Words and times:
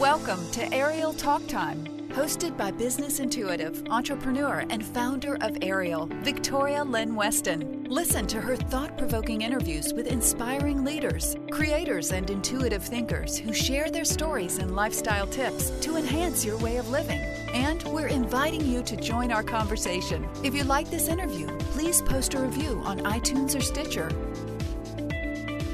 Welcome 0.00 0.50
to 0.50 0.74
AYRIAL 0.74 1.14
Talk 1.14 1.46
Time, 1.46 1.86
hosted 2.10 2.54
by 2.54 2.70
business 2.70 3.18
intuitive, 3.18 3.82
entrepreneur, 3.88 4.66
and 4.68 4.84
founder 4.84 5.38
of 5.40 5.56
AYRIAL, 5.62 6.08
Victoria 6.22 6.84
Lynn 6.84 7.14
Weston. 7.14 7.84
Listen 7.88 8.26
to 8.26 8.38
her 8.38 8.56
thought 8.56 8.98
provoking 8.98 9.40
interviews 9.40 9.94
with 9.94 10.06
inspiring 10.06 10.84
leaders, 10.84 11.34
creators, 11.50 12.12
and 12.12 12.28
intuitive 12.28 12.84
thinkers 12.84 13.38
who 13.38 13.54
share 13.54 13.90
their 13.90 14.04
stories 14.04 14.58
and 14.58 14.76
lifestyle 14.76 15.26
tips 15.26 15.70
to 15.80 15.96
enhance 15.96 16.44
your 16.44 16.58
way 16.58 16.76
of 16.76 16.90
living. 16.90 17.20
And 17.54 17.82
we're 17.84 18.08
inviting 18.08 18.66
you 18.66 18.82
to 18.82 18.96
join 18.98 19.32
our 19.32 19.42
conversation. 19.42 20.28
If 20.44 20.54
you 20.54 20.64
like 20.64 20.90
this 20.90 21.08
interview, 21.08 21.46
please 21.72 22.02
post 22.02 22.34
a 22.34 22.40
review 22.40 22.82
on 22.84 23.00
iTunes 23.00 23.56
or 23.56 23.62
Stitcher. 23.62 24.10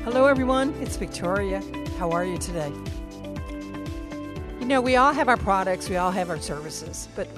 Hello, 0.04 0.26
everyone. 0.26 0.74
It's 0.80 0.94
Victoria. 0.94 1.60
How 1.98 2.12
are 2.12 2.24
you 2.24 2.38
today? 2.38 2.72
Know, 4.72 4.80
we 4.80 4.96
all 4.96 5.12
have 5.12 5.28
our 5.28 5.36
products, 5.36 5.90
we 5.90 5.96
all 5.96 6.10
have 6.10 6.30
our 6.30 6.40
services, 6.40 7.06
but 7.14 7.28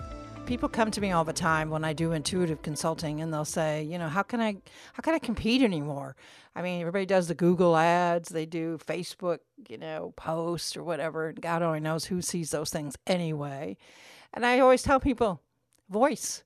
people 0.46 0.68
come 0.68 0.92
to 0.92 1.00
me 1.00 1.10
all 1.10 1.24
the 1.24 1.32
time 1.32 1.68
when 1.68 1.84
I 1.84 1.92
do 1.92 2.12
intuitive 2.12 2.62
consulting 2.62 3.20
and 3.20 3.34
they'll 3.34 3.44
say, 3.44 3.82
you 3.82 3.98
know, 3.98 4.06
how 4.06 4.22
can 4.22 4.40
I 4.40 4.58
how 4.92 5.00
can 5.00 5.14
I 5.14 5.18
compete 5.18 5.60
anymore? 5.60 6.14
I 6.54 6.62
mean, 6.62 6.80
everybody 6.80 7.06
does 7.06 7.26
the 7.26 7.34
Google 7.34 7.76
ads, 7.76 8.28
they 8.28 8.46
do 8.46 8.78
Facebook, 8.86 9.38
you 9.68 9.78
know, 9.78 10.14
posts 10.14 10.76
or 10.76 10.84
whatever, 10.84 11.30
and 11.30 11.42
God 11.42 11.60
only 11.62 11.80
knows 11.80 12.04
who 12.04 12.22
sees 12.22 12.52
those 12.52 12.70
things 12.70 12.94
anyway. 13.04 13.78
And 14.32 14.46
I 14.46 14.60
always 14.60 14.84
tell 14.84 15.00
people, 15.00 15.42
voice. 15.90 16.44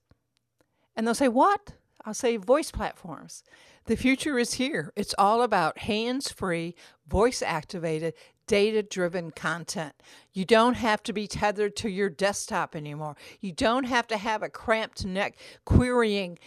And 0.95 1.05
they'll 1.05 1.13
say, 1.13 1.27
"What?" 1.27 1.73
I'll 2.03 2.15
say 2.15 2.37
voice 2.37 2.71
platforms. 2.71 3.43
The 3.85 3.95
future 3.95 4.39
is 4.39 4.53
here. 4.53 4.91
It's 4.95 5.13
all 5.19 5.43
about 5.43 5.79
hands 5.79 6.31
free, 6.31 6.73
voice 7.07 7.43
activated, 7.43 8.15
data 8.49 8.81
driven 8.81 9.29
content. 9.29 9.93
You 10.33 10.43
don't 10.43 10.73
have 10.73 11.03
to 11.03 11.13
be 11.13 11.27
tethered 11.27 11.75
to 11.77 11.89
your 11.89 12.09
desktop 12.09 12.75
anymore. 12.75 13.15
You 13.39 13.51
don't 13.51 13.83
have 13.83 14.07
to 14.07 14.17
have 14.17 14.41
a 14.41 14.49
cramped 14.49 15.05
neck 15.05 15.37
querying 15.65 16.39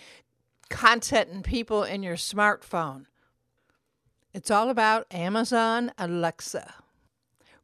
content 0.69 1.31
and 1.31 1.45
people 1.45 1.85
in 1.85 2.03
your 2.03 2.17
smartphone. 2.17 3.07
It's 4.35 4.51
all 4.51 4.69
about 4.69 5.07
Amazon 5.13 5.93
Alexa. 5.97 6.75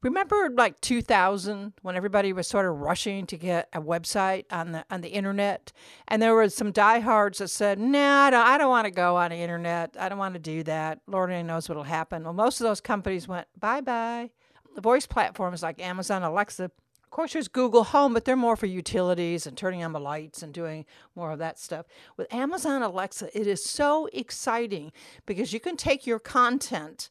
Remember 0.03 0.49
like 0.51 0.81
2000 0.81 1.73
when 1.83 1.97
everybody 1.97 2.33
was 2.33 2.47
sort 2.47 2.67
of 2.67 2.77
rushing 2.79 3.27
to 3.27 3.37
get 3.37 3.69
a 3.73 3.81
website 3.81 4.45
on 4.51 4.73
the 4.73 4.85
on 4.91 5.01
the 5.01 5.09
internet 5.09 5.73
and 6.07 6.23
there 6.23 6.35
were 6.35 6.49
some 6.49 6.71
diehards 6.71 7.39
that 7.39 7.49
said, 7.49 7.81
"Nah, 7.81 8.27
I 8.27 8.31
don't, 8.31 8.47
I 8.47 8.59
don't 8.59 8.71
want 8.71 8.85
to 8.85 8.93
go 8.93 9.17
on 9.17 9.31
the 9.31 9.37
internet. 9.37 9.97
I 9.99 10.09
don't 10.09 10.19
want 10.19 10.35
to 10.35 10.41
do 10.41 10.63
that. 10.65 11.01
Lord 11.09 11.31
only 11.31 11.43
knows 11.43 11.69
what'll 11.69 11.83
happen." 11.83 12.23
Well, 12.23 12.33
most 12.33 12.61
of 12.61 12.65
those 12.65 12.81
companies 12.81 13.27
went 13.27 13.49
bye-bye. 13.59 14.31
The 14.77 14.81
voice 14.81 15.07
platforms 15.07 15.63
like 15.65 15.81
Amazon 15.81 16.23
Alexa 16.23 16.71
of 17.09 17.11
course, 17.11 17.33
there's 17.33 17.49
Google 17.49 17.85
Home, 17.85 18.13
but 18.13 18.27
they're 18.27 18.37
more 18.37 18.55
for 18.55 18.67
utilities 18.67 19.47
and 19.47 19.57
turning 19.57 19.83
on 19.83 19.93
the 19.93 19.99
lights 19.99 20.43
and 20.43 20.53
doing 20.53 20.85
more 21.17 21.33
of 21.33 21.39
that 21.39 21.59
stuff. 21.59 21.87
With 22.19 22.33
Amazon 22.33 22.83
Alexa, 22.83 23.31
it 23.35 23.47
is 23.47 23.65
so 23.65 24.11
exciting 24.13 24.93
because 25.25 25.55
you 25.55 25.59
can 25.59 25.79
take 25.79 26.07
your 26.07 26.19
content 26.19 27.09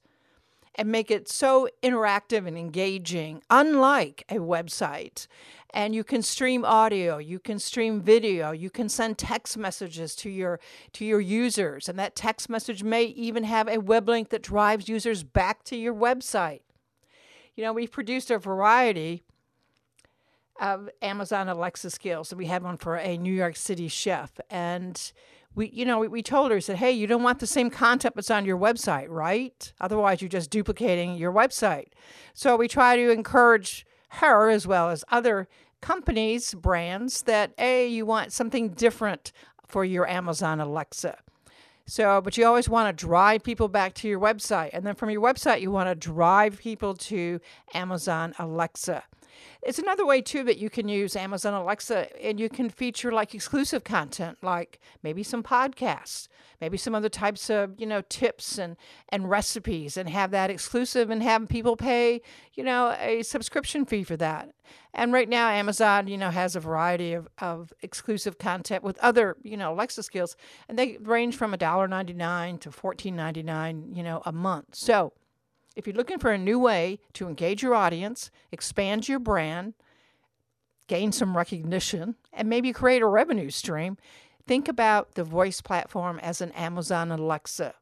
and 0.78 0.89
make 0.89 1.09
it 1.09 1.28
so 1.28 1.67
interactive 1.81 2.47
and 2.47 2.58
engaging, 2.58 3.42
unlike 3.50 4.23
a 4.30 4.36
website. 4.36 5.28
And 5.73 5.94
you 5.94 6.03
can 6.03 6.22
stream 6.22 6.64
audio, 6.64 7.17
you 7.17 7.39
can 7.39 7.59
stream 7.59 8.02
video, 8.02 8.52
you 8.52 8.70
can 8.70 8.88
send 8.88 9.17
text 9.17 9.58
messages 9.58 10.16
to 10.17 10.30
your 10.30 10.59
to 10.94 11.05
your 11.05 11.20
users, 11.20 11.89
and 11.89 12.00
that 12.00 12.16
text 12.16 12.50
message 12.50 12.83
may 12.83 13.03
even 13.03 13.44
have 13.44 13.67
a 13.67 13.80
web 13.80 14.08
link 14.08 14.30
that 14.30 14.42
drives 14.42 14.88
users 14.88 15.23
back 15.23 15.64
to 15.66 15.75
your 15.75 15.94
website. 15.94 16.61
You 17.55 17.64
know, 17.64 17.73
we've 17.73 17.92
produced 17.92 18.31
a 18.31 18.38
variety 18.38 19.23
of 20.59 20.89
Amazon 21.02 21.50
Alexa 21.50 21.89
skills. 21.89 22.30
So 22.30 22.36
we 22.36 22.45
had 22.45 22.64
one 22.64 22.78
for 22.78 22.95
a 22.95 23.17
New 23.17 23.33
York 23.33 23.55
City 23.55 23.88
chef, 23.88 24.39
and 24.50 25.11
we, 25.58 25.72
you 25.73 25.86
know, 25.86 26.00
we, 26.00 26.22
told 26.22 26.52
her, 26.52 26.62
said, 26.62 26.78
hey, 26.78 26.92
you 26.92 27.08
don't 27.08 27.23
want 27.23 27.40
the 27.40 27.48
same 27.48 27.72
content 27.72 28.16
that's 28.16 28.30
on 28.30 28.45
your 28.45 28.60
website, 28.60 29.08
right? 29.10 29.73
Otherwise, 29.82 30.22
you're 30.22 30.30
just 30.30 30.52
duplicating 30.52 31.16
your 31.16 31.34
website. 31.34 31.88
So 32.36 32.56
we 32.56 32.68
try 32.68 32.95
to 32.95 33.10
encourage 33.10 33.86
her 34.10 34.52
as 34.52 34.68
well 34.68 34.92
as 34.92 35.04
other 35.12 35.48
companies, 35.82 36.54
brands 36.54 37.23
that 37.23 37.54
a 37.58 37.88
you 37.88 38.06
want 38.06 38.32
something 38.32 38.70
different 38.70 39.32
for 39.68 39.84
your 39.84 40.08
Amazon 40.08 40.60
Alexa. 40.62 41.18
So, 41.88 42.22
but 42.22 42.38
you 42.38 42.45
always 42.45 42.70
want 42.70 42.95
to 42.95 43.06
drive 43.06 43.44
people 43.44 43.68
back 43.68 43.95
to 43.95 44.08
your 44.08 44.20
website. 44.20 44.72
And 44.74 44.86
then 44.86 44.94
from 44.94 45.10
your 45.10 45.22
website, 45.22 45.62
you 45.62 45.72
want 45.72 45.89
to 45.89 45.95
drive 45.95 46.60
people 46.60 46.94
to 46.95 47.39
Amazon 47.74 48.36
Alexa. 48.38 49.04
It's 49.61 49.80
another 49.80 50.05
way 50.05 50.21
too 50.21 50.43
that 50.43 50.58
you 50.58 50.70
can 50.70 50.87
use 50.87 51.15
Amazon 51.15 51.53
Alexa 51.53 52.08
and 52.23 52.39
you 52.39 52.49
can 52.49 52.70
feature 52.70 53.11
like 53.11 53.33
exclusive 53.33 53.83
content, 53.83 54.37
like 54.42 54.80
maybe 55.03 55.23
some 55.23 55.43
podcasts, 55.43 56.27
maybe 56.61 56.77
some 56.77 56.95
other 56.95 57.09
types 57.09 57.49
of, 57.49 57.80
you 57.80 57.86
know, 57.86 58.02
tips 58.09 58.58
and, 58.58 58.77
and 59.09 59.30
recipes 59.30 59.97
and 59.97 60.09
have 60.09 60.31
that 60.31 60.49
exclusive 60.49 61.09
and 61.09 61.21
have 61.23 61.47
people 61.47 61.76
pay, 61.76 62.21
you 62.53 62.64
know, 62.64 62.95
a 62.99 63.23
subscription 63.23 63.86
fee 63.86 64.03
for 64.03 64.17
that. 64.17 64.49
And 64.93 65.14
right 65.14 65.30
now 65.30 65.49
Amazon, 65.49 66.08
you 66.08 66.17
know, 66.17 66.30
has 66.30 66.55
a 66.55 66.59
variety 66.59 67.14
of, 67.14 67.27
of 67.39 67.73
exclusive 67.81 68.37
content 68.37 68.83
with 68.83 68.97
other, 68.99 69.37
you 69.43 69.58
know, 69.58 69.73
Alexa 69.73 70.03
skills 70.03 70.36
and 70.67 70.77
they 70.77 70.97
range 71.02 71.36
from 71.36 71.53
$1.99 71.53 72.59
to 72.61 72.70
$14.99, 72.70 73.95
you 73.95 74.03
know, 74.03 74.21
a 74.26 74.31
month. 74.31 74.76
So 74.76 75.14
if 75.77 75.86
you're 75.86 75.95
looking 75.95 76.17
for 76.17 76.32
a 76.32 76.39
new 76.39 76.58
way 76.58 76.99
to 77.14 77.27
engage 77.27 77.61
your 77.61 77.76
audience, 77.76 78.32
expand 78.52 79.08
your 79.08 79.20
brand, 79.20 79.76
gain 80.88 81.11
some 81.11 81.38
recognition, 81.38 82.15
and 82.33 82.49
maybe 82.49 82.73
create 82.73 83.04
a 83.04 83.08
revenue 83.08 83.52
stream, 83.52 83.95
think 84.48 84.67
about 84.67 85.14
the 85.14 85.23
voice 85.23 85.61
platform 85.61 86.17
as 86.20 86.42
an 86.42 86.52
Amazon 86.54 87.11
Alexa. 87.11 87.76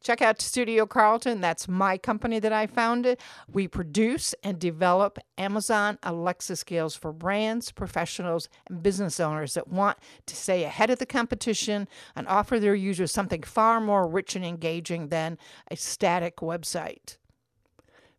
Check 0.00 0.22
out 0.22 0.40
Studio 0.40 0.86
Carlton. 0.86 1.42
That's 1.42 1.68
my 1.68 1.98
company 1.98 2.38
that 2.38 2.52
I 2.52 2.66
founded. 2.66 3.20
We 3.52 3.68
produce 3.68 4.34
and 4.42 4.58
develop 4.58 5.18
Amazon 5.36 5.98
Alexa 6.02 6.56
skills 6.56 6.94
for 6.96 7.12
brands, 7.12 7.72
professionals, 7.72 8.48
and 8.68 8.82
business 8.82 9.20
owners 9.20 9.52
that 9.54 9.68
want 9.68 9.98
to 10.24 10.34
stay 10.36 10.64
ahead 10.64 10.88
of 10.88 10.98
the 10.98 11.06
competition 11.06 11.88
and 12.16 12.26
offer 12.26 12.58
their 12.58 12.74
users 12.74 13.12
something 13.12 13.42
far 13.42 13.80
more 13.82 14.06
rich 14.06 14.34
and 14.34 14.46
engaging 14.46 15.08
than 15.08 15.36
a 15.70 15.76
static 15.76 16.36
website. 16.36 17.18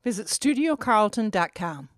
Visit 0.06 0.28
studiocarlton.com. 0.28 1.90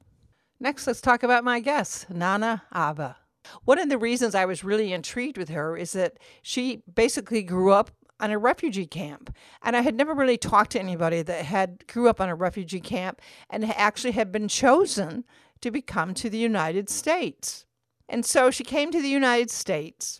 Next, 0.62 0.88
let's 0.88 1.02
talk 1.02 1.24
about 1.24 1.44
my 1.44 1.60
guest, 1.60 2.10
Nana 2.10 2.64
Aba. 2.72 3.18
One 3.66 3.80
of 3.80 3.90
the 3.90 3.98
reasons 3.98 4.34
I 4.34 4.46
was 4.46 4.64
really 4.64 4.94
intrigued 4.94 5.38
with 5.38 5.50
her 5.50 5.76
is 5.76 5.92
that 5.92 6.18
she 6.42 6.84
basically 6.92 7.44
grew 7.44 7.74
up 7.74 7.92
on 8.20 8.32
a 8.32 8.38
refugee 8.38 8.88
camp 8.88 9.32
and 9.62 9.78
i 9.78 9.82
had 9.82 9.94
never 9.94 10.16
really 10.16 10.40
talked 10.40 10.72
to 10.72 10.80
anybody 10.80 11.22
that 11.22 11.46
had 11.46 11.86
grew 11.86 12.10
up 12.10 12.20
on 12.20 12.30
a 12.30 12.34
refugee 12.34 12.80
camp 12.80 13.22
and 13.48 13.64
actually 13.76 14.10
had 14.10 14.32
been 14.32 14.48
chosen 14.48 15.24
to 15.62 15.70
become 15.70 16.16
to 16.16 16.28
the 16.28 16.40
united 16.40 16.90
states 16.90 17.68
and 18.10 18.26
so 18.26 18.50
she 18.50 18.64
came 18.64 18.92
to 18.92 19.04
the 19.04 19.08
united 19.08 19.52
states 19.52 20.20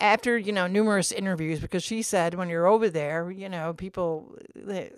after 0.00 0.38
you 0.38 0.52
know 0.52 0.66
numerous 0.66 1.10
interviews 1.10 1.58
because 1.58 1.82
she 1.82 2.02
said 2.02 2.34
when 2.34 2.48
you're 2.48 2.66
over 2.66 2.88
there 2.88 3.30
you 3.32 3.48
know 3.48 3.74
people 3.74 4.36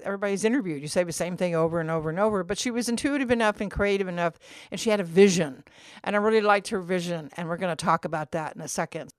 everybody's 0.02 0.44
interviewed. 0.44 0.82
You 0.82 0.88
say 0.88 1.04
the 1.04 1.12
same 1.12 1.36
thing 1.36 1.54
over 1.54 1.80
and 1.80 1.90
over 1.90 2.10
and 2.10 2.18
over. 2.18 2.44
But 2.44 2.58
she 2.58 2.70
was 2.70 2.88
intuitive 2.88 3.30
enough 3.30 3.60
and 3.60 3.70
creative 3.70 4.08
enough 4.08 4.34
and 4.70 4.80
she 4.80 4.90
had 4.90 5.00
a 5.00 5.04
vision. 5.04 5.64
And 6.04 6.16
i 6.16 6.18
really 6.18 6.40
liked 6.40 6.68
her 6.68 6.80
vision 6.80 7.30
and 7.36 7.48
we're 7.48 7.56
going 7.56 7.74
to 7.74 7.84
talk 7.84 8.04
about 8.04 8.32
that 8.32 8.54
in 8.54 8.60
a 8.60 8.68
second. 8.68 9.10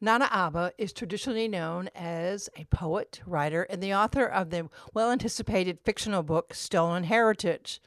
Nana 0.00 0.28
Aba 0.30 0.72
is 0.76 0.92
traditionally 0.92 1.48
known 1.48 1.88
as 1.94 2.50
a 2.56 2.64
poet, 2.64 3.22
writer, 3.24 3.62
and 3.62 3.82
the 3.82 3.94
author 3.94 4.26
of 4.26 4.50
the 4.50 4.68
well 4.92 5.10
anticipated 5.10 5.78
fictional 5.82 6.22
book 6.22 6.52
Stolen 6.52 7.04
Heritage, 7.04 7.80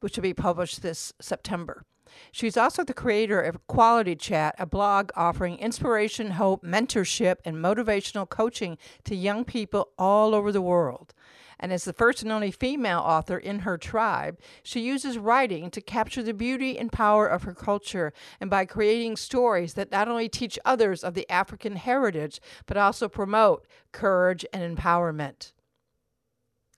which 0.00 0.16
will 0.16 0.22
be 0.22 0.34
published 0.34 0.82
this 0.82 1.14
September. 1.20 1.84
She's 2.32 2.56
also 2.56 2.84
the 2.84 2.94
creator 2.94 3.40
of 3.40 3.66
Quality 3.66 4.16
Chat, 4.16 4.54
a 4.58 4.66
blog 4.66 5.10
offering 5.16 5.58
inspiration, 5.58 6.32
hope, 6.32 6.64
mentorship, 6.64 7.36
and 7.44 7.56
motivational 7.56 8.28
coaching 8.28 8.78
to 9.04 9.14
young 9.14 9.44
people 9.44 9.88
all 9.98 10.34
over 10.34 10.52
the 10.52 10.62
world. 10.62 11.14
And 11.58 11.72
as 11.72 11.84
the 11.84 11.92
first 11.92 12.22
and 12.22 12.30
only 12.30 12.50
female 12.50 12.98
author 12.98 13.38
in 13.38 13.60
her 13.60 13.78
tribe, 13.78 14.38
she 14.62 14.80
uses 14.80 15.18
writing 15.18 15.70
to 15.70 15.80
capture 15.80 16.22
the 16.22 16.34
beauty 16.34 16.78
and 16.78 16.92
power 16.92 17.26
of 17.26 17.44
her 17.44 17.54
culture 17.54 18.12
and 18.40 18.50
by 18.50 18.66
creating 18.66 19.16
stories 19.16 19.74
that 19.74 19.90
not 19.90 20.08
only 20.08 20.28
teach 20.28 20.58
others 20.64 21.02
of 21.02 21.14
the 21.14 21.30
African 21.30 21.76
heritage, 21.76 22.40
but 22.66 22.76
also 22.76 23.08
promote 23.08 23.66
courage 23.92 24.44
and 24.52 24.76
empowerment. 24.76 25.52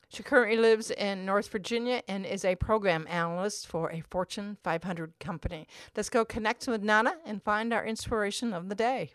She 0.08 0.22
currently 0.22 0.56
lives 0.56 0.90
in 0.90 1.26
North 1.26 1.48
Virginia 1.48 2.02
and 2.08 2.24
is 2.24 2.44
a 2.44 2.56
program 2.56 3.06
analyst 3.10 3.66
for 3.66 3.92
a 3.92 4.00
Fortune 4.00 4.56
500 4.64 5.18
company. 5.20 5.68
Let's 5.94 6.08
go 6.08 6.24
connect 6.24 6.66
with 6.66 6.82
Nana 6.82 7.16
and 7.26 7.42
find 7.42 7.74
our 7.74 7.84
inspiration 7.84 8.54
of 8.54 8.70
the 8.70 8.74
day. 8.74 9.12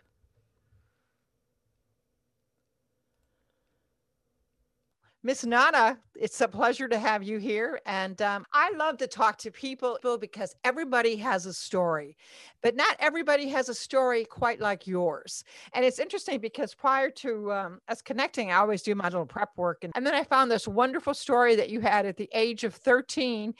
Miss 5.26 5.42
Nana, 5.42 5.98
it's 6.14 6.42
a 6.42 6.46
pleasure 6.46 6.86
to 6.86 6.98
have 6.98 7.22
you 7.22 7.38
here. 7.38 7.80
And 7.86 8.20
um, 8.20 8.44
I 8.52 8.70
love 8.76 8.98
to 8.98 9.06
talk 9.06 9.38
to 9.38 9.50
people 9.50 9.98
because 10.20 10.54
everybody 10.64 11.16
has 11.16 11.46
a 11.46 11.54
story, 11.54 12.18
but 12.62 12.76
not 12.76 12.94
everybody 13.00 13.48
has 13.48 13.70
a 13.70 13.74
story 13.74 14.26
quite 14.26 14.60
like 14.60 14.86
yours. 14.86 15.42
And 15.72 15.82
it's 15.82 15.98
interesting 15.98 16.40
because 16.40 16.74
prior 16.74 17.08
to 17.08 17.50
um, 17.52 17.80
us 17.88 18.02
connecting, 18.02 18.52
I 18.52 18.56
always 18.56 18.82
do 18.82 18.94
my 18.94 19.04
little 19.04 19.24
prep 19.24 19.56
work. 19.56 19.82
And, 19.82 19.94
and 19.96 20.06
then 20.06 20.14
I 20.14 20.24
found 20.24 20.50
this 20.50 20.68
wonderful 20.68 21.14
story 21.14 21.56
that 21.56 21.70
you 21.70 21.80
had 21.80 22.04
at 22.04 22.18
the 22.18 22.28
age 22.34 22.62
of 22.62 22.74
13, 22.74 23.54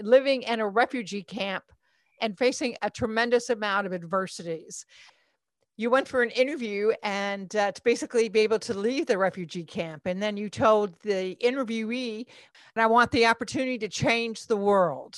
living 0.00 0.40
in 0.44 0.60
a 0.60 0.66
refugee 0.66 1.22
camp 1.22 1.64
and 2.22 2.38
facing 2.38 2.76
a 2.80 2.88
tremendous 2.88 3.50
amount 3.50 3.86
of 3.86 3.92
adversities 3.92 4.86
you 5.80 5.88
went 5.88 6.06
for 6.06 6.22
an 6.22 6.28
interview 6.30 6.92
and 7.02 7.56
uh, 7.56 7.72
to 7.72 7.82
basically 7.82 8.28
be 8.28 8.40
able 8.40 8.58
to 8.58 8.74
leave 8.74 9.06
the 9.06 9.16
refugee 9.16 9.64
camp. 9.64 10.02
And 10.04 10.22
then 10.22 10.36
you 10.36 10.50
told 10.50 10.94
the 11.00 11.36
interviewee, 11.42 12.26
and 12.74 12.82
I 12.82 12.86
want 12.86 13.10
the 13.12 13.24
opportunity 13.24 13.78
to 13.78 13.88
change 13.88 14.46
the 14.46 14.58
world. 14.58 15.16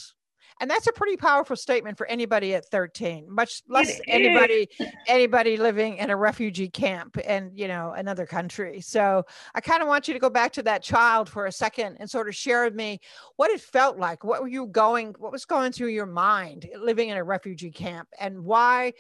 And 0.61 0.71
that's 0.71 0.87
a 0.87 0.93
pretty 0.93 1.17
powerful 1.17 1.57
statement 1.57 1.99
for 1.99 2.07
anybody 2.07 2.55
at 2.55 2.67
13, 2.67 3.27
much 3.29 3.63
less 3.69 4.01
anybody 4.07 4.69
anybody 5.09 5.57
living 5.57 5.97
in 5.97 6.11
a 6.11 6.17
refugee 6.17 6.69
camp 6.69 7.19
and 7.27 7.51
you 7.59 7.67
know 7.67 7.95
another 7.97 8.27
country. 8.27 8.81
So 8.81 9.25
I 9.57 9.61
kind 9.61 9.83
of 9.83 9.89
want 9.89 10.07
you 10.07 10.15
to 10.15 10.21
go 10.21 10.31
back 10.31 10.53
to 10.53 10.63
that 10.63 10.85
child 10.85 11.29
for 11.29 11.47
a 11.47 11.53
second 11.53 11.97
and 11.99 12.09
sort 12.09 12.29
of 12.29 12.37
share 12.37 12.65
with 12.65 12.77
me 12.77 13.01
what 13.35 13.51
it 13.51 13.61
felt 13.61 13.99
like. 13.99 14.23
What 14.23 14.41
were 14.41 14.49
you 14.49 14.67
going? 14.67 15.17
What 15.19 15.33
was 15.33 15.45
going 15.45 15.73
through 15.73 15.89
your 15.89 16.07
mind 16.07 16.69
living 16.79 17.09
in 17.09 17.17
a 17.17 17.25
refugee 17.25 17.73
camp, 17.73 18.07
and 18.21 18.45
why 18.45 18.93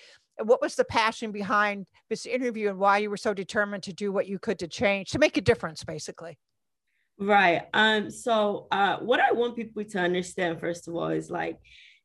what 0.47 0.61
was 0.61 0.75
the 0.75 0.85
passion 0.85 1.33
behind 1.33 1.87
this 2.09 2.27
interview 2.27 2.69
and 2.69 2.79
why 2.79 2.99
you 2.99 3.11
were 3.11 3.17
so 3.17 3.35
determined 3.35 3.83
to 3.85 3.93
do 3.93 4.13
what 4.13 4.27
you 4.27 4.39
could 4.39 4.59
to 4.59 4.69
change 4.69 5.11
to 5.11 5.19
make 5.19 5.37
a 5.37 5.41
difference 5.41 5.85
basically? 5.85 6.39
Right. 7.19 7.63
Um 7.75 8.11
so 8.11 8.67
uh 8.71 8.99
what 8.99 9.21
i 9.21 9.33
want 9.33 9.57
people 9.57 9.85
to 9.85 9.99
understand 9.99 10.61
first 10.61 10.89
of 10.89 10.95
all 10.95 11.09
is 11.09 11.31
like 11.31 11.59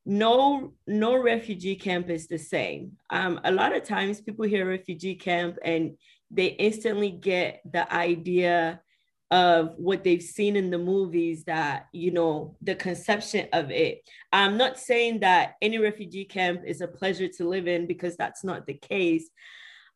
no 0.06 0.74
no 0.86 1.18
refugee 1.22 1.76
camp 1.76 2.10
is 2.10 2.28
the 2.28 2.38
same. 2.38 2.94
Um 3.10 3.40
a 3.44 3.52
lot 3.52 3.76
of 3.76 3.84
times 3.84 4.22
people 4.22 4.46
hear 4.46 4.68
refugee 4.68 5.16
camp 5.16 5.58
and 5.64 5.98
they 6.30 6.48
instantly 6.48 7.12
get 7.12 7.62
the 7.72 7.92
idea 7.94 8.82
of 9.30 9.74
what 9.78 10.04
they've 10.04 10.24
seen 10.24 10.56
in 10.56 10.70
the 10.70 10.78
movies 10.78 11.44
that 11.44 11.88
you 11.92 12.12
know 12.12 12.56
the 12.62 12.76
conception 12.76 13.48
of 13.52 13.72
it. 13.72 14.02
I'm 14.32 14.58
not 14.58 14.80
saying 14.80 15.20
that 15.20 15.56
any 15.62 15.78
refugee 15.78 16.26
camp 16.26 16.62
is 16.66 16.82
a 16.82 16.88
pleasure 16.88 17.28
to 17.28 17.48
live 17.48 17.68
in 17.68 17.88
because 17.88 18.16
that's 18.16 18.44
not 18.44 18.66
the 18.66 18.74
case. 18.74 19.30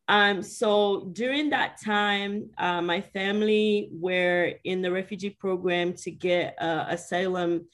Um 0.08 0.42
so 0.42 1.10
during 1.14 1.52
that 1.52 1.80
time 1.82 2.50
uh, 2.58 2.82
my 2.82 3.00
family 3.02 3.90
were 3.94 4.54
in 4.66 4.82
the 4.82 4.92
refugee 4.92 5.30
program 5.30 5.94
to 5.94 6.12
get 6.12 6.62
uh, 6.62 6.86
asylum 6.90 7.68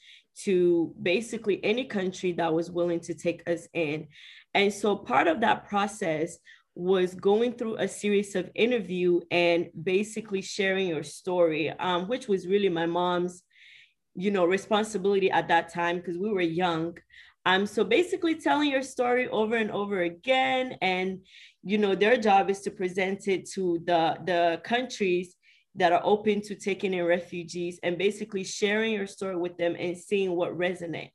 to 0.44 0.94
basically 1.02 1.62
any 1.64 1.84
country 1.84 2.32
that 2.32 2.54
was 2.54 2.70
willing 2.70 3.00
to 3.00 3.14
take 3.14 3.48
us 3.48 3.66
in. 3.74 4.06
And 4.54 4.72
so 4.72 4.94
part 4.94 5.26
of 5.26 5.40
that 5.40 5.68
process 5.68 6.38
was 6.78 7.12
going 7.16 7.52
through 7.52 7.74
a 7.78 7.88
series 7.88 8.36
of 8.36 8.48
interview 8.54 9.20
and 9.32 9.68
basically 9.82 10.40
sharing 10.40 10.86
your 10.86 11.02
story, 11.02 11.70
um, 11.70 12.06
which 12.06 12.28
was 12.28 12.46
really 12.46 12.68
my 12.68 12.86
mom's, 12.86 13.42
you 14.14 14.30
know, 14.30 14.44
responsibility 14.44 15.28
at 15.28 15.48
that 15.48 15.74
time 15.74 15.96
because 15.96 16.16
we 16.16 16.30
were 16.30 16.40
young. 16.40 16.96
Um, 17.44 17.66
so 17.66 17.82
basically 17.82 18.36
telling 18.36 18.70
your 18.70 18.84
story 18.84 19.26
over 19.26 19.56
and 19.56 19.72
over 19.72 20.02
again, 20.02 20.76
and 20.80 21.18
you 21.64 21.78
know, 21.78 21.96
their 21.96 22.16
job 22.16 22.48
is 22.48 22.60
to 22.60 22.70
present 22.70 23.26
it 23.26 23.50
to 23.54 23.80
the 23.84 24.16
the 24.24 24.60
countries 24.62 25.34
that 25.74 25.92
are 25.92 26.02
open 26.04 26.40
to 26.42 26.54
taking 26.54 26.94
in 26.94 27.04
refugees 27.04 27.80
and 27.82 27.98
basically 27.98 28.44
sharing 28.44 28.92
your 28.92 29.08
story 29.08 29.36
with 29.36 29.58
them 29.58 29.74
and 29.76 29.98
seeing 29.98 30.30
what 30.30 30.56
resonates. 30.56 31.10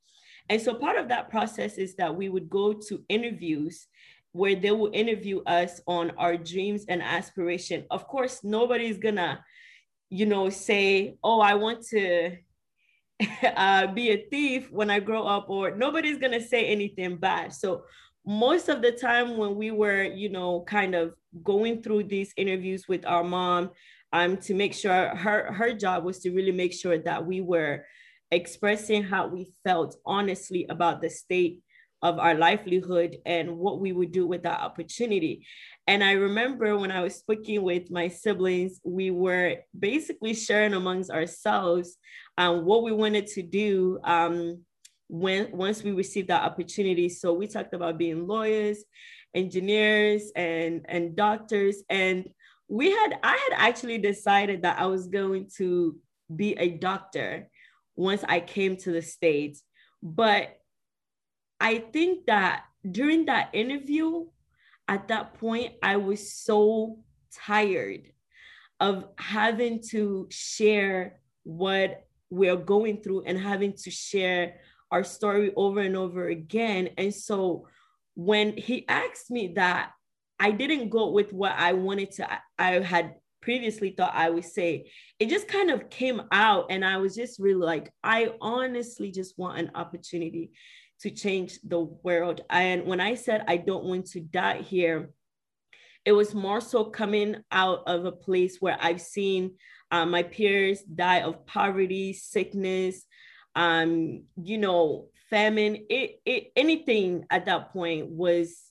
And 0.49 0.61
so 0.61 0.75
part 0.75 0.97
of 0.97 1.07
that 1.07 1.29
process 1.29 1.77
is 1.77 1.95
that 1.95 2.13
we 2.13 2.27
would 2.27 2.49
go 2.49 2.73
to 2.73 3.03
interviews 3.07 3.87
where 4.33 4.55
they 4.55 4.71
will 4.71 4.91
interview 4.93 5.41
us 5.43 5.79
on 5.87 6.11
our 6.17 6.35
dreams 6.35 6.85
and 6.89 7.01
aspiration. 7.01 7.85
Of 7.89 8.07
course, 8.07 8.43
nobody's 8.43 8.97
gonna, 8.97 9.43
you 10.09 10.25
know, 10.25 10.49
say, 10.49 11.15
"Oh, 11.23 11.39
I 11.39 11.53
want 11.53 11.85
to 11.87 12.37
uh, 13.43 13.87
be 13.87 14.11
a 14.11 14.25
thief 14.29 14.69
when 14.71 14.89
I 14.89 14.99
grow 14.99 15.23
up," 15.23 15.49
or 15.49 15.75
nobody's 15.75 16.17
gonna 16.17 16.41
say 16.41 16.65
anything 16.65 17.17
bad. 17.17 17.53
So 17.53 17.85
most 18.25 18.69
of 18.69 18.81
the 18.81 18.91
time 18.91 19.37
when 19.37 19.55
we 19.55 19.71
were, 19.71 20.03
you 20.03 20.29
know, 20.29 20.61
kind 20.61 20.95
of 20.95 21.13
going 21.43 21.83
through 21.83 22.05
these 22.05 22.33
interviews 22.35 22.87
with 22.87 23.05
our 23.05 23.23
mom, 23.23 23.69
um, 24.13 24.37
to 24.37 24.53
make 24.53 24.73
sure 24.73 25.15
her 25.15 25.51
her 25.53 25.73
job 25.73 26.03
was 26.03 26.19
to 26.19 26.31
really 26.31 26.51
make 26.51 26.73
sure 26.73 26.97
that 26.97 27.25
we 27.25 27.41
were 27.41 27.85
expressing 28.31 29.03
how 29.03 29.27
we 29.27 29.51
felt 29.63 29.95
honestly 30.05 30.65
about 30.69 31.01
the 31.01 31.09
state 31.09 31.61
of 32.03 32.19
our 32.19 32.35
livelihood 32.35 33.17
and 33.25 33.57
what 33.57 33.79
we 33.79 33.93
would 33.93 34.11
do 34.11 34.27
with 34.27 34.43
that 34.43 34.59
opportunity. 34.59 35.47
And 35.87 36.03
I 36.03 36.11
remember 36.11 36.77
when 36.77 36.91
I 36.91 37.01
was 37.01 37.15
speaking 37.15 37.63
with 37.63 37.89
my 37.89 38.09
siblings, 38.09 38.81
we 38.83 39.09
were 39.09 39.55
basically 39.77 40.33
sharing 40.33 40.73
amongst 40.73 41.09
ourselves 41.09 41.97
um, 42.37 42.65
what 42.65 42.83
we 42.83 42.91
wanted 42.91 43.27
to 43.27 43.41
do 43.41 43.99
um, 44.03 44.59
when 45.07 45.49
once 45.51 45.81
we 45.81 45.93
received 45.93 46.27
that 46.27 46.43
opportunity. 46.43 47.07
So 47.07 47.33
we 47.33 47.47
talked 47.47 47.73
about 47.73 47.97
being 47.97 48.27
lawyers, 48.27 48.83
engineers, 49.33 50.29
and 50.35 50.85
and 50.89 51.15
doctors. 51.15 51.83
And 51.89 52.29
we 52.67 52.91
had 52.91 53.13
I 53.23 53.37
had 53.49 53.67
actually 53.69 53.97
decided 53.97 54.63
that 54.63 54.77
I 54.79 54.87
was 54.87 55.07
going 55.07 55.49
to 55.57 55.97
be 56.35 56.53
a 56.53 56.69
doctor 56.69 57.49
once 57.95 58.23
I 58.27 58.41
came 58.41 58.75
to 58.77 58.91
the 58.91 59.01
States. 59.01 59.63
But 60.01 60.57
I 61.59 61.79
think 61.79 62.25
that 62.25 62.63
during 62.89 63.25
that 63.25 63.49
interview, 63.53 64.25
at 64.87 65.07
that 65.07 65.35
point, 65.35 65.73
I 65.81 65.97
was 65.97 66.33
so 66.33 66.99
tired 67.33 68.11
of 68.79 69.05
having 69.17 69.81
to 69.91 70.27
share 70.29 71.19
what 71.43 72.05
we're 72.29 72.57
going 72.57 73.01
through 73.01 73.23
and 73.23 73.39
having 73.39 73.73
to 73.73 73.91
share 73.91 74.59
our 74.91 75.03
story 75.03 75.53
over 75.55 75.79
and 75.79 75.95
over 75.95 76.27
again. 76.27 76.89
And 76.97 77.13
so 77.13 77.67
when 78.15 78.57
he 78.57 78.87
asked 78.87 79.31
me 79.31 79.53
that, 79.55 79.91
I 80.39 80.51
didn't 80.51 80.89
go 80.89 81.11
with 81.11 81.31
what 81.31 81.53
I 81.53 81.73
wanted 81.73 82.11
to, 82.13 82.27
I 82.59 82.71
had 82.79 83.15
previously 83.41 83.91
thought 83.91 84.13
I 84.13 84.29
would 84.29 84.45
say. 84.45 84.91
It 85.19 85.29
just 85.29 85.47
kind 85.47 85.69
of 85.69 85.89
came 85.89 86.21
out, 86.31 86.67
and 86.69 86.83
I 86.83 86.97
was 86.97 87.15
just 87.15 87.39
really 87.39 87.65
like, 87.65 87.91
I 88.03 88.33
honestly 88.41 89.11
just 89.11 89.37
want 89.37 89.59
an 89.59 89.71
opportunity 89.75 90.51
to 91.03 91.11
change 91.11 91.59
the 91.63 91.81
world. 91.81 92.41
And 92.49 92.85
when 92.85 93.01
I 93.01 93.15
said 93.15 93.43
I 93.47 93.57
don't 93.57 93.83
want 93.83 94.07
to 94.07 94.21
die 94.21 94.61
here, 94.61 95.09
it 96.05 96.13
was 96.13 96.33
more 96.33 96.61
so 96.61 96.85
coming 96.85 97.35
out 97.51 97.83
of 97.87 98.05
a 98.05 98.11
place 98.11 98.57
where 98.59 98.77
I've 98.79 99.01
seen 99.01 99.55
uh, 99.91 100.05
my 100.05 100.23
peers 100.23 100.81
die 100.81 101.21
of 101.21 101.45
poverty, 101.45 102.13
sickness, 102.13 103.05
um, 103.55 104.23
you 104.41 104.57
know, 104.57 105.09
famine. 105.29 105.85
It, 105.89 106.21
it 106.25 106.51
anything 106.55 107.25
at 107.29 107.45
that 107.45 107.73
point 107.73 108.07
was, 108.07 108.61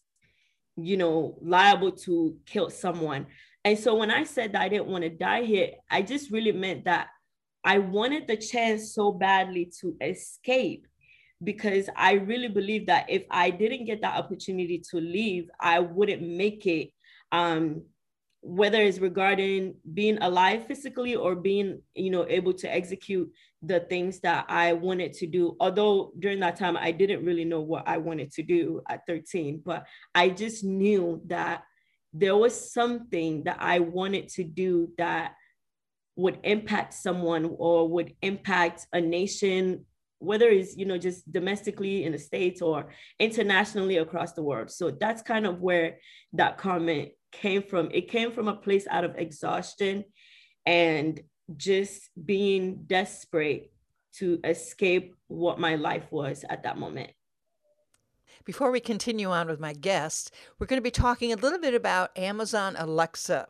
you 0.76 0.96
know, 0.96 1.38
liable 1.42 1.92
to 1.92 2.36
kill 2.46 2.70
someone. 2.70 3.26
And 3.64 3.78
so 3.78 3.94
when 3.94 4.10
I 4.10 4.24
said 4.24 4.52
that 4.52 4.62
I 4.62 4.68
didn't 4.68 4.88
want 4.88 5.04
to 5.04 5.10
die 5.10 5.42
here, 5.42 5.72
I 5.90 6.00
just 6.00 6.30
really 6.30 6.52
meant 6.52 6.86
that 6.86 7.08
I 7.62 7.78
wanted 7.78 8.26
the 8.26 8.36
chance 8.36 8.94
so 8.94 9.12
badly 9.12 9.70
to 9.80 9.96
escape 10.00 10.86
because 11.42 11.88
I 11.96 12.12
really 12.12 12.48
believe 12.48 12.86
that 12.86 13.06
if 13.08 13.24
I 13.30 13.50
didn't 13.50 13.86
get 13.86 14.00
that 14.02 14.16
opportunity 14.16 14.82
to 14.90 14.98
leave, 14.98 15.50
I 15.60 15.80
wouldn't 15.80 16.22
make 16.22 16.66
it. 16.66 16.90
Um, 17.30 17.82
whether 18.44 18.80
it's 18.80 18.98
regarding 18.98 19.76
being 19.94 20.18
alive 20.20 20.66
physically 20.66 21.14
or 21.14 21.36
being, 21.36 21.80
you 21.94 22.10
know, 22.10 22.26
able 22.28 22.52
to 22.52 22.72
execute 22.72 23.30
the 23.62 23.78
things 23.80 24.18
that 24.20 24.44
I 24.48 24.72
wanted 24.72 25.12
to 25.14 25.28
do. 25.28 25.56
Although 25.60 26.12
during 26.18 26.40
that 26.40 26.56
time 26.56 26.76
I 26.76 26.90
didn't 26.90 27.24
really 27.24 27.44
know 27.44 27.60
what 27.60 27.86
I 27.86 27.98
wanted 27.98 28.32
to 28.32 28.42
do 28.42 28.82
at 28.88 29.06
13, 29.06 29.62
but 29.64 29.86
I 30.12 30.28
just 30.28 30.64
knew 30.64 31.22
that 31.26 31.62
there 32.12 32.36
was 32.36 32.72
something 32.72 33.44
that 33.44 33.58
I 33.60 33.78
wanted 33.78 34.28
to 34.30 34.44
do 34.44 34.92
that 34.98 35.34
would 36.16 36.38
impact 36.42 36.94
someone 36.94 37.54
or 37.56 37.88
would 37.88 38.12
impact 38.22 38.88
a 38.92 39.00
nation 39.00 39.86
whether 40.22 40.48
it's 40.48 40.76
you 40.76 40.86
know 40.86 40.98
just 40.98 41.30
domestically 41.30 42.04
in 42.04 42.12
the 42.12 42.18
states 42.18 42.62
or 42.62 42.90
internationally 43.18 43.96
across 43.96 44.32
the 44.32 44.42
world. 44.42 44.70
So 44.70 44.90
that's 44.90 45.22
kind 45.22 45.46
of 45.46 45.60
where 45.60 45.98
that 46.34 46.58
comment 46.58 47.10
came 47.32 47.62
from. 47.62 47.90
It 47.92 48.08
came 48.08 48.32
from 48.32 48.48
a 48.48 48.54
place 48.54 48.86
out 48.88 49.04
of 49.04 49.16
exhaustion 49.16 50.04
and 50.66 51.20
just 51.56 52.10
being 52.24 52.84
desperate 52.86 53.72
to 54.14 54.38
escape 54.44 55.14
what 55.28 55.58
my 55.58 55.76
life 55.76 56.06
was 56.10 56.44
at 56.48 56.62
that 56.62 56.78
moment. 56.78 57.10
Before 58.44 58.70
we 58.70 58.80
continue 58.80 59.30
on 59.30 59.46
with 59.46 59.60
my 59.60 59.72
guest, 59.72 60.34
we're 60.58 60.66
going 60.66 60.78
to 60.78 60.82
be 60.82 60.90
talking 60.90 61.32
a 61.32 61.36
little 61.36 61.60
bit 61.60 61.74
about 61.74 62.16
Amazon 62.18 62.74
Alexa. 62.76 63.48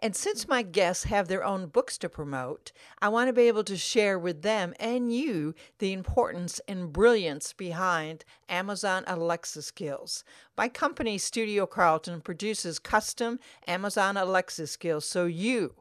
And 0.00 0.14
since 0.14 0.46
my 0.46 0.62
guests 0.62 1.04
have 1.04 1.26
their 1.26 1.44
own 1.44 1.66
books 1.66 1.98
to 1.98 2.08
promote, 2.08 2.70
I 3.00 3.08
want 3.08 3.28
to 3.28 3.32
be 3.32 3.48
able 3.48 3.64
to 3.64 3.76
share 3.76 4.16
with 4.16 4.42
them 4.42 4.72
and 4.78 5.12
you 5.12 5.54
the 5.80 5.92
importance 5.92 6.60
and 6.68 6.92
brilliance 6.92 7.52
behind 7.52 8.24
Amazon 8.48 9.02
Alexa 9.08 9.62
skills. 9.62 10.22
My 10.56 10.68
company, 10.68 11.18
Studio 11.18 11.66
Carlton, 11.66 12.20
produces 12.20 12.78
custom 12.78 13.40
Amazon 13.66 14.16
Alexa 14.16 14.68
skills 14.68 15.04
so 15.04 15.26
you 15.26 15.74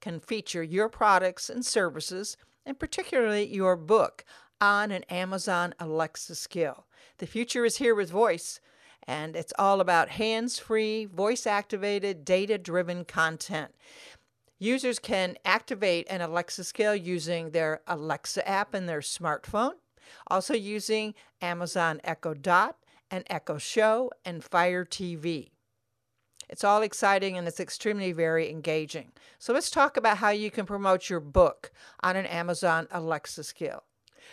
can 0.00 0.20
feature 0.20 0.62
your 0.62 0.88
products 0.88 1.50
and 1.50 1.66
services, 1.66 2.36
and 2.64 2.78
particularly 2.78 3.52
your 3.52 3.74
book, 3.76 4.24
on 4.60 4.92
an 4.92 5.02
Amazon 5.04 5.74
Alexa 5.80 6.36
skill. 6.36 6.86
The 7.18 7.26
future 7.26 7.64
is 7.64 7.78
here 7.78 7.94
with 7.94 8.10
voice 8.10 8.60
and 9.06 9.36
it's 9.36 9.52
all 9.58 9.80
about 9.80 10.10
hands 10.10 10.58
free, 10.58 11.04
voice 11.04 11.46
activated, 11.46 12.24
data 12.24 12.58
driven 12.58 13.04
content. 13.04 13.74
Users 14.58 14.98
can 14.98 15.36
activate 15.44 16.06
an 16.08 16.20
Alexa 16.20 16.64
skill 16.64 16.94
using 16.94 17.50
their 17.50 17.82
Alexa 17.86 18.48
app 18.48 18.74
in 18.74 18.86
their 18.86 19.00
smartphone, 19.00 19.72
also 20.28 20.54
using 20.54 21.14
Amazon 21.42 22.00
Echo 22.04 22.34
Dot 22.34 22.76
and 23.10 23.24
Echo 23.28 23.58
Show 23.58 24.10
and 24.24 24.42
Fire 24.42 24.84
TV. 24.84 25.50
It's 26.48 26.64
all 26.64 26.82
exciting 26.82 27.36
and 27.36 27.48
it's 27.48 27.60
extremely 27.60 28.12
very 28.12 28.50
engaging. 28.50 29.12
So 29.38 29.52
let's 29.52 29.70
talk 29.70 29.96
about 29.96 30.18
how 30.18 30.30
you 30.30 30.50
can 30.50 30.66
promote 30.66 31.08
your 31.08 31.20
book 31.20 31.72
on 32.02 32.16
an 32.16 32.26
Amazon 32.26 32.86
Alexa 32.90 33.44
skill. 33.44 33.84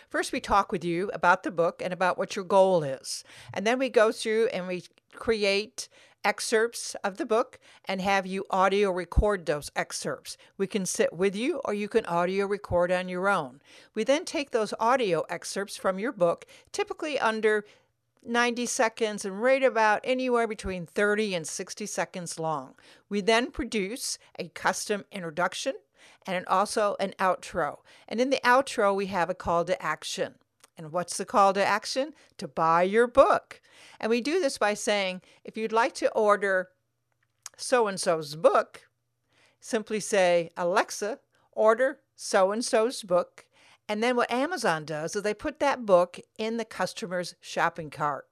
First, 0.08 0.32
we 0.32 0.40
talk 0.40 0.72
with 0.72 0.84
you 0.84 1.10
about 1.12 1.42
the 1.42 1.50
book 1.50 1.80
and 1.82 1.92
about 1.92 2.18
what 2.18 2.36
your 2.36 2.44
goal 2.44 2.82
is. 2.82 3.24
And 3.52 3.66
then 3.66 3.78
we 3.78 3.88
go 3.88 4.12
through 4.12 4.46
and 4.48 4.66
we 4.66 4.84
create 5.14 5.88
excerpts 6.24 6.94
of 7.02 7.16
the 7.16 7.26
book 7.26 7.58
and 7.84 8.00
have 8.00 8.26
you 8.26 8.44
audio 8.50 8.90
record 8.90 9.46
those 9.46 9.70
excerpts. 9.74 10.36
We 10.56 10.66
can 10.66 10.86
sit 10.86 11.12
with 11.12 11.34
you 11.34 11.60
or 11.64 11.74
you 11.74 11.88
can 11.88 12.06
audio 12.06 12.46
record 12.46 12.92
on 12.92 13.08
your 13.08 13.28
own. 13.28 13.60
We 13.94 14.04
then 14.04 14.24
take 14.24 14.50
those 14.50 14.74
audio 14.78 15.24
excerpts 15.28 15.76
from 15.76 15.98
your 15.98 16.12
book, 16.12 16.46
typically 16.70 17.18
under 17.18 17.64
90 18.24 18.66
seconds 18.66 19.24
and 19.24 19.42
right 19.42 19.62
about 19.62 20.00
anywhere 20.04 20.46
between 20.46 20.86
30 20.86 21.34
and 21.34 21.46
60 21.46 21.86
seconds 21.86 22.38
long. 22.38 22.74
We 23.08 23.20
then 23.20 23.50
produce 23.50 24.18
a 24.38 24.48
custom 24.48 25.04
introduction 25.10 25.74
and 26.26 26.46
also 26.46 26.96
an 27.00 27.14
outro. 27.18 27.78
And 28.08 28.20
in 28.20 28.30
the 28.30 28.40
outro, 28.44 28.94
we 28.94 29.06
have 29.06 29.30
a 29.30 29.34
call 29.34 29.64
to 29.64 29.82
action. 29.82 30.34
And 30.76 30.92
what's 30.92 31.16
the 31.16 31.24
call 31.24 31.52
to 31.52 31.64
action? 31.64 32.14
To 32.38 32.48
buy 32.48 32.82
your 32.82 33.06
book. 33.06 33.60
And 34.00 34.10
we 34.10 34.20
do 34.20 34.40
this 34.40 34.58
by 34.58 34.74
saying, 34.74 35.22
if 35.44 35.56
you'd 35.56 35.72
like 35.72 35.94
to 35.94 36.10
order 36.12 36.68
so 37.56 37.86
and 37.86 38.00
so's 38.00 38.34
book, 38.34 38.88
simply 39.60 40.00
say, 40.00 40.50
Alexa, 40.56 41.18
order 41.52 42.00
so 42.16 42.52
and 42.52 42.64
so's 42.64 43.02
book. 43.02 43.44
And 43.88 44.02
then 44.02 44.16
what 44.16 44.30
Amazon 44.30 44.84
does 44.84 45.14
is 45.14 45.22
they 45.22 45.34
put 45.34 45.60
that 45.60 45.84
book 45.84 46.18
in 46.38 46.56
the 46.56 46.64
customer's 46.64 47.34
shopping 47.40 47.90
cart. 47.90 48.26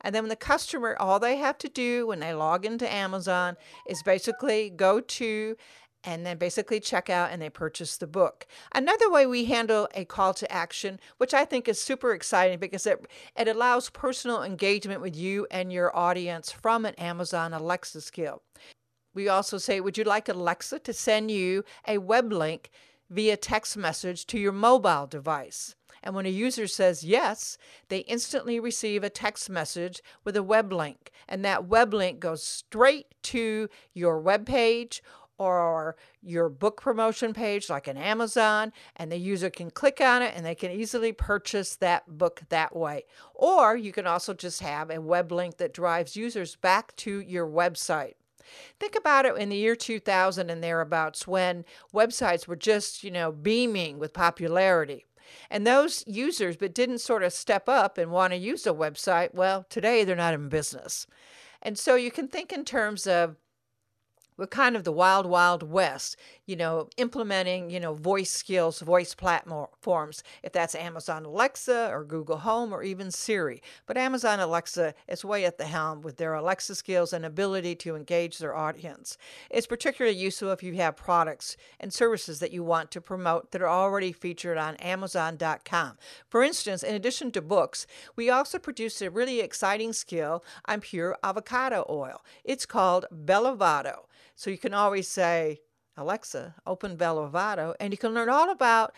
And 0.00 0.14
then 0.14 0.24
when 0.24 0.30
the 0.30 0.36
customer, 0.36 0.96
all 0.98 1.20
they 1.20 1.36
have 1.36 1.58
to 1.58 1.68
do 1.68 2.06
when 2.06 2.20
they 2.20 2.34
log 2.34 2.64
into 2.64 2.92
Amazon 2.92 3.56
is 3.86 4.02
basically 4.02 4.70
go 4.70 5.00
to 5.00 5.56
and 6.04 6.26
then 6.26 6.38
basically 6.38 6.80
check 6.80 7.08
out 7.08 7.30
and 7.30 7.40
they 7.40 7.50
purchase 7.50 7.96
the 7.96 8.06
book. 8.06 8.46
Another 8.74 9.10
way 9.10 9.26
we 9.26 9.44
handle 9.44 9.88
a 9.94 10.04
call 10.04 10.34
to 10.34 10.50
action, 10.50 10.98
which 11.18 11.34
I 11.34 11.44
think 11.44 11.68
is 11.68 11.80
super 11.80 12.12
exciting 12.12 12.58
because 12.58 12.86
it, 12.86 13.06
it 13.36 13.48
allows 13.48 13.90
personal 13.90 14.42
engagement 14.42 15.00
with 15.00 15.16
you 15.16 15.46
and 15.50 15.72
your 15.72 15.96
audience 15.96 16.50
from 16.50 16.84
an 16.84 16.94
Amazon 16.94 17.52
Alexa 17.52 18.00
skill. 18.00 18.42
We 19.14 19.28
also 19.28 19.58
say, 19.58 19.80
Would 19.80 19.98
you 19.98 20.04
like 20.04 20.28
Alexa 20.28 20.80
to 20.80 20.92
send 20.92 21.30
you 21.30 21.64
a 21.86 21.98
web 21.98 22.32
link 22.32 22.70
via 23.10 23.36
text 23.36 23.76
message 23.76 24.26
to 24.26 24.38
your 24.38 24.52
mobile 24.52 25.06
device? 25.06 25.74
And 26.02 26.14
when 26.14 26.26
a 26.26 26.30
user 26.30 26.66
says 26.66 27.04
yes, 27.04 27.56
they 27.88 27.98
instantly 27.98 28.58
receive 28.58 29.04
a 29.04 29.10
text 29.10 29.48
message 29.48 30.02
with 30.24 30.36
a 30.36 30.42
web 30.42 30.72
link. 30.72 31.12
And 31.28 31.44
that 31.44 31.66
web 31.66 31.94
link 31.94 32.18
goes 32.18 32.42
straight 32.42 33.06
to 33.24 33.68
your 33.94 34.18
web 34.18 34.46
page 34.46 35.02
or 35.42 35.96
your 36.22 36.48
book 36.48 36.80
promotion 36.80 37.34
page 37.34 37.68
like 37.68 37.88
an 37.88 37.96
Amazon, 37.96 38.72
and 38.96 39.10
the 39.10 39.16
user 39.16 39.50
can 39.50 39.70
click 39.70 40.00
on 40.00 40.22
it 40.22 40.32
and 40.36 40.46
they 40.46 40.54
can 40.54 40.70
easily 40.70 41.12
purchase 41.12 41.76
that 41.76 42.18
book 42.18 42.42
that 42.48 42.74
way. 42.76 43.04
Or 43.34 43.76
you 43.76 43.92
can 43.92 44.06
also 44.06 44.34
just 44.34 44.60
have 44.60 44.90
a 44.90 45.00
web 45.00 45.32
link 45.32 45.56
that 45.56 45.74
drives 45.74 46.16
users 46.16 46.56
back 46.56 46.94
to 46.96 47.20
your 47.20 47.46
website. 47.46 48.14
Think 48.78 48.96
about 48.96 49.24
it 49.24 49.36
in 49.36 49.48
the 49.48 49.56
year 49.56 49.76
2000 49.76 50.50
and 50.50 50.62
thereabouts 50.62 51.26
when 51.26 51.64
websites 51.94 52.46
were 52.46 52.56
just, 52.56 53.02
you 53.02 53.10
know, 53.10 53.32
beaming 53.32 53.98
with 53.98 54.12
popularity. 54.12 55.06
And 55.50 55.66
those 55.66 56.04
users 56.06 56.56
but 56.56 56.74
didn't 56.74 56.98
sort 56.98 57.22
of 57.22 57.32
step 57.32 57.68
up 57.68 57.98
and 57.98 58.10
want 58.10 58.32
to 58.32 58.36
use 58.36 58.66
a 58.66 58.72
website, 58.72 59.34
well, 59.34 59.64
today 59.70 60.04
they're 60.04 60.16
not 60.16 60.34
in 60.34 60.48
business. 60.48 61.06
And 61.62 61.78
so 61.78 61.94
you 61.94 62.10
can 62.10 62.28
think 62.28 62.52
in 62.52 62.64
terms 62.64 63.06
of 63.06 63.36
we're 64.36 64.46
kind 64.46 64.76
of 64.76 64.84
the 64.84 64.92
wild, 64.92 65.26
wild 65.26 65.62
west, 65.62 66.16
you 66.46 66.56
know, 66.56 66.88
implementing, 66.96 67.70
you 67.70 67.78
know, 67.78 67.94
voice 67.94 68.30
skills, 68.30 68.80
voice 68.80 69.14
platforms, 69.14 70.22
if 70.42 70.52
that's 70.52 70.74
Amazon 70.74 71.24
Alexa 71.24 71.90
or 71.90 72.04
Google 72.04 72.38
Home 72.38 72.72
or 72.72 72.82
even 72.82 73.10
Siri. 73.10 73.62
But 73.86 73.96
Amazon 73.96 74.40
Alexa 74.40 74.94
is 75.08 75.24
way 75.24 75.44
at 75.44 75.58
the 75.58 75.66
helm 75.66 76.02
with 76.02 76.16
their 76.16 76.34
Alexa 76.34 76.74
skills 76.74 77.12
and 77.12 77.24
ability 77.24 77.74
to 77.76 77.96
engage 77.96 78.38
their 78.38 78.56
audience. 78.56 79.16
It's 79.50 79.66
particularly 79.66 80.16
useful 80.16 80.50
if 80.50 80.62
you 80.62 80.74
have 80.74 80.96
products 80.96 81.56
and 81.78 81.92
services 81.92 82.40
that 82.40 82.52
you 82.52 82.62
want 82.62 82.90
to 82.92 83.00
promote 83.00 83.50
that 83.50 83.62
are 83.62 83.68
already 83.68 84.12
featured 84.12 84.58
on 84.58 84.76
Amazon.com. 84.76 85.98
For 86.28 86.42
instance, 86.42 86.82
in 86.82 86.94
addition 86.94 87.30
to 87.32 87.42
books, 87.42 87.86
we 88.16 88.30
also 88.30 88.58
produce 88.58 89.00
a 89.02 89.10
really 89.10 89.40
exciting 89.40 89.92
skill 89.92 90.44
on 90.66 90.80
pure 90.80 91.16
avocado 91.22 91.84
oil. 91.88 92.24
It's 92.44 92.66
called 92.66 93.06
Bellavado. 93.12 94.04
So 94.34 94.50
you 94.50 94.58
can 94.58 94.74
always 94.74 95.08
say, 95.08 95.60
Alexa, 95.96 96.54
open 96.66 96.96
Bellavado, 96.96 97.74
and 97.78 97.92
you 97.92 97.98
can 97.98 98.14
learn 98.14 98.28
all 98.28 98.50
about 98.50 98.94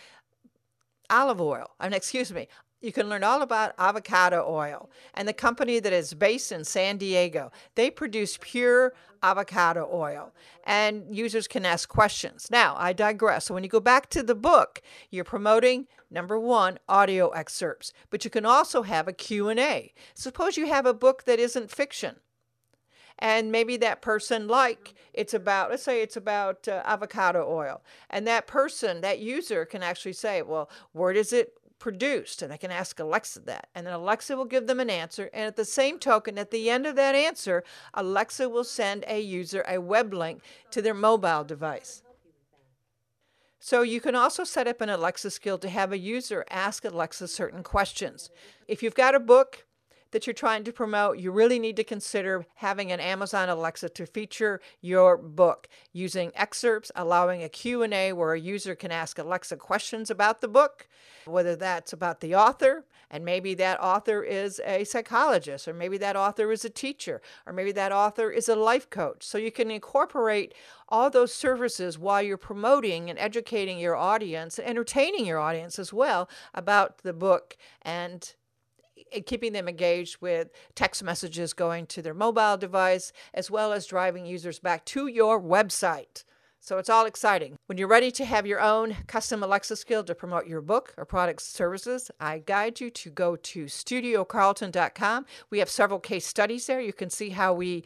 olive 1.11 1.41
oil. 1.41 1.71
I 1.81 1.87
mean, 1.87 1.95
excuse 1.95 2.33
me, 2.33 2.49
you 2.81 2.93
can 2.93 3.09
learn 3.09 3.25
all 3.25 3.41
about 3.41 3.75
avocado 3.79 4.45
oil. 4.47 4.91
And 5.15 5.27
the 5.27 5.33
company 5.33 5.81
that 5.81 5.93
is 5.93 6.13
based 6.13 6.53
in 6.53 6.65
San 6.65 6.99
Diego, 6.99 7.51
they 7.75 7.91
produce 7.91 8.39
pure 8.41 8.93
avocado 9.23 9.89
oil. 9.91 10.35
And 10.65 11.05
users 11.15 11.49
can 11.49 11.65
ask 11.65 11.89
questions. 11.89 12.47
Now, 12.51 12.77
I 12.79 12.93
digress. 12.93 13.47
So 13.47 13.55
when 13.55 13.65
you 13.65 13.71
go 13.71 13.81
back 13.81 14.11
to 14.11 14.23
the 14.23 14.35
book, 14.35 14.83
you're 15.11 15.25
promoting 15.25 15.87
number 16.11 16.39
1 16.39 16.79
audio 16.89 17.31
excerpts, 17.31 17.93
but 18.11 18.23
you 18.23 18.31
can 18.31 18.45
also 18.45 18.83
have 18.83 19.09
a 19.09 19.15
Q&A. 19.15 19.95
Suppose 20.15 20.59
you 20.59 20.67
have 20.67 20.85
a 20.85 20.95
book 20.95 21.25
that 21.25 21.41
isn't 21.41 21.71
fiction 21.71 22.17
and 23.19 23.53
maybe 23.53 23.77
that 23.77 24.03
person 24.03 24.49
like 24.49 24.95
it's 25.13 25.35
about 25.35 25.71
let's 25.71 25.83
say 25.83 26.03
it's 26.03 26.17
about 26.17 26.67
uh, 26.69 26.83
avocado 26.85 27.47
oil 27.49 27.83
and 28.11 28.27
that 28.27 28.47
person 28.47 29.01
that 29.01 29.19
user 29.19 29.65
can 29.65 29.83
actually 29.83 30.13
say 30.13 30.43
well 30.43 30.69
where 30.93 31.13
is 31.13 31.33
it 31.33 31.55
produced 31.79 32.41
and 32.41 32.51
they 32.51 32.59
can 32.59 32.71
ask 32.71 32.99
alexa 32.99 33.41
that 33.41 33.69
and 33.75 33.87
then 33.87 33.95
alexa 33.95 34.37
will 34.37 34.45
give 34.45 34.67
them 34.67 34.81
an 34.81 34.91
answer 34.91 35.29
and 35.35 35.45
at 35.45 35.57
the 35.57 35.65
same 35.65 35.99
token 35.99 36.39
at 36.39 36.51
the 36.51 36.71
end 36.71 36.87
of 36.87 36.97
that 36.97 37.15
answer 37.15 37.63
alexa 37.95 38.49
will 38.49 38.65
send 38.65 39.05
a 39.07 39.21
user 39.21 39.65
a 39.69 39.79
web 39.79 40.15
link 40.15 40.41
to 40.71 40.81
their 40.81 40.95
mobile 40.95 41.45
device 41.45 42.03
so 43.65 43.81
you 43.81 43.99
can 43.99 44.15
also 44.15 44.45
set 44.45 44.69
up 44.69 44.83
an 44.83 44.91
Alexa 44.91 45.31
skill 45.31 45.57
to 45.57 45.71
have 45.71 45.91
a 45.91 45.97
user 45.97 46.45
ask 46.51 46.85
Alexa 46.85 47.29
certain 47.29 47.63
questions. 47.63 48.29
If 48.69 48.83
you've 48.83 48.95
got 48.95 49.15
a 49.15 49.19
book, 49.19 49.65
that 50.15 50.29
you're 50.29 50.35
trying 50.35 50.63
to 50.63 50.73
promote, 50.73 51.19
you 51.19 51.33
really 51.33 51.59
need 51.59 51.75
to 51.75 51.83
consider 51.83 52.47
having 52.55 52.93
an 52.93 53.01
Amazon 53.01 53.49
Alexa 53.49 53.89
to 53.89 54.07
feature 54.07 54.61
your 54.81 55.17
book 55.17 55.69
using 55.93 56.31
excerpts, 56.37 56.93
allowing 56.95 57.43
a 57.43 57.49
Q&A 57.49 58.13
where 58.13 58.33
a 58.33 58.39
user 58.39 58.77
can 58.77 58.93
ask 58.93 59.19
Alexa 59.19 59.57
questions 59.57 60.11
about 60.11 60.41
the 60.41 60.47
book, 60.47 60.87
whether 61.25 61.57
that's 61.57 61.93
about 61.93 62.21
the 62.21 62.33
author, 62.33 62.85
and 63.11 63.25
maybe 63.25 63.55
that 63.55 63.81
author 63.83 64.23
is 64.23 64.61
a 64.65 64.85
psychologist, 64.85 65.67
or 65.67 65.75
maybe 65.75 65.99
that 65.99 66.15
author 66.15 66.53
is 66.53 66.65
a 66.65 66.71
teacher, 66.71 67.21
or 67.45 67.53
maybe 67.53 67.73
that 67.73 67.91
author 67.91 68.31
is 68.31 68.49
a 68.49 68.55
life 68.55 68.89
coach. 68.89 69.25
So 69.25 69.37
you 69.37 69.51
can 69.51 69.69
incorporate 69.69 70.55
all 70.89 71.11
those 71.11 71.35
services 71.35 71.99
while 71.99 72.23
you're 72.23 72.37
promoting 72.37 73.11
and 73.11 73.19
educating 73.19 73.81
your 73.81 73.97
audience, 73.97 74.61
entertaining 74.61 75.27
your 75.27 75.41
audience 75.41 75.77
as 75.77 75.93
well 75.93 76.29
about 76.55 76.99
the 76.99 77.13
book 77.13 77.57
and 77.83 78.35
keeping 79.23 79.53
them 79.53 79.69
engaged 79.69 80.21
with 80.21 80.51
text 80.75 81.03
messages 81.03 81.53
going 81.53 81.87
to 81.87 82.03
their 82.03 82.15
mobile 82.15 82.57
device, 82.57 83.13
as 83.33 83.51
well 83.51 83.73
as 83.73 83.87
driving 83.87 84.27
users 84.27 84.59
back 84.59 84.85
to 84.87 85.07
your 85.07 85.41
website. 85.41 86.25
So 86.65 86.79
it's 86.79 86.89
all 86.89 87.05
exciting. 87.05 87.59
When 87.67 87.77
you're 87.77 87.89
ready 87.89 88.11
to 88.13 88.25
have 88.25 88.47
your 88.47 88.61
own 88.61 88.97
custom 89.07 89.43
Alexa 89.43 89.77
skill 89.77 90.03
to 90.05 90.15
promote 90.15 90.47
your 90.47 90.63
book 90.63 90.95
or 90.97 91.05
product 91.05 91.43
services, 91.43 92.11
I 92.19 92.39
guide 92.39 92.81
you 92.81 92.89
to 92.89 93.11
go 93.11 93.37
to 93.37 93.67
studiocarlton.com. 93.67 95.27
We 95.51 95.59
have 95.59 95.69
several 95.69 96.01
case 96.01 96.27
studies 96.27 96.67
there. 96.67 96.81
You 96.81 96.95
can 96.95 97.11
see 97.11 97.29
how 97.29 97.53
we 97.53 97.85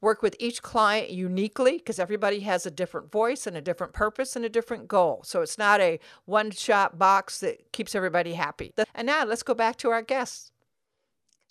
work 0.00 0.22
with 0.22 0.34
each 0.38 0.62
client 0.62 1.10
uniquely 1.10 1.76
because 1.76 1.98
everybody 1.98 2.40
has 2.40 2.64
a 2.64 2.70
different 2.70 3.12
voice 3.12 3.46
and 3.46 3.54
a 3.54 3.60
different 3.60 3.92
purpose 3.92 4.34
and 4.34 4.46
a 4.46 4.48
different 4.48 4.88
goal. 4.88 5.20
So 5.24 5.42
it's 5.42 5.58
not 5.58 5.80
a 5.82 6.00
one 6.24 6.50
shot 6.52 6.98
box 6.98 7.40
that 7.40 7.70
keeps 7.72 7.94
everybody 7.94 8.32
happy. 8.32 8.72
And 8.94 9.06
now 9.06 9.24
let's 9.24 9.42
go 9.42 9.52
back 9.52 9.76
to 9.78 9.90
our 9.90 10.00
guests. 10.00 10.52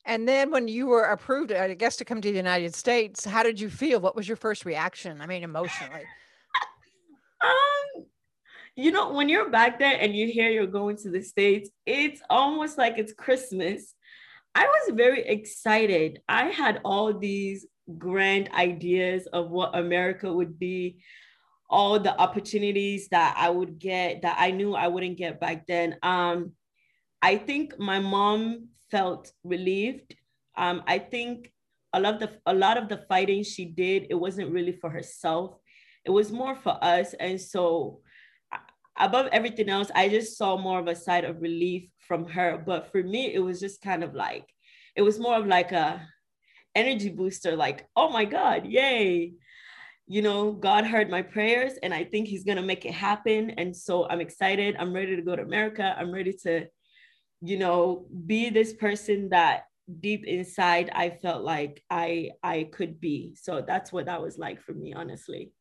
And 0.06 0.28
then 0.28 0.52
when 0.52 0.68
you 0.68 0.86
were 0.86 1.04
approved, 1.04 1.52
I 1.52 1.74
guess, 1.74 1.96
to 1.98 2.06
come 2.06 2.22
to 2.22 2.30
the 2.30 2.38
United 2.38 2.76
States, 2.76 3.26
how 3.26 3.42
did 3.42 3.60
you 3.60 3.70
feel? 3.70 4.00
What 4.00 4.16
was 4.16 4.28
your 4.28 4.38
first 4.38 4.64
reaction? 4.64 5.20
I 5.20 5.26
mean, 5.26 5.44
emotionally. 5.44 6.04
um, 7.44 8.06
you 8.76 8.92
know, 8.92 9.14
when 9.14 9.30
you're 9.30 9.50
back 9.50 9.80
there 9.80 9.98
and 10.00 10.16
you 10.16 10.28
hear 10.28 10.50
you're 10.50 10.68
going 10.68 10.98
to 10.98 11.10
the 11.10 11.24
States, 11.24 11.72
it's 11.88 12.22
almost 12.30 12.78
like 12.78 13.00
it's 13.00 13.14
Christmas. 13.14 13.96
I 14.54 14.66
was 14.66 14.96
very 14.96 15.22
excited. 15.22 16.22
I 16.30 16.46
had 16.46 16.82
all 16.86 17.12
these 17.12 17.66
grand 17.98 18.50
ideas 18.54 19.28
of 19.28 19.50
what 19.50 19.76
America 19.76 20.32
would 20.32 20.60
be, 20.60 20.98
all 21.68 22.00
the 22.00 22.16
opportunities 22.20 23.08
that 23.10 23.36
I 23.38 23.50
would 23.50 23.80
get 23.80 24.22
that 24.22 24.38
I 24.40 24.52
knew 24.52 24.76
I 24.76 24.88
wouldn't 24.88 25.18
get 25.18 25.40
back 25.40 25.66
then. 25.66 25.98
Um, 26.04 26.52
I 27.24 27.38
think 27.38 27.80
my 27.80 28.00
mom 28.00 28.68
felt 28.92 29.32
relieved. 29.44 30.16
Um, 30.58 30.84
I 30.88 31.00
think 31.00 31.52
a 31.94 32.00
lot 32.00 32.16
of 32.16 32.20
the 32.20 32.32
a 32.46 32.54
lot 32.54 32.78
of 32.78 32.90
the 32.90 33.06
fighting 33.10 33.44
she 33.44 33.66
did, 33.66 34.08
it 34.10 34.16
wasn't 34.16 34.52
really 34.52 34.74
for 34.74 34.90
herself. 34.90 35.56
It 36.04 36.12
was 36.12 36.32
more 36.32 36.56
for 36.56 36.78
us. 36.84 37.14
And 37.20 37.40
so 37.40 38.02
above 38.98 39.28
everything 39.32 39.70
else, 39.70 39.90
I 39.96 40.10
just 40.10 40.38
saw 40.38 40.58
more 40.58 40.80
of 40.80 40.88
a 40.88 40.96
side 40.96 41.26
of 41.26 41.42
relief 41.42 41.90
from 42.08 42.28
her. 42.30 42.62
But 42.64 42.92
for 42.92 43.02
me, 43.04 43.34
it 43.34 43.40
was 43.40 43.60
just 43.60 43.82
kind 43.82 44.04
of 44.04 44.14
like, 44.14 44.46
it 44.96 45.02
was 45.02 45.20
more 45.20 45.38
of 45.38 45.48
like 45.48 45.72
a 45.72 46.08
energy 46.76 47.10
booster, 47.10 47.56
like, 47.56 47.88
oh 47.96 48.10
my 48.10 48.26
God, 48.26 48.66
yay. 48.66 49.34
You 50.08 50.22
know, 50.22 50.52
God 50.52 50.86
heard 50.86 51.10
my 51.10 51.24
prayers 51.24 51.74
and 51.82 51.94
I 51.94 52.04
think 52.04 52.28
He's 52.28 52.44
gonna 52.44 52.62
make 52.62 52.86
it 52.86 52.94
happen. 52.94 53.52
And 53.52 53.76
so 53.76 54.08
I'm 54.08 54.22
excited. 54.22 54.76
I'm 54.78 54.94
ready 54.94 55.16
to 55.16 55.22
go 55.22 55.36
to 55.36 55.42
America. 55.42 55.96
I'm 55.98 56.12
ready 56.12 56.34
to, 56.44 56.68
you 57.42 57.58
know, 57.58 58.06
be 58.26 58.50
this 58.50 58.74
person 58.74 59.30
that 59.30 59.66
deep 60.00 60.26
inside 60.26 60.90
I 60.94 61.12
felt 61.12 61.44
like 61.44 61.84
I 61.90 62.32
I 62.42 62.70
could 62.72 63.00
be. 63.00 63.36
So 63.40 63.64
that's 63.66 63.92
what 63.92 64.06
that 64.08 64.22
was 64.22 64.38
like 64.38 64.62
for 64.62 64.74
me, 64.74 64.94
honestly. 64.94 65.52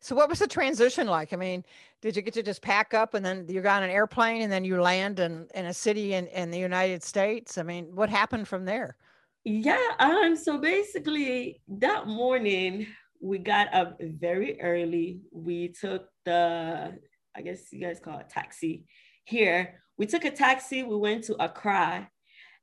So 0.00 0.14
what 0.14 0.28
was 0.28 0.38
the 0.38 0.46
transition 0.46 1.06
like? 1.06 1.32
I 1.32 1.36
mean, 1.36 1.64
did 2.02 2.14
you 2.14 2.22
get 2.22 2.34
to 2.34 2.42
just 2.42 2.60
pack 2.60 2.92
up 2.92 3.14
and 3.14 3.24
then 3.24 3.46
you 3.48 3.62
got 3.62 3.78
on 3.78 3.88
an 3.88 3.94
airplane 3.94 4.42
and 4.42 4.52
then 4.52 4.64
you 4.64 4.80
land 4.80 5.18
in, 5.18 5.46
in 5.54 5.66
a 5.66 5.74
city 5.74 6.14
in, 6.14 6.26
in 6.26 6.50
the 6.50 6.58
United 6.58 7.02
States? 7.02 7.56
I 7.56 7.62
mean, 7.62 7.86
what 7.94 8.10
happened 8.10 8.46
from 8.46 8.66
there? 8.66 8.96
Yeah, 9.44 9.80
um, 9.98 10.36
so 10.36 10.58
basically 10.58 11.62
that 11.68 12.06
morning 12.06 12.86
we 13.20 13.38
got 13.38 13.72
up 13.72 13.98
very 14.00 14.60
early. 14.60 15.20
We 15.32 15.68
took 15.68 16.08
the, 16.26 16.98
I 17.34 17.40
guess 17.40 17.72
you 17.72 17.80
guys 17.80 18.00
call 18.00 18.18
it 18.18 18.28
taxi 18.28 18.84
here. 19.24 19.80
We 19.96 20.06
took 20.06 20.24
a 20.24 20.30
taxi, 20.30 20.82
we 20.82 20.96
went 20.96 21.24
to 21.24 21.42
Accra. 21.42 22.08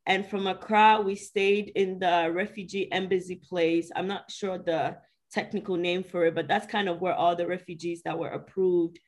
And 0.06 0.26
from 0.26 0.48
Accra, 0.48 1.02
we 1.04 1.16
stayed 1.16 1.72
in 1.76 2.00
the 2.00 2.32
refugee 2.34 2.92
embassy 2.92 3.36
place. 3.36 3.92
I'm 3.96 4.08
not 4.08 4.32
sure 4.32 4.58
the 4.58 4.98
technical 5.32 5.78
name 5.78 6.04
for 6.04 6.26
it, 6.26 6.36
but 6.36 6.48
that's 6.48 6.66
kind 6.66 6.90
of 6.90 7.00
where 7.00 7.14
all 7.14 7.36
the 7.36 7.48
refugees 7.48 8.02
that 8.04 8.18
were 8.18 8.30
approved, 8.30 9.00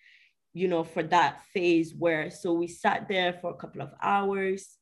you 0.53 0.67
know, 0.67 0.83
for 0.83 1.03
that 1.03 1.43
phase 1.53 1.93
were. 1.95 2.29
So 2.29 2.53
we 2.53 2.67
sat 2.67 3.07
there 3.09 3.33
for 3.33 3.51
a 3.51 3.57
couple 3.57 3.81
of 3.81 3.91
hours. 4.01 4.77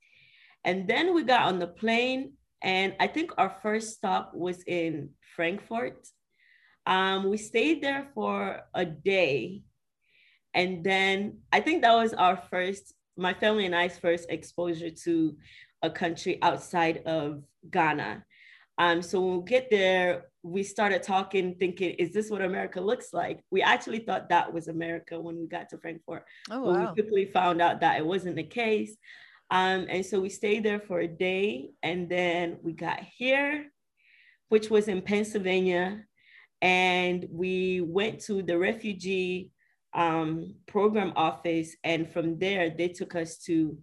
And 0.64 0.88
then 0.88 1.16
we 1.16 1.24
got 1.24 1.48
on 1.48 1.60
the 1.60 1.68
plane. 1.68 2.34
And 2.62 2.96
I 3.00 3.08
think 3.08 3.32
our 3.38 3.56
first 3.64 3.96
stop 3.96 4.34
was 4.36 4.64
in 4.68 5.10
Frankfurt. 5.36 6.08
Um, 6.86 7.30
we 7.30 7.38
stayed 7.38 7.82
there 7.82 8.08
for 8.14 8.62
a 8.74 8.86
day. 8.86 9.64
And 10.54 10.84
then 10.84 11.40
I 11.52 11.62
think 11.62 11.82
that 11.82 11.96
was 11.96 12.14
our 12.14 12.38
first, 12.52 12.94
my 13.18 13.34
family 13.34 13.66
and 13.66 13.76
I's 13.76 13.98
first 13.98 14.30
exposure 14.30 14.90
to 15.04 15.36
a 15.82 15.90
country 15.90 16.38
outside 16.42 17.04
of 17.06 17.44
Ghana. 17.70 18.24
Um, 18.78 19.02
so 19.02 19.22
when 19.22 19.38
we 19.38 19.44
get 19.44 19.70
there, 19.70 20.26
we 20.44 20.64
started 20.64 21.04
talking, 21.04 21.56
thinking, 21.56 21.92
is 21.92 22.14
this 22.14 22.30
what 22.30 22.42
America 22.42 22.82
looks 22.82 23.14
like? 23.14 23.44
We 23.52 23.62
actually 23.62 24.00
thought 24.00 24.30
that 24.30 24.52
was 24.52 24.68
America 24.68 25.20
when 25.20 25.38
we 25.38 25.48
got 25.48 25.70
to 25.70 25.78
Frankfurt. 25.78 26.26
Oh, 26.50 26.62
wow. 26.62 26.80
we 26.80 27.02
quickly 27.02 27.26
found 27.26 27.62
out 27.62 27.82
that 27.82 27.98
it 27.98 28.06
wasn't 28.06 28.38
the 28.38 28.44
case. 28.44 28.96
Um, 29.52 29.86
and 29.90 30.06
so 30.06 30.20
we 30.20 30.30
stayed 30.30 30.64
there 30.64 30.80
for 30.80 31.02
a 31.02 31.08
day 31.08 31.72
and 31.84 32.10
then 32.10 32.58
we 32.64 32.72
got 32.72 33.02
here, 33.02 33.66
which 34.50 34.70
was 34.70 34.88
in 34.88 35.02
Pennsylvania. 35.02 36.06
And 36.62 37.28
we 37.30 37.82
went 37.82 38.22
to 38.22 38.42
the 38.42 38.58
refugee 38.58 39.52
um, 39.94 40.56
program 40.68 41.14
office. 41.16 41.76
And 41.84 42.10
from 42.10 42.40
there, 42.40 42.70
they 42.70 42.90
took 42.90 43.16
us 43.16 43.38
to 43.46 43.78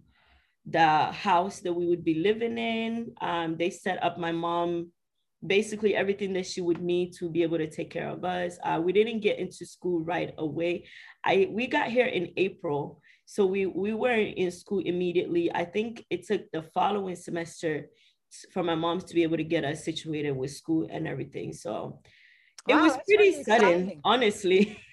the 0.65 1.05
house 1.11 1.59
that 1.61 1.73
we 1.73 1.87
would 1.87 2.03
be 2.03 2.15
living 2.15 2.57
in. 2.57 3.13
Um, 3.21 3.57
they 3.57 3.69
set 3.69 4.03
up 4.03 4.17
my 4.17 4.31
mom 4.31 4.91
basically 5.45 5.95
everything 5.95 6.33
that 6.33 6.45
she 6.45 6.61
would 6.61 6.81
need 6.81 7.13
to 7.13 7.29
be 7.29 7.43
able 7.43 7.57
to 7.57 7.69
take 7.69 7.89
care 7.89 8.09
of 8.09 8.23
us. 8.25 8.57
Uh, 8.63 8.79
we 8.83 8.91
didn't 8.91 9.21
get 9.21 9.39
into 9.39 9.65
school 9.65 10.01
right 10.01 10.33
away. 10.37 10.85
I 11.23 11.49
we 11.51 11.67
got 11.67 11.89
here 11.89 12.07
in 12.07 12.33
April, 12.37 13.01
so 13.25 13.45
we 13.45 13.65
we 13.65 13.93
weren't 13.93 14.37
in 14.37 14.51
school 14.51 14.79
immediately. 14.79 15.53
I 15.53 15.65
think 15.65 16.05
it 16.09 16.27
took 16.27 16.41
the 16.51 16.63
following 16.73 17.15
semester 17.15 17.87
for 18.51 18.63
my 18.63 18.75
mom 18.75 18.99
to 18.99 19.15
be 19.15 19.23
able 19.23 19.37
to 19.37 19.43
get 19.43 19.63
us 19.63 19.83
situated 19.83 20.31
with 20.31 20.51
school 20.51 20.87
and 20.91 21.07
everything. 21.07 21.53
So 21.53 22.01
it 22.67 22.75
wow, 22.75 22.83
was 22.83 22.97
pretty 23.07 23.43
sudden, 23.43 23.67
exciting. 23.67 24.01
honestly. 24.03 24.79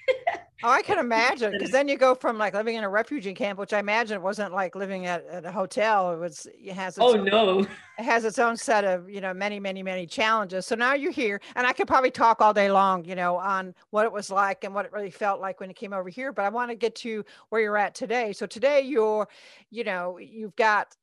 Oh, 0.62 0.70
I 0.70 0.82
can 0.82 0.98
imagine 1.06 1.52
because 1.52 1.70
then 1.70 1.88
you 1.88 1.96
go 1.96 2.14
from 2.14 2.38
like 2.38 2.54
living 2.54 2.76
in 2.76 2.84
a 2.84 2.88
refugee 2.88 3.34
camp, 3.34 3.58
which 3.58 3.72
I 3.72 3.78
imagine 3.78 4.22
wasn't 4.22 4.52
like 4.52 4.74
living 4.74 5.06
at, 5.06 5.26
at 5.26 5.44
a 5.44 5.52
hotel. 5.52 6.12
It 6.12 6.18
was 6.18 6.46
it 6.52 6.72
has 6.72 6.96
its 6.96 7.04
oh 7.04 7.18
own, 7.18 7.24
no, 7.24 7.60
it 7.98 8.04
has 8.04 8.24
its 8.24 8.38
own 8.38 8.56
set 8.56 8.84
of 8.84 9.10
you 9.10 9.20
know 9.20 9.34
many 9.34 9.60
many 9.60 9.82
many 9.82 10.06
challenges. 10.06 10.66
So 10.66 10.74
now 10.74 10.94
you're 10.94 11.12
here, 11.12 11.40
and 11.54 11.66
I 11.66 11.72
could 11.72 11.86
probably 11.86 12.10
talk 12.10 12.40
all 12.40 12.54
day 12.54 12.70
long, 12.70 13.04
you 13.04 13.14
know, 13.14 13.36
on 13.36 13.74
what 13.90 14.04
it 14.06 14.12
was 14.12 14.30
like 14.30 14.64
and 14.64 14.74
what 14.74 14.86
it 14.86 14.92
really 14.92 15.10
felt 15.10 15.40
like 15.40 15.60
when 15.60 15.68
you 15.68 15.74
came 15.74 15.92
over 15.92 16.08
here. 16.08 16.32
But 16.32 16.44
I 16.44 16.48
want 16.48 16.70
to 16.70 16.76
get 16.76 16.94
to 16.96 17.24
where 17.50 17.60
you're 17.60 17.76
at 17.76 17.94
today. 17.94 18.32
So 18.32 18.46
today 18.46 18.80
you're, 18.80 19.28
you 19.70 19.84
know, 19.84 20.18
you've 20.18 20.56
got 20.56 20.94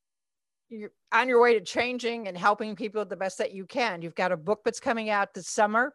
you're 0.70 0.92
on 1.12 1.30
your 1.30 1.42
way 1.42 1.54
to 1.54 1.62
changing 1.62 2.28
and 2.28 2.36
helping 2.38 2.76
people 2.76 3.06
the 3.06 3.16
best 3.16 3.38
that 3.38 3.54
you 3.54 3.66
can. 3.66 4.02
You've 4.02 4.16
got 4.16 4.32
a 4.32 4.38
book 4.38 4.62
that's 4.66 4.80
coming 4.80 5.10
out 5.10 5.34
this 5.34 5.48
summer 5.48 5.94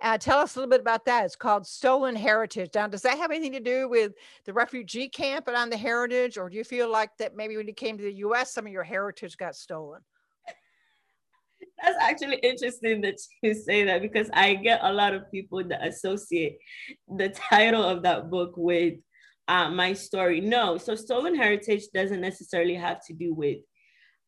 uh, 0.00 0.16
tell 0.16 0.38
us 0.38 0.54
a 0.54 0.58
little 0.58 0.70
bit 0.70 0.80
about 0.80 1.04
that. 1.06 1.24
It's 1.24 1.34
called 1.34 1.66
Stolen 1.66 2.14
Heritage. 2.14 2.70
Now, 2.74 2.86
does 2.86 3.02
that 3.02 3.18
have 3.18 3.30
anything 3.30 3.52
to 3.52 3.60
do 3.60 3.88
with 3.88 4.12
the 4.44 4.52
refugee 4.52 5.08
camp 5.08 5.48
and 5.48 5.56
on 5.56 5.70
the 5.70 5.76
heritage, 5.76 6.38
or 6.38 6.48
do 6.48 6.56
you 6.56 6.64
feel 6.64 6.90
like 6.90 7.10
that 7.18 7.36
maybe 7.36 7.56
when 7.56 7.66
you 7.66 7.74
came 7.74 7.98
to 7.98 8.04
the 8.04 8.12
U.S., 8.14 8.52
some 8.52 8.66
of 8.66 8.72
your 8.72 8.84
heritage 8.84 9.36
got 9.36 9.56
stolen? 9.56 10.00
That's 11.82 11.98
actually 12.00 12.36
interesting 12.36 13.00
that 13.02 13.16
you 13.42 13.54
say 13.54 13.84
that 13.84 14.02
because 14.02 14.30
I 14.32 14.54
get 14.54 14.80
a 14.82 14.92
lot 14.92 15.14
of 15.14 15.30
people 15.30 15.62
that 15.64 15.86
associate 15.86 16.58
the 17.08 17.28
title 17.30 17.82
of 17.82 18.02
that 18.02 18.30
book 18.30 18.52
with 18.56 18.94
uh, 19.48 19.70
my 19.70 19.94
story. 19.94 20.40
No, 20.40 20.78
so 20.78 20.94
stolen 20.94 21.34
heritage 21.34 21.84
doesn't 21.92 22.20
necessarily 22.20 22.74
have 22.74 23.04
to 23.06 23.14
do 23.14 23.34
with 23.34 23.58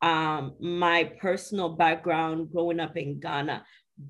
um, 0.03 0.55
my 0.61 1.05
personal 1.21 1.71
background 1.71 2.51
growing 2.53 2.81
up 2.81 2.97
in 2.97 3.21
Ghana 3.21 3.65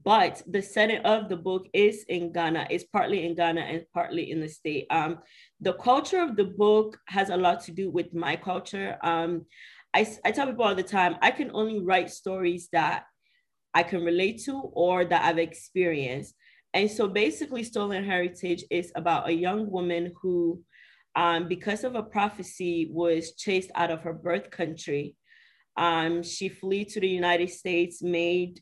but 0.05 0.43
the 0.47 0.63
setting 0.63 1.01
of 1.05 1.29
the 1.29 1.37
book 1.37 1.67
is 1.73 2.05
in 2.09 2.33
Ghana. 2.33 2.69
It's 2.71 2.85
partly 2.85 3.27
in 3.27 3.35
Ghana 3.35 3.61
and 3.61 3.85
partly 3.93 4.31
in 4.31 4.41
the 4.41 4.49
state. 4.49 4.87
Um, 4.91 5.19
the 5.61 5.73
culture 5.73 6.23
of 6.23 6.37
the 6.37 6.45
book 6.45 6.99
has 7.09 7.31
a 7.31 7.37
lot 7.37 7.61
to 7.65 7.73
do 7.73 7.91
with 7.91 8.15
my 8.15 8.37
culture. 8.37 8.99
Um, 9.03 9.47
I, 9.93 10.07
I 10.25 10.31
tell 10.31 10.47
people 10.47 10.65
all 10.65 10.77
the 10.77 10.85
time, 10.85 11.17
I 11.23 11.33
can 11.33 11.51
only 11.53 11.81
write 11.81 12.11
stories 12.11 12.69
that 12.73 13.05
I 13.75 13.83
can 13.83 14.05
relate 14.05 14.43
to 14.45 14.61
or 14.61 15.05
that 15.05 15.25
I've 15.25 15.39
experienced. 15.39 16.35
And 16.73 16.89
so 16.89 17.09
basically, 17.09 17.65
Stolen 17.65 18.05
Heritage 18.05 18.65
is 18.71 18.93
about 18.95 19.29
a 19.29 19.33
young 19.33 19.69
woman 19.69 20.13
who, 20.23 20.63
um, 21.17 21.49
because 21.49 21.83
of 21.83 21.97
a 21.97 22.03
prophecy, 22.03 22.89
was 22.93 23.35
chased 23.35 23.73
out 23.75 23.91
of 23.91 24.03
her 24.03 24.13
birth 24.13 24.51
country. 24.53 25.17
Um, 25.77 26.23
she 26.23 26.49
fled 26.49 26.91
to 26.91 27.01
the 27.01 27.09
United 27.09 27.51
States, 27.51 28.03
made 28.03 28.61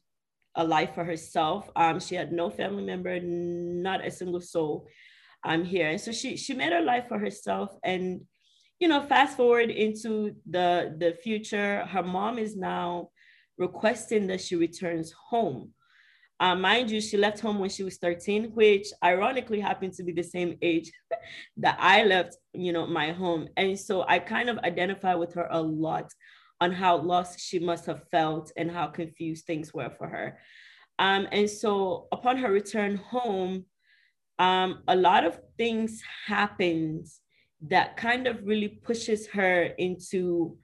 a 0.54 0.64
life 0.64 0.94
for 0.94 1.04
herself. 1.04 1.70
Um, 1.76 2.00
she 2.00 2.14
had 2.14 2.32
no 2.32 2.50
family 2.50 2.84
member, 2.84 3.18
not 3.20 4.04
a 4.04 4.10
single 4.10 4.40
soul 4.40 4.86
um, 5.44 5.64
here. 5.64 5.88
And 5.88 6.00
so 6.00 6.12
she 6.12 6.36
she 6.36 6.54
made 6.54 6.72
her 6.72 6.82
life 6.82 7.08
for 7.08 7.18
herself. 7.18 7.76
And 7.84 8.22
you 8.78 8.88
know, 8.88 9.02
fast 9.02 9.36
forward 9.36 9.70
into 9.70 10.36
the 10.48 10.94
the 10.98 11.14
future, 11.22 11.84
her 11.86 12.02
mom 12.02 12.38
is 12.38 12.56
now 12.56 13.10
requesting 13.56 14.26
that 14.28 14.40
she 14.40 14.56
returns 14.56 15.12
home. 15.12 15.72
Uh, 16.40 16.54
mind 16.54 16.88
you, 16.88 17.00
she 17.00 17.16
left 17.16 17.40
home 17.40 17.58
when 17.58 17.68
she 17.68 17.82
was 17.82 17.96
13, 17.96 18.52
which 18.54 18.86
ironically 19.02 19.58
happened 19.58 19.92
to 19.92 20.04
be 20.04 20.12
the 20.12 20.22
same 20.22 20.56
age 20.62 20.92
that 21.56 21.76
I 21.80 22.04
left, 22.04 22.36
you 22.52 22.72
know, 22.72 22.86
my 22.86 23.10
home. 23.10 23.48
And 23.56 23.78
so 23.78 24.04
I 24.06 24.20
kind 24.20 24.48
of 24.48 24.58
identify 24.58 25.14
with 25.14 25.34
her 25.34 25.48
a 25.50 25.60
lot 25.60 26.12
on 26.60 26.72
how 26.72 26.96
lost 26.96 27.40
she 27.40 27.58
must 27.58 27.86
have 27.86 28.08
felt 28.10 28.52
and 28.56 28.70
how 28.70 28.86
confused 28.86 29.46
things 29.46 29.72
were 29.72 29.90
for 29.90 30.08
her. 30.08 30.38
Um, 30.98 31.28
and 31.30 31.48
so 31.48 32.08
upon 32.10 32.38
her 32.38 32.50
return 32.50 32.96
home, 32.96 33.64
um, 34.38 34.82
a 34.88 34.96
lot 34.96 35.24
of 35.24 35.38
things 35.56 36.02
happens 36.26 37.20
that 37.68 37.96
kind 37.96 38.26
of 38.26 38.44
really 38.44 38.68
pushes 38.68 39.26
her 39.28 39.62
into 39.78 40.56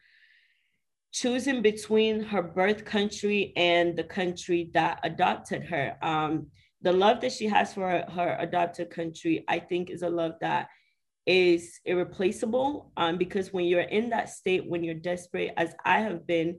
choosing 1.12 1.62
between 1.62 2.20
her 2.20 2.42
birth 2.42 2.84
country 2.84 3.52
and 3.56 3.96
the 3.96 4.04
country 4.04 4.70
that 4.74 4.98
adopted 5.04 5.62
her. 5.64 5.96
Um, 6.02 6.48
the 6.82 6.92
love 6.92 7.20
that 7.20 7.32
she 7.32 7.46
has 7.46 7.72
for 7.72 7.88
her, 7.88 8.04
her, 8.10 8.36
adopted 8.40 8.90
country, 8.90 9.44
I 9.48 9.58
think, 9.58 9.90
is 9.90 10.02
a 10.02 10.08
love 10.08 10.34
that 10.40 10.68
is 11.26 11.80
irreplaceable. 11.84 12.92
Um, 12.96 13.18
because 13.18 13.52
when 13.52 13.64
you're 13.66 13.80
in 13.80 14.10
that 14.10 14.28
state, 14.28 14.68
when 14.68 14.84
you're 14.84 14.94
desperate, 14.94 15.52
as 15.56 15.74
I 15.84 16.00
have 16.00 16.26
been, 16.26 16.58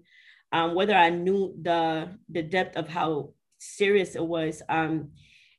um, 0.52 0.76
whether 0.76 0.96
I 0.96 1.10
knew 1.10 1.56
the 1.62 2.18
the 2.30 2.44
depth 2.44 2.78
of 2.78 2.88
how 2.88 3.34
serious 3.60 4.16
it 4.16 4.26
was, 4.26 4.62
um, 4.70 5.12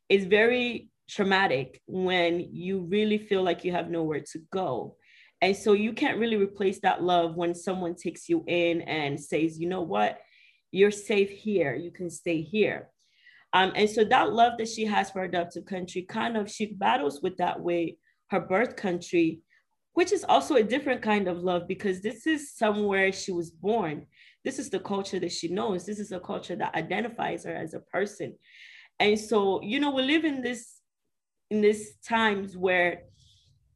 is 0.08 0.24
very 0.24 0.90
traumatic 1.08 1.80
when 1.86 2.48
you 2.52 2.80
really 2.80 3.18
feel 3.18 3.42
like 3.42 3.64
you 3.64 3.72
have 3.72 3.90
nowhere 3.90 4.22
to 4.32 4.38
go. 4.50 4.96
And 5.40 5.54
so 5.54 5.72
you 5.74 5.92
can't 5.92 6.18
really 6.18 6.36
replace 6.36 6.80
that 6.80 7.02
love 7.02 7.36
when 7.36 7.54
someone 7.54 7.94
takes 7.94 8.28
you 8.28 8.42
in 8.46 8.80
and 8.82 9.20
says, 9.20 9.58
you 9.58 9.68
know 9.68 9.82
what, 9.82 10.18
you're 10.72 10.90
safe 10.90 11.30
here, 11.30 11.74
you 11.74 11.90
can 11.90 12.10
stay 12.10 12.40
here. 12.40 12.88
Um, 13.52 13.72
and 13.76 13.88
so 13.88 14.04
that 14.04 14.32
love 14.32 14.54
that 14.58 14.68
she 14.68 14.84
has 14.86 15.10
for 15.10 15.22
adopted 15.22 15.66
country, 15.66 16.02
kind 16.02 16.36
of, 16.36 16.50
she 16.50 16.72
battles 16.72 17.22
with 17.22 17.36
that 17.36 17.60
way 17.60 17.96
her 18.30 18.40
birth 18.40 18.76
country, 18.76 19.40
which 19.94 20.12
is 20.12 20.24
also 20.28 20.56
a 20.56 20.62
different 20.62 21.02
kind 21.02 21.28
of 21.28 21.38
love 21.38 21.66
because 21.66 22.00
this 22.00 22.26
is 22.26 22.54
somewhere 22.54 23.12
she 23.12 23.32
was 23.32 23.50
born. 23.50 24.06
This 24.44 24.58
is 24.58 24.70
the 24.70 24.80
culture 24.80 25.18
that 25.20 25.32
she 25.32 25.48
knows. 25.48 25.86
This 25.86 25.98
is 25.98 26.12
a 26.12 26.20
culture 26.20 26.56
that 26.56 26.74
identifies 26.74 27.44
her 27.44 27.54
as 27.54 27.74
a 27.74 27.80
person. 27.80 28.36
And 29.00 29.18
so, 29.18 29.60
you 29.62 29.80
know, 29.80 29.90
we 29.90 30.02
live 30.02 30.24
in 30.24 30.42
this 30.42 30.76
in 31.50 31.60
these 31.60 31.94
times 32.04 32.56
where 32.56 33.02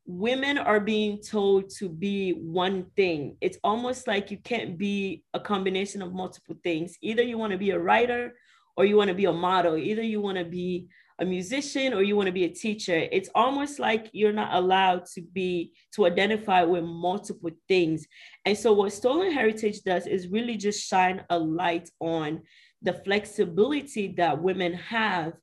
women 0.06 0.58
are 0.58 0.80
being 0.80 1.20
told 1.20 1.70
to 1.78 1.88
be 1.88 2.32
one 2.32 2.86
thing. 2.96 3.36
It's 3.40 3.58
almost 3.62 4.08
like 4.08 4.30
you 4.30 4.38
can't 4.38 4.76
be 4.76 5.22
a 5.34 5.40
combination 5.40 6.02
of 6.02 6.12
multiple 6.12 6.56
things. 6.64 6.96
Either 7.00 7.22
you 7.22 7.38
want 7.38 7.52
to 7.52 7.58
be 7.58 7.70
a 7.70 7.78
writer 7.78 8.34
or 8.76 8.84
you 8.84 8.96
want 8.96 9.08
to 9.08 9.14
be 9.14 9.26
a 9.26 9.32
model. 9.32 9.76
Either 9.76 10.02
you 10.02 10.20
want 10.20 10.38
to 10.38 10.44
be 10.44 10.88
a 11.20 11.24
musician 11.24 11.92
or 11.92 12.02
you 12.02 12.16
want 12.16 12.26
to 12.26 12.32
be 12.32 12.44
a 12.44 12.48
teacher. 12.48 13.06
It's 13.12 13.28
almost 13.34 13.78
like 13.78 14.08
you're 14.12 14.32
not 14.32 14.54
allowed 14.54 15.04
to 15.14 15.20
be 15.20 15.72
to 15.94 16.06
identify 16.06 16.62
with 16.62 16.84
multiple 16.84 17.50
things. 17.68 18.06
And 18.44 18.56
so 18.56 18.72
what 18.72 18.92
Stolen 18.92 19.30
Heritage 19.30 19.82
does 19.82 20.06
is 20.06 20.28
really 20.28 20.56
just 20.56 20.86
shine 20.86 21.22
a 21.30 21.38
light 21.38 21.90
on 22.00 22.42
the 22.82 22.94
flexibility 22.94 24.14
that 24.16 24.42
women 24.42 24.72
have 24.74 25.34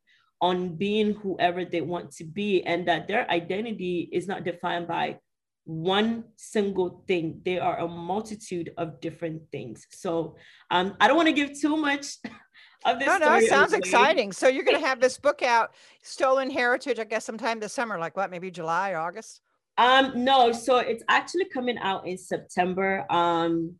on 0.41 0.75
being 0.75 1.13
whoever 1.13 1.65
they 1.65 1.81
want 1.81 2.11
to 2.11 2.23
be 2.23 2.63
and 2.63 2.87
that 2.87 3.07
their 3.07 3.29
identity 3.29 4.09
is 4.11 4.27
not 4.27 4.43
defined 4.43 4.87
by 4.87 5.17
one 5.65 6.23
single 6.37 7.03
thing 7.07 7.41
they 7.43 7.59
are 7.59 7.79
a 7.79 7.87
multitude 7.87 8.71
of 8.77 9.01
different 9.01 9.41
things 9.51 9.85
so 9.89 10.35
um, 10.71 10.95
i 11.01 11.07
don't 11.07 11.17
want 11.17 11.27
to 11.27 11.33
give 11.33 11.59
too 11.59 11.75
much 11.75 12.17
of 12.85 12.99
this 12.99 13.07
no 13.07 13.17
no 13.17 13.35
it 13.35 13.49
sounds 13.49 13.73
exciting. 13.73 14.31
So 14.31 14.47
you're 14.47 14.63
going 14.63 14.79
to 14.81 14.87
have 14.87 14.99
this 14.99 15.17
book 15.17 15.41
out 15.41 15.73
stolen 16.01 16.49
heritage 16.49 16.99
i 16.99 17.03
guess 17.03 17.25
sometime 17.25 17.59
this 17.59 17.73
summer 17.73 17.99
like 17.99 18.15
what 18.15 18.31
maybe 18.31 18.51
july 18.51 18.93
august? 18.93 19.41
Um 19.77 20.23
no 20.23 20.51
so 20.51 20.77
it's 20.77 21.03
actually 21.09 21.45
coming 21.45 21.77
out 21.77 22.07
in 22.07 22.17
september. 22.17 23.05
Um 23.09 23.75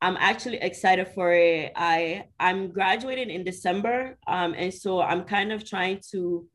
I'm 0.00 0.16
actually 0.18 0.58
excited 0.58 1.08
for 1.08 1.32
it. 1.32 1.72
I 1.74 2.26
I'm 2.38 2.70
graduating 2.70 3.30
in 3.30 3.42
December, 3.42 4.16
um, 4.28 4.54
and 4.56 4.72
so 4.72 5.00
I'm 5.00 5.24
kind 5.24 5.50
of 5.50 5.68
trying 5.68 6.00
to 6.12 6.46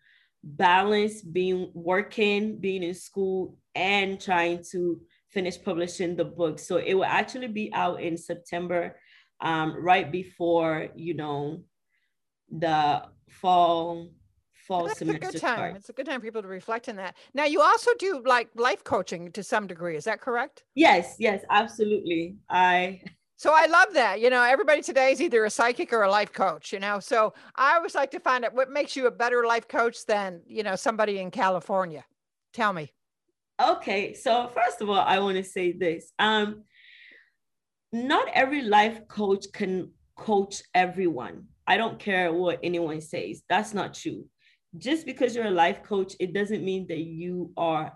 balance 0.43 1.21
being 1.21 1.69
working, 1.73 2.57
being 2.59 2.83
in 2.83 2.93
school, 2.93 3.57
and 3.75 4.19
trying 4.19 4.63
to 4.71 5.01
finish 5.31 5.61
publishing 5.61 6.15
the 6.15 6.25
book. 6.25 6.59
So 6.59 6.77
it 6.77 6.93
will 6.93 7.05
actually 7.05 7.47
be 7.47 7.73
out 7.73 8.01
in 8.01 8.17
September, 8.17 8.95
um, 9.43 9.75
right 9.79 10.11
before 10.11 10.87
you 10.95 11.13
know 11.13 11.61
the 12.49 13.03
fall 13.29 14.09
fall 14.53 14.87
That's 14.87 14.99
semester. 14.99 15.27
a 15.27 15.31
good 15.31 15.39
time. 15.39 15.57
Start. 15.57 15.75
It's 15.75 15.89
a 15.89 15.93
good 15.93 16.05
time 16.05 16.21
for 16.21 16.25
people 16.25 16.41
to 16.41 16.47
reflect 16.47 16.87
on 16.89 16.95
that. 16.95 17.15
Now 17.33 17.45
you 17.45 17.61
also 17.61 17.91
do 17.99 18.23
like 18.25 18.49
life 18.55 18.83
coaching 18.83 19.31
to 19.33 19.43
some 19.43 19.67
degree. 19.67 19.97
Is 19.97 20.05
that 20.05 20.21
correct? 20.21 20.63
Yes, 20.73 21.17
yes, 21.19 21.43
absolutely. 21.49 22.37
I 22.49 23.01
so 23.35 23.51
I 23.53 23.65
love 23.65 23.93
that. 23.93 24.21
You 24.21 24.29
know, 24.29 24.41
everybody 24.41 24.81
today 24.81 25.11
is 25.11 25.21
either 25.21 25.43
a 25.43 25.49
psychic 25.49 25.91
or 25.91 26.03
a 26.03 26.09
life 26.09 26.31
coach, 26.31 26.71
you 26.71 26.79
know. 26.79 26.99
So 27.01 27.33
I 27.55 27.75
always 27.75 27.93
like 27.93 28.11
to 28.11 28.19
find 28.19 28.45
out 28.45 28.53
what 28.53 28.71
makes 28.71 28.95
you 28.95 29.07
a 29.07 29.11
better 29.11 29.45
life 29.45 29.67
coach 29.67 30.05
than, 30.05 30.41
you 30.47 30.63
know, 30.63 30.77
somebody 30.77 31.19
in 31.19 31.29
California. 31.29 32.05
Tell 32.53 32.71
me. 32.71 32.93
Okay. 33.61 34.13
So 34.13 34.47
first 34.47 34.81
of 34.81 34.89
all, 34.89 34.99
I 34.99 35.19
want 35.19 35.35
to 35.37 35.43
say 35.43 35.73
this. 35.73 36.13
Um, 36.19 36.63
not 37.93 38.27
every 38.33 38.63
life 38.63 39.07
coach 39.07 39.45
can 39.53 39.91
coach 40.17 40.63
everyone. 40.73 41.45
I 41.67 41.77
don't 41.77 41.99
care 41.99 42.33
what 42.33 42.59
anyone 42.63 42.99
says. 42.99 43.43
That's 43.47 43.73
not 43.73 43.93
true. 43.93 44.25
Just 44.77 45.05
because 45.05 45.35
you're 45.35 45.45
a 45.45 45.51
life 45.51 45.83
coach, 45.83 46.15
it 46.19 46.33
doesn't 46.33 46.65
mean 46.65 46.87
that 46.87 46.99
you 46.99 47.51
are 47.55 47.93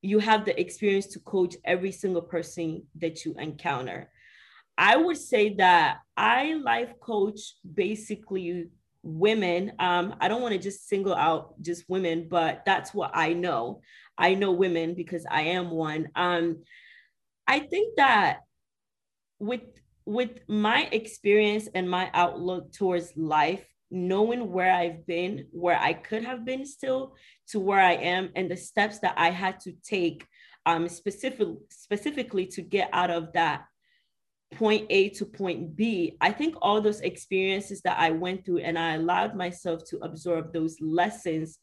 you 0.00 0.20
have 0.20 0.44
the 0.44 0.58
experience 0.58 1.06
to 1.06 1.18
coach 1.20 1.56
every 1.64 1.92
single 1.92 2.22
person 2.22 2.84
that 3.00 3.24
you 3.24 3.34
encounter. 3.36 4.10
I 4.78 4.96
would 4.96 5.16
say 5.16 5.54
that 5.54 5.98
I 6.16 6.54
life 6.54 6.92
coach 7.00 7.40
basically 7.74 8.68
women. 9.02 9.72
Um, 9.78 10.14
I 10.20 10.28
don't 10.28 10.40
want 10.40 10.52
to 10.54 10.60
just 10.60 10.88
single 10.88 11.14
out 11.14 11.60
just 11.60 11.84
women, 11.88 12.28
but 12.30 12.62
that's 12.64 12.94
what 12.94 13.10
I 13.12 13.32
know. 13.32 13.80
I 14.16 14.34
know 14.34 14.52
women 14.52 14.94
because 14.94 15.26
I 15.28 15.42
am 15.42 15.70
one. 15.70 16.08
Um, 16.14 16.62
I 17.46 17.58
think 17.58 17.96
that 17.96 18.40
with 19.38 19.62
with 20.04 20.40
my 20.48 20.88
experience 20.90 21.68
and 21.74 21.88
my 21.88 22.10
outlook 22.14 22.72
towards 22.72 23.12
life, 23.14 23.62
knowing 23.90 24.50
where 24.50 24.72
I've 24.72 25.06
been, 25.06 25.46
where 25.50 25.78
I 25.78 25.92
could 25.92 26.24
have 26.24 26.46
been 26.46 26.64
still 26.64 27.14
to 27.48 27.60
where 27.60 27.80
I 27.80 27.92
am, 27.92 28.30
and 28.34 28.50
the 28.50 28.56
steps 28.56 29.00
that 29.00 29.14
I 29.18 29.30
had 29.30 29.60
to 29.60 29.72
take 29.84 30.26
um, 30.64 30.88
specific, 30.88 31.48
specifically 31.70 32.46
to 32.46 32.62
get 32.62 32.88
out 32.92 33.10
of 33.10 33.34
that 33.34 33.64
point 34.54 34.86
A 34.90 35.10
to 35.10 35.26
point 35.26 35.76
B, 35.76 36.16
I 36.20 36.32
think 36.32 36.54
all 36.62 36.80
those 36.80 37.00
experiences 37.00 37.82
that 37.82 37.98
I 37.98 38.10
went 38.10 38.44
through 38.44 38.58
and 38.58 38.78
I 38.78 38.94
allowed 38.94 39.36
myself 39.36 39.84
to 39.88 39.98
absorb 39.98 40.52
those 40.52 40.80
lessons 40.80 41.58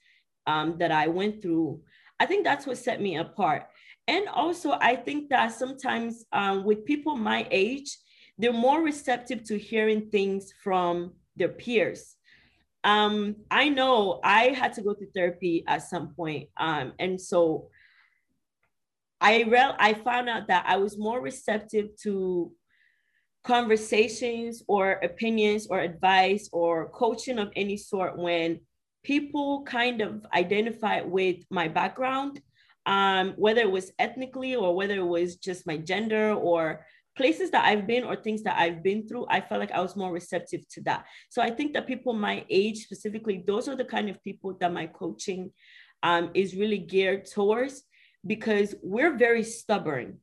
um, 0.46 0.78
that 0.78 0.92
I 0.92 1.08
went 1.08 1.42
through, 1.42 1.82
I 2.20 2.26
think 2.26 2.44
that's 2.44 2.68
what 2.68 2.78
set 2.78 3.02
me 3.02 3.18
apart. 3.18 3.66
And 4.08 4.28
also, 4.28 4.78
I 4.80 4.96
think 4.96 5.30
that 5.30 5.52
sometimes 5.54 6.26
um, 6.32 6.64
with 6.64 6.86
people 6.86 7.16
my 7.16 7.48
age, 7.50 7.98
they're 8.38 8.54
more 8.54 8.82
receptive 8.82 9.44
to 9.46 9.58
hearing 9.58 10.10
things 10.10 10.54
from 10.64 11.14
their 11.36 11.50
peers. 11.50 12.16
Um, 12.84 13.38
I 13.50 13.70
know 13.70 14.20
I 14.24 14.50
had 14.50 14.74
to 14.74 14.84
go 14.84 14.94
to 14.94 15.12
therapy 15.12 15.64
at 15.68 15.84
some 15.84 16.14
point, 16.14 16.50
um, 16.58 16.94
and 17.00 17.20
so 17.20 17.70
I 19.20 19.42
real 19.44 19.76
I 19.80 19.94
found 19.94 20.30
out 20.30 20.48
that 20.50 20.66
I 20.68 20.78
was 20.78 21.00
more 21.00 21.20
receptive 21.20 21.96
to 22.04 22.52
conversations 23.44 24.64
or 24.68 24.94
opinions 25.04 25.68
or 25.68 25.80
advice 25.80 26.50
or 26.52 26.90
coaching 26.90 27.40
of 27.40 27.52
any 27.56 27.78
sort 27.78 28.18
when 28.18 28.60
people 29.04 29.64
kind 29.64 30.02
of 30.02 30.26
identify 30.34 31.02
with 31.02 31.38
my 31.50 31.68
background, 31.68 32.42
um, 32.86 33.34
whether 33.38 33.62
it 33.62 33.72
was 33.72 33.92
ethnically 34.00 34.56
or 34.56 34.76
whether 34.76 34.96
it 34.96 35.06
was 35.06 35.38
just 35.38 35.68
my 35.68 35.78
gender 35.78 36.34
or 36.34 36.86
places 37.18 37.50
that 37.52 37.66
I've 37.66 37.88
been 37.88 38.04
or 38.04 38.16
things 38.16 38.44
that 38.44 38.60
I've 38.60 38.84
been 38.84 39.08
through, 39.08 39.26
I 39.30 39.42
felt 39.42 39.62
like 39.62 39.72
I 39.72 39.82
was 39.82 39.96
more 39.96 40.12
receptive 40.12 40.68
to 40.70 40.82
that. 40.82 41.06
So 41.30 41.42
I 41.42 41.50
think 41.50 41.74
that 41.74 41.88
people 41.88 42.14
my 42.14 42.46
age 42.50 42.80
specifically, 42.80 43.44
those 43.46 43.68
are 43.68 43.76
the 43.76 43.86
kind 43.86 44.10
of 44.10 44.24
people 44.24 44.56
that 44.60 44.74
my 44.74 44.88
coaching 44.88 45.52
um, 46.04 46.30
is 46.34 46.56
really 46.56 46.78
geared 46.78 47.26
towards 47.26 47.84
because 48.26 48.76
we're 48.84 49.18
very 49.18 49.44
stubborn. 49.44 50.20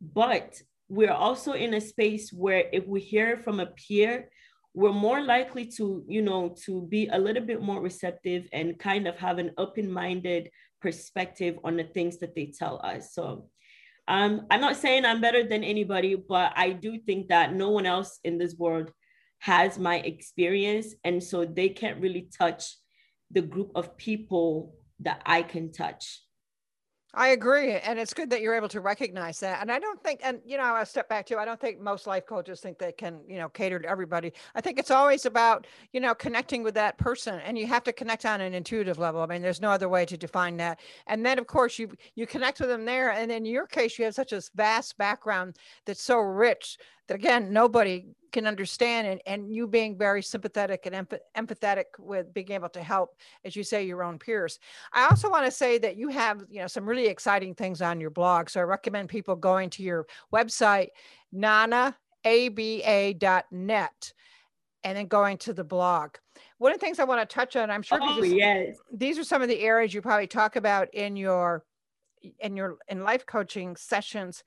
But 0.00 0.60
we're 0.88 1.12
also 1.12 1.52
in 1.52 1.74
a 1.74 1.80
space 1.80 2.32
where 2.32 2.64
if 2.72 2.86
we 2.86 3.00
hear 3.00 3.38
from 3.38 3.60
a 3.60 3.66
peer 3.66 4.30
we're 4.74 4.92
more 4.92 5.22
likely 5.22 5.64
to 5.64 6.04
you 6.08 6.20
know 6.20 6.54
to 6.64 6.82
be 6.88 7.08
a 7.08 7.18
little 7.18 7.44
bit 7.44 7.62
more 7.62 7.80
receptive 7.80 8.48
and 8.52 8.78
kind 8.78 9.06
of 9.06 9.16
have 9.16 9.38
an 9.38 9.52
open-minded 9.56 10.50
perspective 10.80 11.58
on 11.64 11.76
the 11.76 11.84
things 11.84 12.18
that 12.18 12.34
they 12.34 12.46
tell 12.46 12.80
us. 12.84 13.14
So 13.14 13.48
um, 14.06 14.46
i'm 14.50 14.60
not 14.60 14.76
saying 14.76 15.06
i'm 15.06 15.22
better 15.22 15.42
than 15.42 15.64
anybody 15.64 16.14
but 16.14 16.52
i 16.56 16.68
do 16.68 16.98
think 16.98 17.28
that 17.28 17.54
no 17.54 17.70
one 17.70 17.86
else 17.86 18.20
in 18.22 18.36
this 18.36 18.54
world 18.58 18.92
has 19.44 19.78
my 19.78 19.96
experience. 19.96 20.94
And 21.04 21.22
so 21.22 21.44
they 21.44 21.68
can't 21.68 22.00
really 22.00 22.30
touch 22.38 22.64
the 23.30 23.42
group 23.42 23.72
of 23.74 23.96
people 23.96 24.74
that 25.00 25.20
i 25.26 25.42
can 25.42 25.70
touch 25.70 26.23
I 27.16 27.28
agree. 27.28 27.72
And 27.72 27.98
it's 27.98 28.12
good 28.12 28.28
that 28.30 28.40
you're 28.40 28.56
able 28.56 28.68
to 28.70 28.80
recognize 28.80 29.38
that. 29.40 29.60
And 29.62 29.70
I 29.70 29.78
don't 29.78 30.02
think, 30.02 30.20
and 30.24 30.40
you 30.44 30.56
know, 30.56 30.64
I 30.64 30.82
step 30.84 31.08
back 31.08 31.26
to, 31.26 31.38
I 31.38 31.44
don't 31.44 31.60
think 31.60 31.80
most 31.80 32.06
life 32.06 32.26
coaches 32.26 32.60
think 32.60 32.78
they 32.78 32.90
can, 32.90 33.20
you 33.28 33.38
know, 33.38 33.48
cater 33.48 33.78
to 33.78 33.88
everybody. 33.88 34.32
I 34.54 34.60
think 34.60 34.78
it's 34.78 34.90
always 34.90 35.24
about, 35.24 35.66
you 35.92 36.00
know, 36.00 36.14
connecting 36.14 36.64
with 36.64 36.74
that 36.74 36.98
person 36.98 37.40
and 37.40 37.56
you 37.56 37.66
have 37.68 37.84
to 37.84 37.92
connect 37.92 38.26
on 38.26 38.40
an 38.40 38.52
intuitive 38.52 38.98
level. 38.98 39.20
I 39.20 39.26
mean, 39.26 39.42
there's 39.42 39.60
no 39.60 39.70
other 39.70 39.88
way 39.88 40.04
to 40.06 40.16
define 40.16 40.56
that. 40.56 40.80
And 41.06 41.24
then 41.24 41.38
of 41.38 41.46
course 41.46 41.78
you, 41.78 41.90
you 42.16 42.26
connect 42.26 42.58
with 42.58 42.68
them 42.68 42.84
there. 42.84 43.12
And 43.12 43.30
in 43.30 43.44
your 43.44 43.66
case, 43.66 43.98
you 43.98 44.04
have 44.06 44.14
such 44.14 44.32
a 44.32 44.42
vast 44.56 44.98
background 44.98 45.56
that's 45.84 46.02
so 46.02 46.18
rich 46.18 46.78
that 47.08 47.14
again, 47.14 47.52
nobody 47.52 48.06
can 48.34 48.46
understand 48.48 49.06
and, 49.06 49.20
and 49.26 49.54
you 49.54 49.66
being 49.68 49.96
very 49.96 50.20
sympathetic 50.20 50.86
and 50.86 50.94
empath- 50.94 51.20
empathetic 51.36 51.84
with 52.00 52.34
being 52.34 52.50
able 52.50 52.68
to 52.68 52.82
help 52.82 53.16
as 53.44 53.54
you 53.54 53.62
say 53.62 53.84
your 53.84 54.02
own 54.02 54.18
peers. 54.18 54.58
I 54.92 55.06
also 55.06 55.30
want 55.30 55.46
to 55.46 55.52
say 55.52 55.78
that 55.78 55.96
you 55.96 56.08
have 56.08 56.44
you 56.50 56.60
know 56.60 56.66
some 56.66 56.84
really 56.84 57.06
exciting 57.06 57.54
things 57.54 57.80
on 57.80 58.00
your 58.00 58.10
blog 58.10 58.50
so 58.50 58.60
i 58.60 58.64
recommend 58.64 59.08
people 59.08 59.36
going 59.36 59.70
to 59.70 59.84
your 59.84 60.06
website 60.32 60.88
nanaaba.net 61.32 61.94
and 64.82 64.98
then 64.98 65.06
going 65.06 65.38
to 65.38 65.54
the 65.54 65.64
blog. 65.64 66.10
One 66.58 66.72
of 66.72 66.80
the 66.80 66.84
things 66.84 66.98
i 66.98 67.04
want 67.04 67.20
to 67.20 67.32
touch 67.32 67.54
on 67.54 67.70
i'm 67.70 67.82
sure 67.82 68.00
oh, 68.02 68.22
yes. 68.24 68.76
these 68.92 69.16
are 69.16 69.24
some 69.24 69.42
of 69.42 69.48
the 69.48 69.60
areas 69.60 69.94
you 69.94 70.02
probably 70.02 70.26
talk 70.26 70.56
about 70.56 70.92
in 70.92 71.14
your 71.14 71.64
in 72.40 72.56
your 72.56 72.78
in 72.88 73.04
life 73.04 73.24
coaching 73.26 73.76
sessions 73.76 74.42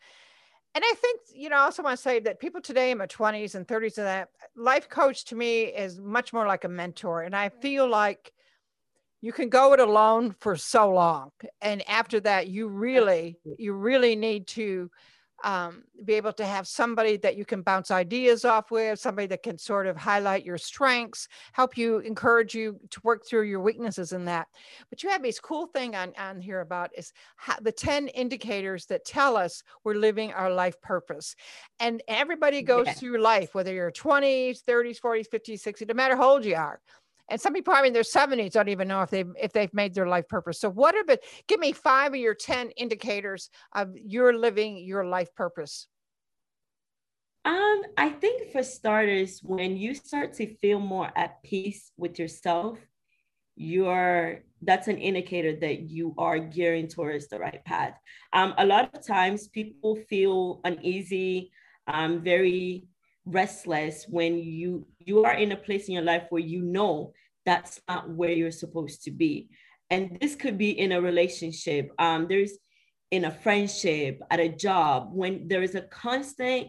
and 0.77 0.85
I 0.85 0.93
think, 0.93 1.21
you 1.33 1.49
know, 1.49 1.55
I 1.55 1.61
also 1.61 1.81
want 1.81 1.97
to 1.97 2.01
say 2.03 2.19
that 2.19 2.39
people 2.39 2.61
today 2.61 2.91
in 2.91 2.99
my 2.99 3.07
20s 3.07 3.55
and 3.55 3.67
30s 3.67 3.97
and 3.97 4.05
that 4.05 4.29
life 4.55 4.87
coach 4.87 5.25
to 5.25 5.35
me 5.35 5.63
is 5.63 5.99
much 5.99 6.33
more 6.33 6.45
like 6.45 6.65
a 6.65 6.69
mentor. 6.69 7.23
And 7.23 7.35
I 7.35 7.49
mm. 7.49 7.59
feel 7.63 7.89
like 7.89 8.31
you 9.19 9.31
can 9.33 9.49
go 9.49 9.73
it 9.73 9.79
alone 9.79 10.35
for 10.39 10.55
so 10.55 10.91
long. 10.91 11.31
And 11.63 11.81
after 11.89 12.19
that, 12.19 12.49
you 12.49 12.67
really, 12.67 13.39
you 13.57 13.73
really 13.73 14.15
need 14.15 14.45
to 14.49 14.91
um, 15.43 15.83
be 16.03 16.13
able 16.13 16.33
to 16.33 16.45
have 16.45 16.67
somebody 16.67 17.17
that 17.17 17.37
you 17.37 17.45
can 17.45 17.61
bounce 17.61 17.91
ideas 17.91 18.45
off 18.45 18.71
with, 18.71 18.99
somebody 18.99 19.27
that 19.27 19.43
can 19.43 19.57
sort 19.57 19.87
of 19.87 19.95
highlight 19.95 20.45
your 20.45 20.57
strengths, 20.57 21.27
help 21.53 21.77
you, 21.77 21.99
encourage 21.99 22.55
you 22.55 22.79
to 22.89 22.99
work 23.03 23.25
through 23.25 23.43
your 23.43 23.59
weaknesses 23.59 24.13
in 24.13 24.25
that. 24.25 24.47
But 24.89 25.03
you 25.03 25.09
have 25.09 25.21
this 25.21 25.39
cool 25.39 25.67
thing 25.67 25.95
on, 25.95 26.13
on 26.17 26.41
here 26.41 26.61
about 26.61 26.91
is 26.97 27.13
how, 27.35 27.55
the 27.61 27.71
10 27.71 28.07
indicators 28.09 28.85
that 28.87 29.05
tell 29.05 29.37
us 29.37 29.63
we're 29.83 29.95
living 29.95 30.33
our 30.33 30.51
life 30.51 30.79
purpose. 30.81 31.35
And 31.79 32.01
everybody 32.07 32.61
goes 32.61 32.87
yeah. 32.87 32.93
through 32.93 33.19
life, 33.19 33.53
whether 33.53 33.73
you're 33.73 33.91
20s, 33.91 34.63
30s, 34.63 34.99
40s, 34.99 35.27
50s, 35.29 35.61
60s, 35.61 35.87
no 35.87 35.93
matter 35.93 36.15
how 36.15 36.29
old 36.29 36.45
you 36.45 36.55
are 36.55 36.79
and 37.29 37.39
some 37.39 37.53
people 37.53 37.73
probably 37.73 37.89
in 37.89 37.93
their 37.93 38.03
70s 38.03 38.51
don't 38.51 38.69
even 38.69 38.87
know 38.87 39.01
if 39.01 39.09
they've 39.09 39.31
if 39.41 39.51
they've 39.53 39.73
made 39.73 39.93
their 39.93 40.07
life 40.07 40.27
purpose. 40.27 40.59
So 40.59 40.69
what 40.69 40.95
are 40.95 41.03
the 41.03 41.19
give 41.47 41.59
me 41.59 41.71
five 41.71 42.13
of 42.13 42.19
your 42.19 42.33
10 42.33 42.71
indicators 42.71 43.49
of 43.73 43.89
your 43.95 44.33
living 44.33 44.77
your 44.77 45.05
life 45.05 45.33
purpose. 45.35 45.87
Um 47.45 47.83
i 47.97 48.09
think 48.09 48.51
for 48.51 48.63
starters 48.63 49.39
when 49.43 49.77
you 49.77 49.93
start 49.93 50.33
to 50.33 50.55
feel 50.57 50.79
more 50.79 51.11
at 51.15 51.41
peace 51.43 51.91
with 51.97 52.19
yourself 52.19 52.77
you're 53.57 54.43
that's 54.61 54.87
an 54.87 54.97
indicator 54.97 55.55
that 55.55 55.89
you 55.89 56.13
are 56.17 56.39
gearing 56.39 56.87
towards 56.87 57.27
the 57.27 57.39
right 57.39 57.63
path. 57.65 57.93
Um, 58.33 58.53
a 58.57 58.65
lot 58.65 58.89
of 58.93 59.05
times 59.05 59.47
people 59.47 59.97
feel 60.09 60.61
uneasy 60.63 61.51
um, 61.87 62.21
very 62.23 62.85
restless 63.27 64.05
when 64.07 64.37
you 64.37 64.87
you 64.99 65.25
are 65.25 65.33
in 65.33 65.51
a 65.51 65.57
place 65.57 65.87
in 65.87 65.93
your 65.93 66.03
life 66.03 66.23
where 66.29 66.41
you 66.41 66.61
know 66.61 67.13
that's 67.45 67.79
not 67.87 68.09
where 68.09 68.31
you're 68.31 68.51
supposed 68.51 69.03
to 69.03 69.11
be. 69.11 69.49
And 69.89 70.17
this 70.19 70.35
could 70.35 70.57
be 70.57 70.71
in 70.77 70.91
a 70.91 71.01
relationship. 71.01 71.91
Um, 71.97 72.27
there's 72.27 72.57
in 73.11 73.25
a 73.25 73.31
friendship 73.31 74.21
at 74.29 74.39
a 74.39 74.49
job 74.49 75.09
when 75.13 75.47
there 75.47 75.63
is 75.63 75.75
a 75.75 75.81
constant 75.81 76.67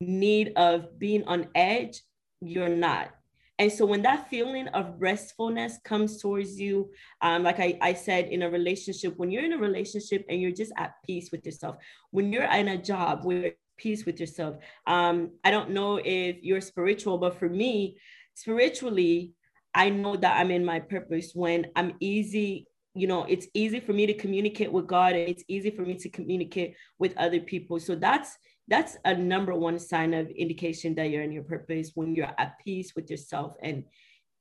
need 0.00 0.52
of 0.56 0.98
being 0.98 1.24
on 1.24 1.48
edge 1.54 2.02
you're 2.40 2.68
not. 2.68 3.10
And 3.58 3.72
so 3.72 3.86
when 3.86 4.02
that 4.02 4.28
feeling 4.28 4.68
of 4.68 4.94
restfulness 4.98 5.78
comes 5.82 6.20
towards 6.20 6.60
you 6.60 6.90
um, 7.22 7.42
like 7.42 7.58
I, 7.58 7.78
I 7.80 7.94
said 7.94 8.26
in 8.26 8.42
a 8.42 8.50
relationship 8.50 9.14
when 9.16 9.30
you're 9.30 9.44
in 9.44 9.54
a 9.54 9.58
relationship 9.58 10.26
and 10.28 10.40
you're 10.40 10.50
just 10.50 10.72
at 10.76 10.94
peace 11.06 11.30
with 11.32 11.44
yourself 11.46 11.76
when 12.10 12.32
you're 12.32 12.44
in 12.44 12.68
a 12.68 12.76
job 12.76 13.24
where 13.24 13.52
peace 13.76 14.04
with 14.04 14.20
yourself. 14.20 14.56
Um, 14.86 15.32
I 15.44 15.50
don't 15.50 15.70
know 15.70 16.00
if 16.02 16.36
you're 16.42 16.60
spiritual, 16.60 17.18
but 17.18 17.38
for 17.38 17.48
me, 17.48 17.98
spiritually, 18.34 19.32
I 19.74 19.90
know 19.90 20.16
that 20.16 20.38
I'm 20.38 20.50
in 20.50 20.64
my 20.64 20.80
purpose 20.80 21.32
when 21.34 21.66
I'm 21.76 21.94
easy. 22.00 22.66
You 22.94 23.06
know, 23.06 23.24
it's 23.24 23.46
easy 23.52 23.80
for 23.80 23.92
me 23.92 24.06
to 24.06 24.14
communicate 24.14 24.72
with 24.72 24.86
God, 24.86 25.14
and 25.14 25.28
it's 25.28 25.44
easy 25.48 25.70
for 25.70 25.82
me 25.82 25.96
to 25.96 26.08
communicate 26.08 26.74
with 26.98 27.16
other 27.16 27.40
people. 27.40 27.78
So 27.78 27.94
that's 27.94 28.36
that's 28.68 28.96
a 29.04 29.14
number 29.14 29.54
one 29.54 29.78
sign 29.78 30.14
of 30.14 30.28
indication 30.30 30.94
that 30.96 31.10
you're 31.10 31.22
in 31.22 31.30
your 31.30 31.44
purpose 31.44 31.92
when 31.94 32.14
you're 32.14 32.32
at 32.38 32.58
peace 32.64 32.92
with 32.96 33.10
yourself, 33.10 33.54
and 33.62 33.84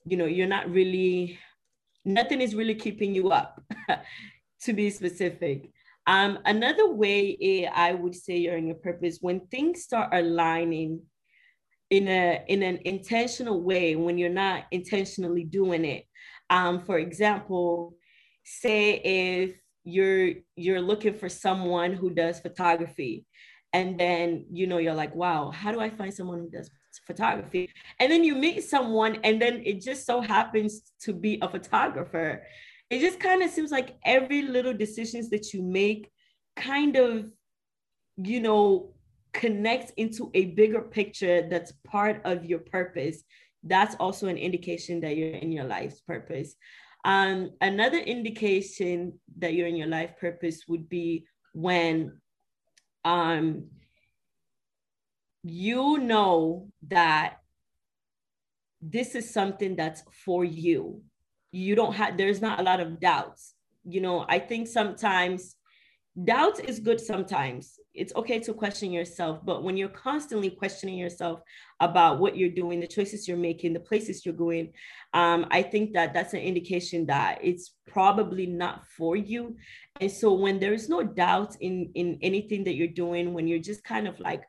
you 0.06 0.18
know 0.18 0.26
you're 0.26 0.48
not 0.48 0.70
really 0.70 1.38
nothing 2.06 2.40
is 2.40 2.56
really 2.56 2.76
keeping 2.76 3.14
you 3.14 3.32
up. 3.32 3.62
to 4.62 4.74
be 4.74 4.90
specific 4.90 5.70
um, 6.08 6.40
another 6.46 6.90
way 6.90 7.68
I 7.74 7.94
would 7.94 8.16
say 8.16 8.38
you're 8.38 8.58
in 8.58 8.68
your 8.68 8.76
purpose 8.76 9.18
when 9.22 9.48
things 9.48 9.84
start 9.84 10.10
aligning 10.14 11.02
in 11.90 12.08
a 12.08 12.44
in 12.48 12.64
an 12.64 12.80
intentional 12.86 13.62
way 13.62 13.96
when 13.96 14.18
you're 14.18 14.30
not 14.30 14.66
intentionally 14.72 15.44
doing 15.44 15.86
it. 15.86 16.06
Um, 16.50 16.82
for 16.82 17.00
example, 17.00 17.96
say 18.44 18.96
if 18.96 19.56
you're 19.84 20.34
you're 20.56 20.82
looking 20.82 21.16
for 21.16 21.30
someone 21.30 21.94
who 21.94 22.10
does 22.12 22.40
photography, 22.40 23.26
and 23.74 24.00
then 24.00 24.46
you 24.52 24.68
know 24.68 24.78
you're 24.78 24.94
like, 24.94 25.16
wow, 25.16 25.52
how 25.52 25.72
do 25.72 25.80
I 25.80 25.90
find 25.90 26.14
someone 26.14 26.40
who 26.40 26.50
does 26.50 26.70
photography? 27.08 27.70
And 28.00 28.12
then 28.12 28.24
you 28.24 28.36
meet 28.36 28.64
someone, 28.64 29.20
and 29.24 29.42
then 29.42 29.62
it 29.66 29.82
just 29.82 30.06
so 30.06 30.22
happens 30.22 30.92
to 31.02 31.14
be 31.14 31.40
a 31.42 31.50
photographer 31.50 32.44
it 32.90 33.00
just 33.00 33.20
kind 33.20 33.42
of 33.42 33.50
seems 33.50 33.72
like 33.72 33.98
every 34.06 34.44
little 34.44 34.74
decisions 34.74 35.30
that 35.30 35.54
you 35.54 35.64
make 35.64 36.12
kind 36.56 36.96
of 36.96 37.32
you 38.18 38.40
know 38.40 38.94
connects 39.34 39.92
into 39.98 40.32
a 40.34 40.46
bigger 40.46 40.82
picture 40.82 41.48
that's 41.50 41.74
part 41.86 42.22
of 42.24 42.46
your 42.46 42.60
purpose. 42.60 43.24
That's 43.64 43.96
also 44.00 44.28
an 44.28 44.38
indication 44.38 45.02
that 45.02 45.18
you're 45.18 45.36
in 45.36 45.52
your 45.52 45.66
life's 45.66 46.00
purpose. 46.00 46.56
Um, 47.04 47.52
another 47.60 47.98
indication 47.98 49.20
that 49.38 49.54
you're 49.54 49.68
in 49.68 49.76
your 49.76 49.88
life 49.88 50.18
purpose 50.20 50.64
would 50.68 50.88
be 50.88 51.26
when 51.54 52.22
um, 53.04 53.66
you 55.44 55.98
know 55.98 56.70
that 56.88 57.38
this 58.82 59.16
is 59.16 59.32
something 59.32 59.76
that's 59.76 60.04
for 60.24 60.46
you 60.46 61.02
you 61.52 61.76
don't 61.76 61.94
have 61.94 62.18
there's 62.18 62.42
not 62.42 62.60
a 62.60 62.64
lot 62.64 62.80
of 62.80 63.00
doubts. 63.00 63.54
You 63.88 64.02
know 64.02 64.26
i 64.28 64.40
think 64.40 64.68
sometimes 64.68 65.56
doubt 66.24 66.60
is 66.64 66.80
good 66.80 67.02
sometimes. 67.02 67.78
It's 67.94 68.16
okay 68.16 68.40
to 68.40 68.54
question 68.54 68.92
yourself 68.92 69.40
but 69.46 69.64
when 69.64 69.78
you're 69.78 69.90
constantly 69.90 70.50
questioning 70.50 70.98
yourself 70.98 71.42
about 71.80 72.20
what 72.20 72.36
you're 72.38 72.50
doing 72.50 72.80
the 72.80 72.88
choices 72.88 73.28
you're 73.28 73.38
making 73.38 73.74
the 73.74 73.80
places 73.80 74.26
you're 74.26 74.42
going 74.46 74.74
um, 75.14 75.46
i 75.52 75.62
think 75.62 75.94
that 75.94 76.14
that's 76.14 76.34
an 76.34 76.40
indication 76.40 77.06
that 77.06 77.40
it's 77.42 77.76
probably 77.96 78.46
not 78.46 78.86
for 78.98 79.16
you. 79.16 79.56
And 80.02 80.12
so 80.12 80.34
when 80.34 80.60
there's 80.60 80.90
no 80.90 81.02
doubt 81.02 81.56
in 81.62 81.92
in 81.96 82.20
anything 82.22 82.66
that 82.66 82.76
you're 82.76 83.00
doing 83.04 83.34
when 83.34 83.48
you're 83.48 83.68
just 83.72 83.86
kind 83.86 84.06
of 84.06 84.20
like 84.20 84.44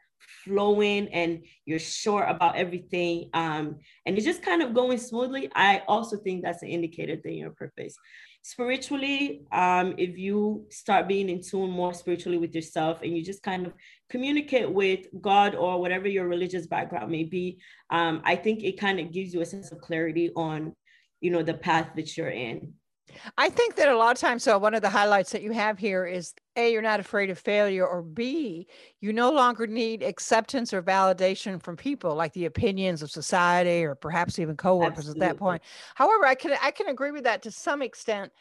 flowing 0.47 1.09
and 1.09 1.43
you're 1.65 1.79
sure 1.79 2.25
about 2.25 2.57
everything 2.57 3.29
um, 3.35 3.77
and 4.05 4.17
it's 4.17 4.25
just 4.25 4.43
kind 4.43 4.63
of 4.63 4.73
going 4.73 4.99
smoothly, 4.99 5.51
I 5.55 5.83
also 5.89 6.17
think 6.17 6.43
that's 6.43 6.63
an 6.63 6.69
indicator 6.69 7.17
that 7.17 7.33
you're 7.33 7.51
purpose. 7.51 7.97
Spiritually, 8.43 9.43
um, 9.51 9.95
if 9.99 10.17
you 10.17 10.65
start 10.71 11.09
being 11.09 11.29
in 11.29 11.43
tune 11.43 11.71
more 11.71 11.93
spiritually 11.93 12.39
with 12.39 12.55
yourself 12.55 13.03
and 13.03 13.17
you 13.17 13.25
just 13.25 13.43
kind 13.43 13.67
of 13.67 13.73
communicate 14.09 14.71
with 14.71 15.07
God 15.21 15.57
or 15.57 15.81
whatever 15.81 16.07
your 16.07 16.29
religious 16.29 16.67
background 16.69 17.11
may 17.11 17.25
be, 17.25 17.59
um, 17.91 18.23
I 18.25 18.37
think 18.37 18.63
it 18.63 18.79
kind 18.79 19.01
of 19.01 19.13
gives 19.13 19.35
you 19.35 19.41
a 19.41 19.47
sense 19.47 19.73
of 19.73 19.81
clarity 19.81 20.31
on, 20.37 20.75
you 21.21 21.33
know, 21.33 21.43
the 21.43 21.55
path 21.55 21.91
that 21.97 22.17
you're 22.17 22.31
in. 22.31 22.75
I 23.37 23.49
think 23.49 23.75
that 23.77 23.89
a 23.89 23.97
lot 23.97 24.15
of 24.15 24.21
times, 24.21 24.45
so 24.45 24.59
one 24.59 24.75
of 24.75 24.83
the 24.83 24.91
highlights 24.91 25.33
that 25.33 25.43
you 25.43 25.53
have 25.53 25.79
here 25.79 26.07
is 26.07 26.33
A, 26.57 26.73
you're 26.73 26.83
not 26.83 27.01
afraid 27.01 27.31
of 27.31 27.39
failure, 27.39 27.87
or 27.87 28.03
B, 28.03 28.67
you 29.01 29.13
no 29.13 29.31
longer 29.31 29.67
need 29.67 30.03
acceptance 30.03 30.73
or 30.73 30.83
validation 30.83 31.63
from 31.63 31.77
people 31.77 32.15
like 32.15 32.33
the 32.33 32.47
opinions 32.47 33.03
of 33.03 33.11
society 33.11 33.85
or 33.85 33.95
perhaps 33.95 34.39
even 34.39 34.57
coworkers 34.57 34.99
Absolutely. 34.99 35.27
at 35.27 35.29
that 35.33 35.39
point. 35.39 35.63
However, 35.95 36.27
I 36.27 36.35
can 36.35 36.57
I 36.63 36.71
can 36.71 36.89
agree 36.89 37.11
with 37.11 37.25
that 37.25 37.43
to 37.43 37.51
some 37.51 37.83
extent. 37.83 38.33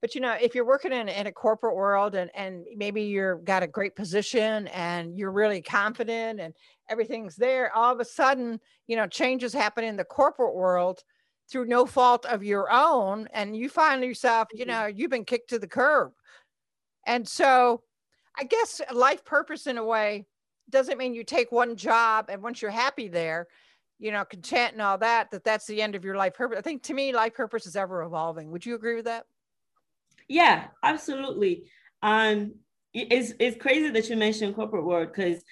But 0.00 0.14
you 0.14 0.20
know, 0.20 0.36
if 0.40 0.54
you're 0.54 0.66
working 0.66 0.92
in, 0.92 1.08
in 1.08 1.26
a 1.26 1.32
corporate 1.32 1.76
world 1.76 2.14
and 2.14 2.30
and 2.34 2.64
maybe 2.76 3.02
you're 3.02 3.36
got 3.36 3.62
a 3.62 3.68
great 3.68 3.96
position 3.96 4.68
and 4.68 5.16
you're 5.16 5.32
really 5.32 5.62
confident 5.62 6.40
and 6.40 6.54
everything's 6.88 7.36
there, 7.36 7.74
all 7.74 7.92
of 7.92 8.00
a 8.00 8.04
sudden, 8.04 8.60
you 8.86 8.96
know, 8.96 9.06
changes 9.06 9.52
happen 9.52 9.84
in 9.84 9.96
the 9.96 10.04
corporate 10.04 10.54
world 10.54 11.02
through 11.50 11.66
no 11.66 11.84
fault 11.84 12.24
of 12.26 12.42
your 12.42 12.70
own 12.72 13.28
and 13.32 13.56
you 13.56 13.68
find 13.68 14.02
yourself 14.02 14.48
you 14.52 14.64
mm-hmm. 14.64 14.70
know 14.70 14.86
you've 14.86 15.10
been 15.10 15.24
kicked 15.24 15.50
to 15.50 15.58
the 15.58 15.66
curb 15.66 16.12
And 17.06 17.28
so 17.28 17.82
I 18.38 18.44
guess 18.44 18.80
life 18.92 19.24
purpose 19.24 19.66
in 19.66 19.78
a 19.78 19.84
way 19.84 20.26
doesn't 20.70 20.98
mean 20.98 21.14
you 21.14 21.24
take 21.24 21.52
one 21.52 21.76
job 21.76 22.26
and 22.28 22.42
once 22.42 22.62
you're 22.62 22.70
happy 22.70 23.08
there, 23.08 23.48
you 23.98 24.10
know, 24.10 24.24
content 24.24 24.72
and 24.72 24.82
all 24.82 24.98
that, 24.98 25.30
that 25.30 25.44
that's 25.44 25.66
the 25.66 25.82
end 25.82 25.94
of 25.94 26.04
your 26.04 26.16
life 26.16 26.34
purpose. 26.34 26.58
I 26.58 26.62
think 26.62 26.82
to 26.84 26.94
me, 26.94 27.12
life 27.12 27.34
purpose 27.34 27.66
is 27.66 27.76
ever 27.76 28.02
evolving. 28.02 28.50
Would 28.50 28.66
you 28.66 28.74
agree 28.74 28.96
with 28.96 29.04
that? 29.04 29.26
Yeah, 30.28 30.68
absolutely. 30.82 31.70
Um, 32.02 32.54
it's, 32.94 33.32
it's 33.38 33.60
crazy 33.60 33.90
that 33.90 34.08
you 34.08 34.16
mentioned 34.16 34.54
corporate 34.54 34.84
world 34.84 35.08
because 35.14 35.42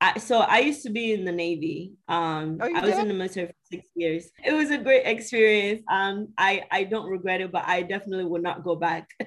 I, 0.00 0.18
so 0.18 0.38
I 0.38 0.60
used 0.60 0.84
to 0.84 0.90
be 0.90 1.12
in 1.12 1.24
the 1.24 1.32
Navy. 1.32 1.94
Um, 2.06 2.58
oh, 2.60 2.72
I 2.72 2.80
was 2.80 2.90
did? 2.90 3.00
in 3.00 3.08
the 3.08 3.14
military 3.14 3.48
for 3.48 3.54
six 3.70 3.88
years. 3.96 4.30
It 4.44 4.52
was 4.52 4.70
a 4.70 4.78
great 4.78 5.06
experience. 5.06 5.82
Um, 5.90 6.28
I, 6.38 6.64
I 6.70 6.84
don't 6.84 7.10
regret 7.10 7.40
it, 7.40 7.50
but 7.50 7.64
I 7.66 7.82
definitely 7.82 8.26
would 8.26 8.42
not 8.42 8.62
go 8.62 8.76
back. 8.76 9.08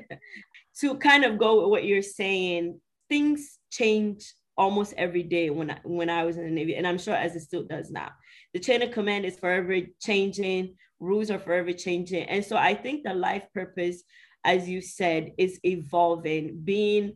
to 0.82 0.96
kind 0.96 1.24
of 1.24 1.38
go 1.38 1.62
with 1.62 1.70
what 1.70 1.86
you're 1.86 2.02
saying, 2.02 2.80
things 3.10 3.60
change 3.72 4.34
almost 4.58 4.94
every 4.98 5.24
day 5.24 5.50
when 5.50 5.72
I, 5.72 5.78
when 5.84 6.10
I 6.10 6.26
was 6.26 6.38
in 6.38 6.44
the 6.44 6.52
Navy, 6.52 6.76
and 6.76 6.88
I'm 6.88 6.98
sure 6.98 7.16
as 7.16 7.36
it 7.36 7.42
still 7.42 7.64
does 7.64 7.90
now. 7.90 8.10
The 8.54 8.60
chain 8.60 8.82
of 8.82 8.92
command 8.92 9.26
is 9.26 9.40
forever 9.40 9.78
changing, 10.02 10.76
rules 11.00 11.32
are 11.32 11.40
forever 11.40 11.72
changing, 11.72 12.24
and 12.24 12.44
so 12.44 12.58
I 12.58 12.74
think 12.74 13.04
the 13.04 13.14
life 13.14 13.44
purpose, 13.54 14.04
as 14.44 14.68
you 14.68 14.82
said, 14.82 15.32
is 15.38 15.60
evolving, 15.64 16.62
being 16.64 17.14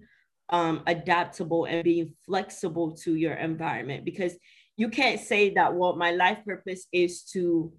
um, 0.49 0.83
adaptable 0.85 1.65
and 1.65 1.83
being 1.83 2.13
flexible 2.25 2.95
to 2.97 3.15
your 3.15 3.33
environment 3.33 4.05
because 4.05 4.33
you 4.77 4.89
can't 4.89 5.19
say 5.19 5.53
that 5.55 5.73
well 5.73 5.95
my 5.95 6.11
life 6.11 6.39
purpose 6.45 6.85
is 6.91 7.23
to 7.23 7.73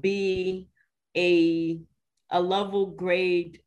be 0.00 0.68
a 1.16 1.80
a 2.30 2.40
level 2.40 2.86
grade 2.86 3.60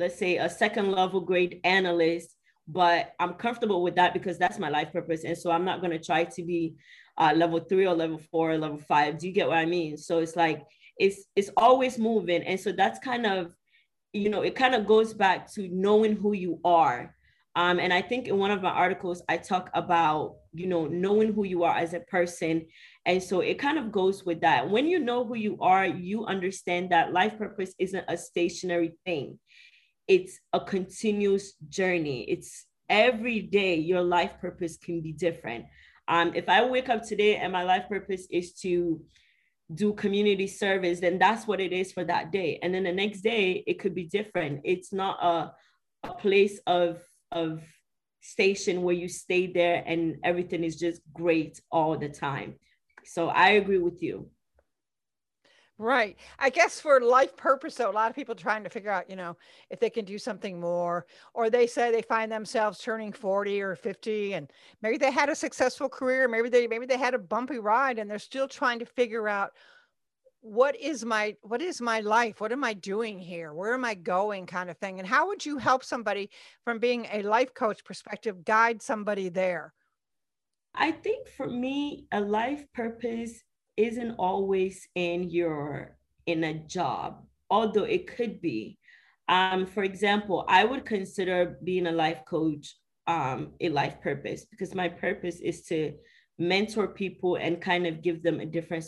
let's 0.00 0.18
say 0.18 0.38
a 0.38 0.48
second 0.48 0.90
level 0.90 1.20
grade 1.20 1.60
analyst 1.64 2.36
but 2.66 3.14
i'm 3.20 3.34
comfortable 3.34 3.82
with 3.82 3.94
that 3.94 4.14
because 4.14 4.38
that's 4.38 4.58
my 4.58 4.68
life 4.68 4.92
purpose. 4.92 5.24
And 5.24 5.36
so 5.36 5.50
i'm 5.50 5.64
not 5.64 5.80
going 5.80 5.92
to 5.92 6.04
try 6.04 6.24
to 6.24 6.42
be 6.42 6.74
uh, 7.18 7.34
level 7.36 7.60
three 7.60 7.86
or 7.86 7.94
level 7.94 8.18
four 8.30 8.52
or 8.52 8.58
level 8.58 8.78
five. 8.78 9.18
Do 9.18 9.26
you 9.26 9.32
get 9.32 9.48
what 9.48 9.58
i 9.58 9.66
mean? 9.66 9.96
So 9.96 10.18
it's 10.18 10.36
like 10.36 10.64
it's 10.98 11.26
it's 11.36 11.50
always 11.56 11.98
moving. 11.98 12.42
And 12.42 12.58
so 12.58 12.72
that's 12.72 12.98
kind 12.98 13.26
of 13.26 13.54
you 14.12 14.30
know 14.30 14.42
it 14.42 14.56
kind 14.56 14.74
of 14.74 14.86
goes 14.86 15.12
back 15.12 15.52
to 15.52 15.68
knowing 15.68 16.16
who 16.16 16.32
you 16.32 16.60
are. 16.64 17.14
Um, 17.56 17.80
and 17.80 17.92
I 17.92 18.00
think 18.00 18.28
in 18.28 18.38
one 18.38 18.52
of 18.52 18.62
my 18.62 18.70
articles, 18.70 19.22
I 19.28 19.36
talk 19.36 19.70
about, 19.74 20.36
you 20.52 20.68
know, 20.68 20.86
knowing 20.86 21.32
who 21.32 21.44
you 21.44 21.64
are 21.64 21.76
as 21.76 21.94
a 21.94 22.00
person. 22.00 22.66
And 23.06 23.20
so 23.20 23.40
it 23.40 23.58
kind 23.58 23.76
of 23.76 23.90
goes 23.90 24.24
with 24.24 24.40
that. 24.42 24.70
When 24.70 24.86
you 24.86 25.00
know 25.00 25.24
who 25.24 25.34
you 25.34 25.58
are, 25.60 25.84
you 25.84 26.26
understand 26.26 26.90
that 26.90 27.12
life 27.12 27.36
purpose 27.38 27.74
isn't 27.80 28.04
a 28.06 28.16
stationary 28.16 28.92
thing, 29.04 29.40
it's 30.10 30.40
a 30.52 30.58
continuous 30.58 31.52
journey. 31.68 32.22
It's 32.22 32.66
every 32.88 33.42
day 33.42 33.76
your 33.76 34.02
life 34.02 34.32
purpose 34.40 34.76
can 34.76 35.00
be 35.00 35.12
different. 35.12 35.66
Um, 36.08 36.32
if 36.34 36.48
I 36.48 36.64
wake 36.64 36.88
up 36.88 37.04
today 37.04 37.36
and 37.36 37.52
my 37.52 37.62
life 37.62 37.84
purpose 37.88 38.26
is 38.28 38.52
to 38.54 39.00
do 39.72 39.92
community 39.92 40.48
service, 40.48 40.98
then 40.98 41.20
that's 41.20 41.46
what 41.46 41.60
it 41.60 41.72
is 41.72 41.92
for 41.92 42.02
that 42.02 42.32
day. 42.32 42.58
And 42.60 42.74
then 42.74 42.82
the 42.82 42.92
next 42.92 43.20
day, 43.20 43.62
it 43.68 43.78
could 43.78 43.94
be 43.94 44.02
different. 44.02 44.62
It's 44.64 44.92
not 44.92 45.22
a, 45.22 45.52
a 46.02 46.14
place 46.14 46.58
of 46.66 47.00
of 47.30 47.62
station 48.20 48.82
where 48.82 48.96
you 48.96 49.08
stay 49.08 49.46
there 49.46 49.84
and 49.86 50.16
everything 50.24 50.64
is 50.64 50.74
just 50.74 51.00
great 51.14 51.60
all 51.70 51.96
the 51.96 52.08
time. 52.08 52.56
So 53.04 53.28
I 53.28 53.50
agree 53.50 53.78
with 53.78 54.02
you. 54.02 54.28
Right. 55.80 56.18
I 56.38 56.50
guess 56.50 56.78
for 56.78 57.00
life 57.00 57.34
purpose, 57.38 57.76
though, 57.76 57.90
a 57.90 57.90
lot 57.90 58.10
of 58.10 58.14
people 58.14 58.34
trying 58.34 58.62
to 58.64 58.68
figure 58.68 58.90
out, 58.90 59.08
you 59.08 59.16
know, 59.16 59.34
if 59.70 59.80
they 59.80 59.88
can 59.88 60.04
do 60.04 60.18
something 60.18 60.60
more, 60.60 61.06
or 61.32 61.48
they 61.48 61.66
say 61.66 61.90
they 61.90 62.02
find 62.02 62.30
themselves 62.30 62.78
turning 62.80 63.14
40 63.14 63.62
or 63.62 63.74
50 63.74 64.34
and 64.34 64.52
maybe 64.82 64.98
they 64.98 65.10
had 65.10 65.30
a 65.30 65.34
successful 65.34 65.88
career, 65.88 66.28
maybe 66.28 66.50
they 66.50 66.66
maybe 66.66 66.84
they 66.84 66.98
had 66.98 67.14
a 67.14 67.18
bumpy 67.18 67.58
ride 67.58 67.98
and 67.98 68.10
they're 68.10 68.18
still 68.18 68.46
trying 68.46 68.78
to 68.78 68.84
figure 68.84 69.26
out 69.26 69.52
what 70.42 70.76
is 70.76 71.02
my 71.02 71.34
what 71.40 71.62
is 71.62 71.80
my 71.80 72.00
life? 72.00 72.42
What 72.42 72.52
am 72.52 72.62
i 72.62 72.74
doing 72.74 73.18
here? 73.18 73.54
Where 73.54 73.72
am 73.72 73.86
i 73.86 73.94
going? 73.94 74.44
kind 74.44 74.68
of 74.68 74.76
thing 74.76 74.98
and 74.98 75.08
how 75.08 75.28
would 75.28 75.46
you 75.46 75.56
help 75.56 75.82
somebody 75.82 76.28
from 76.62 76.78
being 76.78 77.06
a 77.10 77.22
life 77.22 77.54
coach 77.54 77.86
perspective 77.86 78.44
guide 78.44 78.82
somebody 78.82 79.30
there? 79.30 79.72
I 80.74 80.92
think 80.92 81.26
for 81.26 81.48
me 81.48 82.04
a 82.12 82.20
life 82.20 82.66
purpose 82.74 83.42
isn't 83.86 84.14
always 84.18 84.88
in 84.94 85.30
your 85.30 85.96
in 86.26 86.44
a 86.44 86.54
job 86.54 87.24
although 87.48 87.84
it 87.84 88.06
could 88.16 88.40
be 88.40 88.78
um, 89.28 89.66
for 89.66 89.82
example 89.82 90.44
i 90.48 90.64
would 90.64 90.84
consider 90.84 91.58
being 91.64 91.86
a 91.86 91.92
life 91.92 92.22
coach 92.26 92.76
um, 93.06 93.52
a 93.60 93.68
life 93.68 94.00
purpose 94.00 94.44
because 94.44 94.74
my 94.74 94.88
purpose 94.88 95.40
is 95.40 95.62
to 95.66 95.94
mentor 96.38 96.88
people 96.88 97.36
and 97.36 97.60
kind 97.60 97.86
of 97.86 98.02
give 98.02 98.22
them 98.22 98.40
a 98.40 98.46
different 98.46 98.84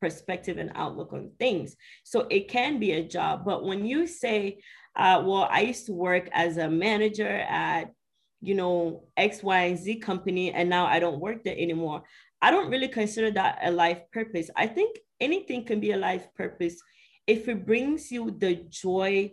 perspective 0.00 0.58
and 0.58 0.72
outlook 0.74 1.12
on 1.12 1.30
things. 1.38 1.76
So 2.04 2.26
it 2.30 2.48
can 2.48 2.78
be 2.78 2.92
a 2.92 3.02
job. 3.06 3.44
But 3.44 3.64
when 3.64 3.84
you 3.84 4.06
say, 4.06 4.60
uh, 4.96 5.22
well, 5.24 5.48
I 5.50 5.60
used 5.60 5.86
to 5.86 5.92
work 5.92 6.28
as 6.32 6.56
a 6.56 6.68
manager 6.68 7.28
at, 7.28 7.92
you 8.40 8.54
know, 8.54 9.04
X, 9.16 9.42
Y, 9.42 9.64
and 9.64 9.78
Z 9.78 9.96
company, 9.96 10.52
and 10.52 10.68
now 10.68 10.86
I 10.86 10.98
don't 10.98 11.20
work 11.20 11.44
there 11.44 11.56
anymore. 11.56 12.02
I 12.42 12.50
don't 12.50 12.70
really 12.70 12.88
consider 12.88 13.30
that 13.32 13.58
a 13.62 13.70
life 13.70 14.02
purpose. 14.12 14.50
I 14.56 14.66
think 14.66 14.98
anything 15.20 15.64
can 15.64 15.80
be 15.80 15.92
a 15.92 15.96
life 15.96 16.26
purpose 16.34 16.80
if 17.26 17.48
it 17.48 17.66
brings 17.66 18.10
you 18.10 18.30
the 18.30 18.54
joy 18.68 19.32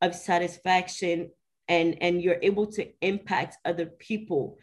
of 0.00 0.14
satisfaction 0.14 1.30
and 1.68 1.96
and 2.00 2.22
you're 2.22 2.38
able 2.42 2.66
to 2.66 2.88
impact 3.00 3.56
other 3.64 3.86
people. 3.86 4.58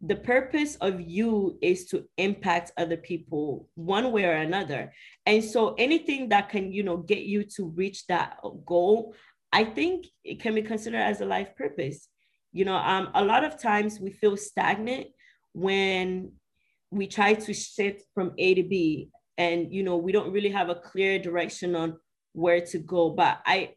The 0.00 0.16
purpose 0.16 0.76
of 0.76 1.00
you 1.00 1.58
is 1.60 1.86
to 1.86 2.04
impact 2.16 2.72
other 2.76 2.96
people 2.96 3.68
one 3.74 4.12
way 4.12 4.24
or 4.24 4.32
another. 4.32 4.92
And 5.26 5.42
so 5.42 5.74
anything 5.74 6.28
that 6.30 6.48
can 6.48 6.72
you 6.72 6.82
know 6.82 6.96
get 6.96 7.20
you 7.20 7.44
to 7.56 7.66
reach 7.66 8.06
that 8.06 8.38
goal 8.64 9.14
i 9.50 9.64
think 9.64 10.06
it 10.24 10.40
can 10.42 10.54
be 10.54 10.60
considered 10.62 11.00
as 11.00 11.20
a 11.20 11.26
life 11.26 11.54
purpose. 11.56 12.08
You 12.52 12.64
know 12.64 12.76
um, 12.76 13.10
a 13.14 13.24
lot 13.24 13.44
of 13.44 13.60
times 13.60 14.00
we 14.00 14.10
feel 14.10 14.36
stagnant 14.36 15.08
when 15.52 16.32
we 16.90 17.06
try 17.06 17.34
to 17.34 17.52
shift 17.52 18.02
from 18.14 18.32
a 18.38 18.54
to 18.54 18.62
b 18.62 19.10
and 19.36 19.72
you 19.72 19.82
know 19.82 19.96
we 19.96 20.12
don't 20.12 20.32
really 20.32 20.50
have 20.50 20.68
a 20.68 20.74
clear 20.74 21.18
direction 21.18 21.74
on 21.76 21.96
where 22.32 22.60
to 22.60 22.78
go 22.78 23.10
but 23.10 23.40
i 23.46 23.70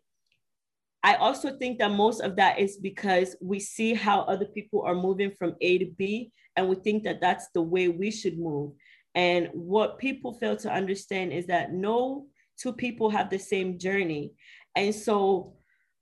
I 1.04 1.16
also 1.16 1.58
think 1.58 1.80
that 1.80 1.92
most 1.92 2.22
of 2.22 2.36
that 2.36 2.60
is 2.60 2.78
because 2.78 3.36
we 3.42 3.60
see 3.60 3.94
how 3.94 4.22
other 4.22 4.46
people 4.46 4.84
are 4.84 4.96
moving 4.96 5.32
from 5.32 5.56
A 5.62 5.80
to 5.80 5.86
B, 5.98 6.32
and 6.56 6.70
we 6.70 6.76
think 6.76 7.04
that 7.04 7.22
that's 7.22 7.48
the 7.54 7.62
way 7.62 7.88
we 7.88 8.12
should 8.12 8.38
move. 8.38 8.74
And 9.16 9.50
what 9.54 9.98
people 9.98 10.34
fail 10.34 10.56
to 10.58 10.72
understand 10.72 11.34
is 11.34 11.48
that 11.48 11.74
no 11.74 12.28
two 12.58 12.74
people 12.74 13.10
have 13.10 13.30
the 13.30 13.40
same 13.40 13.80
journey. 13.80 14.34
And 14.76 14.94
so 14.94 15.56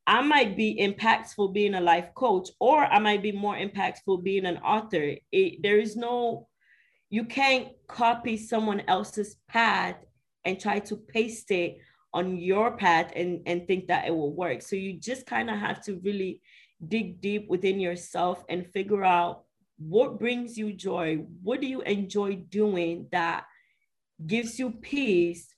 I 0.06 0.22
might 0.22 0.58
be 0.58 0.78
impactful 0.82 1.54
being 1.54 1.76
a 1.76 1.82
life 1.82 2.13
coach, 2.13 2.50
or 2.60 2.84
I 2.84 3.00
might 3.00 3.24
be 3.24 3.32
more 3.32 3.56
impactful 3.56 4.24
being 4.24 4.45
an 4.45 4.58
author. 4.58 5.15
It, 5.32 5.63
there 5.63 5.80
is 5.80 5.95
no, 5.95 6.48
you 7.10 7.26
can't 7.26 7.69
copy 7.88 8.38
someone 8.38 8.82
else's 8.88 9.38
path 9.48 9.95
and 10.45 10.60
try 10.60 10.80
to 10.80 10.95
paste 10.95 11.52
it 11.52 11.78
on 12.13 12.38
your 12.38 12.76
path 12.78 13.12
and 13.15 13.41
and 13.45 13.67
think 13.67 13.88
that 13.88 14.08
it 14.08 14.15
will 14.15 14.34
work. 14.34 14.62
So 14.62 14.76
you 14.76 14.93
just 15.00 15.26
kind 15.26 15.50
of 15.50 15.58
have 15.58 15.84
to 15.86 16.00
really 16.04 16.41
dig 16.88 17.22
deep 17.22 17.48
within 17.50 17.80
yourself 17.80 18.43
and 18.50 18.65
figure 18.72 19.04
out 19.04 19.43
what 19.78 20.19
brings 20.19 20.58
you 20.58 20.74
joy. 20.74 21.17
What 21.43 21.62
do 21.62 21.67
you 21.67 21.82
enjoy 21.82 22.36
doing 22.36 23.08
that 23.12 23.45
gives 24.26 24.60
you 24.60 24.72
peace 24.72 25.54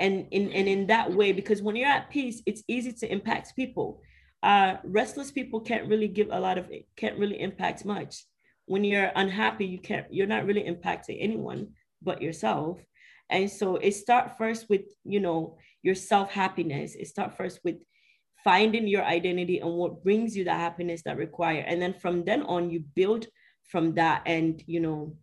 and 0.00 0.26
in 0.30 0.50
and 0.52 0.68
in 0.68 0.86
that 0.88 1.12
way 1.12 1.32
because 1.32 1.62
when 1.62 1.76
you're 1.76 1.88
at 1.88 2.10
peace 2.10 2.42
it's 2.46 2.62
easy 2.68 2.92
to 2.92 3.10
impact 3.10 3.56
people. 3.56 4.00
Uh 4.42 4.76
restless 4.84 5.30
people 5.30 5.60
can't 5.60 5.88
really 5.88 6.08
give 6.08 6.28
a 6.30 6.40
lot 6.40 6.58
of 6.58 6.68
can't 6.96 7.18
really 7.18 7.40
impact 7.40 7.84
much 7.84 8.24
when 8.66 8.84
you're 8.84 9.12
unhappy 9.16 9.66
you 9.66 9.78
can't 9.78 10.06
you're 10.10 10.26
not 10.26 10.46
really 10.46 10.64
impacting 10.64 11.16
anyone 11.20 11.68
but 12.02 12.22
yourself 12.22 12.78
and 13.30 13.50
so 13.50 13.76
it 13.76 13.92
start 13.92 14.36
first 14.36 14.68
with 14.68 14.82
you 15.04 15.20
know 15.20 15.56
your 15.84 15.94
self 15.94 16.32
happiness. 16.32 16.96
It 16.96 17.06
start 17.06 17.36
first 17.36 17.60
with 17.62 17.76
finding 18.42 18.88
your 18.88 19.04
identity 19.04 19.60
and 19.60 19.70
what 19.74 20.02
brings 20.02 20.36
you 20.36 20.44
the 20.44 20.52
happiness 20.52 21.02
that 21.04 21.16
require. 21.16 21.64
And 21.66 21.80
then 21.80 21.94
from 21.94 22.24
then 22.24 22.42
on, 22.42 22.70
you 22.70 22.80
build 22.94 23.26
from 23.70 23.94
that 23.94 24.22
and 24.26 24.62
you 24.66 24.80
know 24.80 25.16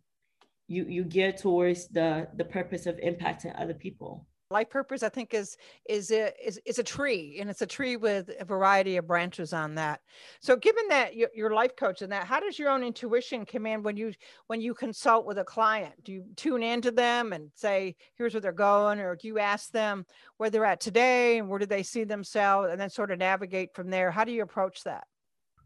you 0.67 0.85
you 0.87 1.03
gear 1.03 1.31
towards 1.31 1.89
the 1.89 2.27
the 2.37 2.45
purpose 2.45 2.85
of 2.85 2.95
impacting 2.97 3.53
other 3.59 3.73
people 3.73 4.25
life 4.51 4.69
purpose 4.69 5.03
i 5.03 5.09
think 5.09 5.33
is 5.33 5.57
is 5.87 6.11
a 6.11 6.31
is, 6.45 6.59
is 6.65 6.79
a 6.79 6.83
tree 6.83 7.37
and 7.39 7.49
it's 7.49 7.61
a 7.61 7.67
tree 7.67 7.95
with 7.95 8.29
a 8.39 8.45
variety 8.45 8.97
of 8.97 9.07
branches 9.07 9.53
on 9.53 9.75
that. 9.75 10.01
So 10.41 10.55
given 10.55 10.87
that 10.89 11.15
your, 11.15 11.29
your 11.33 11.53
life 11.53 11.75
coach 11.75 12.01
and 12.01 12.11
that 12.11 12.25
how 12.25 12.39
does 12.39 12.59
your 12.59 12.69
own 12.69 12.83
intuition 12.83 13.45
come 13.45 13.65
in 13.65 13.83
when 13.83 13.97
you 13.97 14.13
when 14.47 14.61
you 14.61 14.73
consult 14.73 15.25
with 15.25 15.37
a 15.37 15.43
client? 15.43 15.93
Do 16.03 16.11
you 16.11 16.25
tune 16.35 16.63
into 16.63 16.91
them 16.91 17.33
and 17.33 17.51
say 17.55 17.95
here's 18.17 18.33
where 18.33 18.41
they're 18.41 18.51
going 18.51 18.99
or 18.99 19.15
do 19.15 19.27
you 19.27 19.39
ask 19.39 19.71
them 19.71 20.05
where 20.37 20.49
they're 20.49 20.65
at 20.65 20.81
today 20.81 21.39
and 21.39 21.49
where 21.49 21.59
do 21.59 21.65
they 21.65 21.83
see 21.83 22.03
themselves 22.03 22.69
and 22.71 22.79
then 22.79 22.89
sort 22.89 23.11
of 23.11 23.19
navigate 23.19 23.73
from 23.73 23.89
there? 23.89 24.11
How 24.11 24.23
do 24.23 24.31
you 24.31 24.43
approach 24.43 24.83
that? 24.83 25.03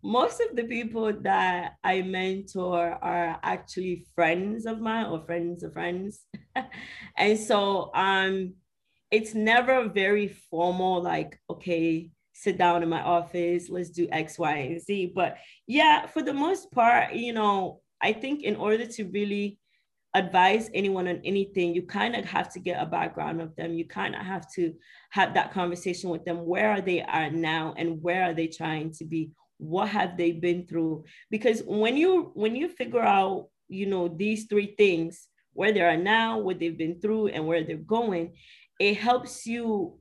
Most 0.04 0.40
of 0.40 0.56
the 0.56 0.66
people 0.66 1.12
that 1.22 1.78
I 1.84 2.04
mentor 2.04 3.00
are 3.02 3.40
actually 3.42 4.06
friends 4.14 4.68
of 4.68 4.80
mine 4.80 5.08
or 5.08 5.26
friends 5.26 5.64
of 5.64 5.74
friends. 5.74 6.22
and 7.18 7.40
so 7.40 7.92
um 7.96 8.54
it's 9.16 9.34
never 9.34 9.88
very 9.88 10.28
formal, 10.50 11.02
like, 11.02 11.40
okay, 11.50 12.10
sit 12.34 12.58
down 12.58 12.84
in 12.84 12.90
my 12.90 13.02
office, 13.02 13.70
let's 13.70 13.90
do 13.90 14.10
X, 14.12 14.38
Y, 14.38 14.58
and 14.58 14.82
Z. 14.82 15.14
But 15.16 15.38
yeah, 15.68 16.06
for 16.06 16.22
the 16.22 16.34
most 16.34 16.70
part, 16.72 17.14
you 17.14 17.32
know, 17.32 17.80
I 18.02 18.12
think 18.12 18.44
in 18.44 18.58
order 18.58 18.86
to 18.86 19.06
really 19.06 19.58
advise 20.14 20.70
anyone 20.74 21.08
on 21.08 21.22
anything, 21.24 21.74
you 21.74 21.84
kind 21.84 22.14
of 22.14 22.26
have 22.26 22.52
to 22.54 22.60
get 22.60 22.82
a 22.82 22.86
background 22.86 23.42
of 23.42 23.56
them. 23.56 23.74
You 23.74 23.86
kind 23.86 24.16
of 24.16 24.22
have 24.22 24.52
to 24.56 24.74
have 25.12 25.34
that 25.36 25.54
conversation 25.54 26.10
with 26.10 26.26
them. 26.26 26.46
Where 26.46 26.72
are 26.72 26.82
they 26.82 27.00
at 27.00 27.34
now 27.34 27.74
and 27.78 28.02
where 28.04 28.24
are 28.24 28.34
they 28.34 28.48
trying 28.48 28.92
to 28.98 29.06
be? 29.06 29.32
What 29.58 29.88
have 29.90 30.18
they 30.18 30.34
been 30.34 30.68
through? 30.68 31.06
Because 31.32 31.64
when 31.66 31.96
you 31.96 32.32
when 32.34 32.54
you 32.58 32.68
figure 32.68 33.02
out, 33.02 33.48
you 33.70 33.86
know, 33.86 34.10
these 34.10 34.46
three 34.50 34.76
things, 34.76 35.30
where 35.54 35.72
they 35.72 35.82
are 35.82 35.98
now, 35.98 36.38
what 36.38 36.60
they've 36.60 36.78
been 36.78 37.00
through, 37.00 37.28
and 37.28 37.48
where 37.48 37.64
they're 37.64 37.78
going, 37.78 38.34
it 38.80 38.98
helps 38.98 39.46
you 39.46 39.98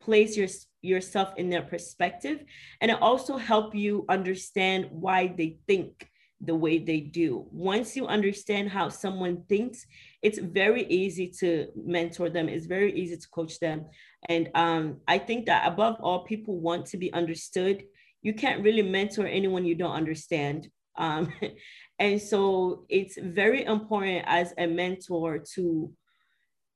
place 0.00 0.36
your, 0.36 0.48
yourself 0.80 1.34
in 1.36 1.50
their 1.50 1.62
perspective 1.62 2.44
and 2.80 2.90
it 2.90 3.02
also 3.02 3.36
help 3.36 3.74
you 3.74 4.04
understand 4.08 4.86
why 4.90 5.26
they 5.36 5.58
think 5.66 6.08
the 6.40 6.54
way 6.54 6.78
they 6.78 7.00
do. 7.00 7.46
Once 7.50 7.96
you 7.96 8.06
understand 8.06 8.70
how 8.70 8.88
someone 8.88 9.42
thinks 9.48 9.84
it's 10.22 10.38
very 10.38 10.86
easy 10.86 11.28
to 11.40 11.66
mentor 11.74 12.30
them 12.30 12.48
it's 12.48 12.66
very 12.66 12.92
easy 12.94 13.16
to 13.16 13.28
coach 13.30 13.58
them. 13.58 13.86
And 14.28 14.48
um, 14.54 14.98
i 15.08 15.18
think 15.18 15.46
that 15.46 15.66
above 15.66 15.96
all 16.00 16.24
people 16.24 16.58
want 16.60 16.86
to 16.86 16.96
be 16.96 17.12
understood. 17.12 17.82
You 18.22 18.34
can't 18.34 18.62
really 18.62 18.82
mentor 18.82 19.26
anyone 19.26 19.64
you 19.64 19.74
don't 19.74 19.92
understand. 19.92 20.68
Um, 20.96 21.32
and 21.98 22.20
so 22.20 22.84
it's 22.88 23.18
very 23.20 23.64
important 23.64 24.24
as 24.26 24.54
a 24.58 24.66
mentor 24.66 25.44
to 25.54 25.92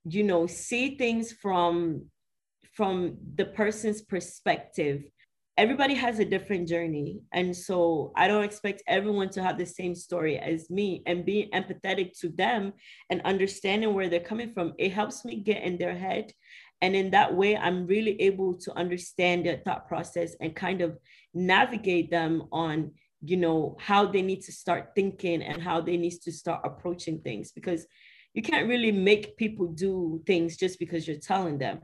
you 0.04 0.22
know 0.24 0.46
see 0.46 0.96
things 0.96 1.32
from 1.32 2.06
from 2.74 3.18
the 3.34 3.44
person's 3.44 4.00
perspective. 4.00 5.02
Everybody 5.58 5.94
has 5.94 6.18
a 6.18 6.24
different 6.24 6.66
journey. 6.66 7.20
And 7.32 7.54
so 7.54 8.12
i 8.16 8.26
don't 8.26 8.44
expect 8.44 8.82
everyone 8.86 9.28
to 9.30 9.42
have 9.42 9.58
the 9.58 9.66
same 9.66 9.94
story 9.94 10.38
as 10.38 10.70
me. 10.70 11.02
And 11.06 11.26
being 11.26 11.50
empathetic 11.50 12.18
to 12.20 12.28
them 12.30 12.72
and 13.10 13.20
understanding 13.24 13.94
where 13.94 14.08
they're 14.08 14.20
coming 14.20 14.52
from 14.52 14.72
it 14.78 14.92
helps 14.92 15.24
me 15.24 15.36
get 15.36 15.62
in 15.62 15.76
their 15.76 15.96
head. 15.96 16.32
And 16.80 16.96
in 16.96 17.10
that 17.10 17.34
way 17.34 17.56
i'm 17.56 17.86
really 17.86 18.20
able 18.20 18.54
to 18.64 18.76
understand 18.76 19.44
their 19.44 19.58
thought 19.58 19.86
process 19.86 20.34
and 20.40 20.56
kind 20.56 20.80
of 20.80 20.98
navigate 21.34 22.10
them 22.10 22.44
on 22.50 22.92
you 23.24 23.36
know 23.36 23.76
how 23.78 24.04
they 24.04 24.20
need 24.20 24.42
to 24.42 24.52
start 24.52 24.90
thinking 24.94 25.42
and 25.42 25.62
how 25.62 25.80
they 25.80 25.96
need 25.96 26.20
to 26.22 26.32
start 26.32 26.60
approaching 26.64 27.20
things. 27.20 27.52
Because 27.52 27.86
you 28.34 28.42
can't 28.42 28.68
really 28.68 28.92
make 28.92 29.36
people 29.36 29.66
do 29.66 30.22
things 30.26 30.56
just 30.56 30.78
because 30.78 31.06
you're 31.06 31.18
telling 31.18 31.58
them. 31.58 31.80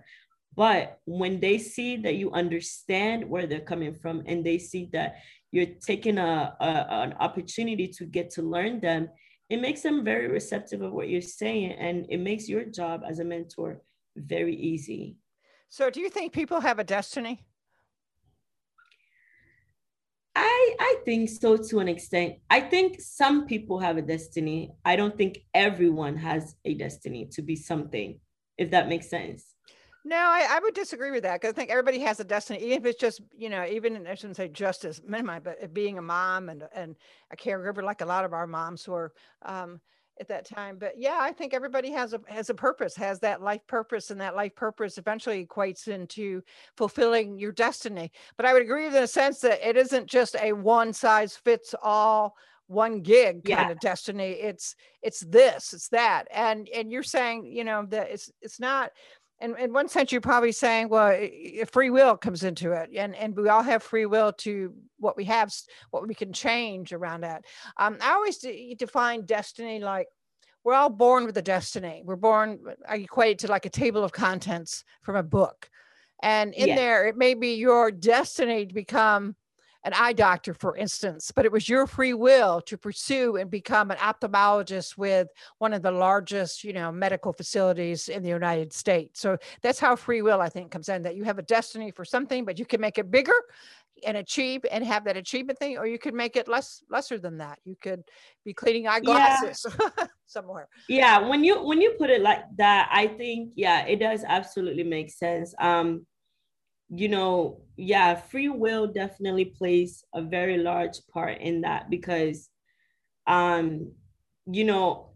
But 0.56 0.98
when 1.04 1.40
they 1.40 1.58
see 1.58 1.96
that 1.98 2.16
you 2.16 2.32
understand 2.32 3.28
where 3.28 3.46
they're 3.46 3.60
coming 3.60 3.94
from 3.94 4.22
and 4.26 4.44
they 4.44 4.58
see 4.58 4.88
that 4.92 5.16
you're 5.52 5.74
taking 5.86 6.18
a, 6.18 6.56
a, 6.60 6.86
an 6.90 7.12
opportunity 7.20 7.88
to 7.88 8.04
get 8.04 8.30
to 8.30 8.42
learn 8.42 8.80
them, 8.80 9.08
it 9.50 9.60
makes 9.60 9.82
them 9.82 10.04
very 10.04 10.28
receptive 10.28 10.82
of 10.82 10.92
what 10.92 11.08
you're 11.08 11.22
saying 11.22 11.72
and 11.72 12.06
it 12.08 12.18
makes 12.18 12.48
your 12.48 12.64
job 12.64 13.02
as 13.08 13.18
a 13.18 13.24
mentor 13.24 13.80
very 14.16 14.56
easy. 14.56 15.16
So, 15.70 15.90
do 15.90 16.00
you 16.00 16.10
think 16.10 16.32
people 16.32 16.60
have 16.60 16.78
a 16.78 16.84
destiny? 16.84 17.46
I 20.78 20.96
think 21.04 21.28
so 21.28 21.56
to 21.56 21.80
an 21.80 21.88
extent. 21.88 22.36
I 22.50 22.60
think 22.60 23.00
some 23.00 23.46
people 23.46 23.78
have 23.80 23.96
a 23.96 24.02
destiny. 24.02 24.72
I 24.84 24.96
don't 24.96 25.16
think 25.16 25.38
everyone 25.54 26.16
has 26.16 26.54
a 26.64 26.74
destiny 26.74 27.26
to 27.32 27.42
be 27.42 27.56
something, 27.56 28.20
if 28.56 28.70
that 28.70 28.88
makes 28.88 29.10
sense. 29.10 29.54
No, 30.04 30.16
I, 30.16 30.46
I 30.50 30.60
would 30.60 30.74
disagree 30.74 31.10
with 31.10 31.24
that 31.24 31.40
because 31.40 31.52
I 31.52 31.56
think 31.56 31.70
everybody 31.70 31.98
has 32.00 32.20
a 32.20 32.24
destiny, 32.24 32.60
even 32.60 32.78
if 32.78 32.86
it's 32.86 33.00
just, 33.00 33.20
you 33.36 33.50
know, 33.50 33.66
even 33.66 34.06
I 34.06 34.14
shouldn't 34.14 34.36
say 34.36 34.48
just 34.48 34.84
as 34.84 35.02
minimum, 35.06 35.42
but 35.42 35.74
being 35.74 35.98
a 35.98 36.02
mom 36.02 36.48
and 36.48 36.64
and 36.74 36.96
a 37.30 37.36
caregiver, 37.36 37.82
like 37.82 38.00
a 38.00 38.06
lot 38.06 38.24
of 38.24 38.32
our 38.32 38.46
moms 38.46 38.88
were. 38.88 39.12
Um, 39.42 39.80
at 40.20 40.28
that 40.28 40.44
time. 40.44 40.76
But 40.78 40.94
yeah, 40.96 41.18
I 41.20 41.32
think 41.32 41.54
everybody 41.54 41.90
has 41.92 42.12
a 42.12 42.20
has 42.28 42.50
a 42.50 42.54
purpose, 42.54 42.94
has 42.96 43.20
that 43.20 43.42
life 43.42 43.66
purpose, 43.66 44.10
and 44.10 44.20
that 44.20 44.36
life 44.36 44.54
purpose 44.54 44.98
eventually 44.98 45.46
equates 45.46 45.88
into 45.88 46.42
fulfilling 46.76 47.38
your 47.38 47.52
destiny. 47.52 48.10
But 48.36 48.46
I 48.46 48.52
would 48.52 48.62
agree 48.62 48.86
in 48.86 48.94
a 48.94 49.06
sense 49.06 49.40
that 49.40 49.66
it 49.66 49.76
isn't 49.76 50.06
just 50.06 50.36
a 50.40 50.52
one 50.52 50.92
size 50.92 51.36
fits 51.36 51.74
all 51.82 52.36
one 52.68 53.00
gig 53.00 53.44
kind 53.46 53.68
yeah. 53.68 53.70
of 53.70 53.80
destiny 53.80 54.32
it's 54.32 54.76
it's 55.00 55.20
this 55.20 55.72
it's 55.72 55.88
that 55.88 56.28
and 56.30 56.68
and 56.68 56.92
you're 56.92 57.02
saying 57.02 57.46
you 57.46 57.64
know 57.64 57.86
that 57.88 58.10
it's 58.10 58.30
it's 58.42 58.60
not 58.60 58.90
and 59.40 59.56
in 59.58 59.72
one 59.72 59.88
sense 59.88 60.10
you're 60.12 60.20
probably 60.20 60.52
saying 60.52 60.88
well 60.88 61.16
free 61.70 61.90
will 61.90 62.16
comes 62.16 62.42
into 62.42 62.72
it 62.72 62.90
and 62.96 63.14
and 63.14 63.36
we 63.36 63.48
all 63.48 63.62
have 63.62 63.82
free 63.82 64.06
will 64.06 64.32
to 64.32 64.74
what 64.98 65.16
we 65.16 65.24
have 65.24 65.52
what 65.90 66.06
we 66.06 66.14
can 66.14 66.32
change 66.32 66.92
around 66.92 67.22
that. 67.22 67.44
Um, 67.76 67.98
i 68.00 68.12
always 68.12 68.38
define 68.38 69.26
destiny 69.26 69.80
like 69.80 70.08
we're 70.64 70.74
all 70.74 70.90
born 70.90 71.24
with 71.24 71.38
a 71.38 71.42
destiny. 71.42 72.02
We're 72.04 72.16
born 72.16 72.60
i 72.88 72.96
equate 72.96 73.32
it 73.32 73.38
to 73.40 73.46
like 73.48 73.66
a 73.66 73.70
table 73.70 74.04
of 74.04 74.12
contents 74.12 74.84
from 75.02 75.16
a 75.16 75.22
book. 75.22 75.70
And 76.22 76.52
in 76.52 76.74
there 76.74 77.06
it 77.06 77.16
may 77.16 77.34
be 77.34 77.54
your 77.54 77.90
destiny 77.90 78.66
to 78.66 78.74
become 78.74 79.36
an 79.84 79.92
eye 79.94 80.12
doctor, 80.12 80.54
for 80.54 80.76
instance, 80.76 81.30
but 81.34 81.44
it 81.44 81.52
was 81.52 81.68
your 81.68 81.86
free 81.86 82.14
will 82.14 82.60
to 82.62 82.76
pursue 82.76 83.36
and 83.36 83.50
become 83.50 83.90
an 83.90 83.96
ophthalmologist 83.98 84.98
with 84.98 85.28
one 85.58 85.72
of 85.72 85.82
the 85.82 85.90
largest, 85.90 86.64
you 86.64 86.72
know, 86.72 86.90
medical 86.90 87.32
facilities 87.32 88.08
in 88.08 88.22
the 88.22 88.28
United 88.28 88.72
States. 88.72 89.20
So 89.20 89.38
that's 89.62 89.78
how 89.78 89.94
free 89.94 90.20
will, 90.20 90.40
I 90.40 90.48
think, 90.48 90.72
comes 90.72 90.88
in 90.88 91.02
that 91.02 91.14
you 91.14 91.24
have 91.24 91.38
a 91.38 91.42
destiny 91.42 91.90
for 91.92 92.04
something, 92.04 92.44
but 92.44 92.58
you 92.58 92.64
can 92.64 92.80
make 92.80 92.98
it 92.98 93.10
bigger 93.10 93.32
and 94.06 94.16
achieve 94.16 94.64
and 94.70 94.84
have 94.84 95.04
that 95.04 95.16
achievement 95.16 95.58
thing, 95.58 95.78
or 95.78 95.86
you 95.86 95.98
could 95.98 96.14
make 96.14 96.36
it 96.36 96.48
less 96.48 96.82
lesser 96.90 97.18
than 97.18 97.38
that. 97.38 97.58
You 97.64 97.76
could 97.80 98.02
be 98.44 98.52
cleaning 98.52 98.86
eyeglasses 98.86 99.66
yeah. 99.80 100.06
somewhere. 100.26 100.68
Yeah, 100.88 101.28
when 101.28 101.44
you 101.44 101.62
when 101.64 101.80
you 101.80 101.94
put 101.98 102.10
it 102.10 102.22
like 102.22 102.44
that, 102.56 102.88
I 102.92 103.06
think 103.06 103.52
yeah, 103.54 103.86
it 103.86 104.00
does 104.00 104.24
absolutely 104.26 104.84
make 104.84 105.10
sense. 105.10 105.54
Um, 105.58 106.06
you 106.90 107.08
know, 107.08 107.60
yeah, 107.76 108.14
free 108.14 108.48
will 108.48 108.86
definitely 108.86 109.44
plays 109.46 110.04
a 110.14 110.22
very 110.22 110.58
large 110.58 110.98
part 111.12 111.38
in 111.40 111.62
that 111.62 111.90
because, 111.90 112.48
um, 113.26 113.92
you 114.46 114.64
know, 114.64 115.10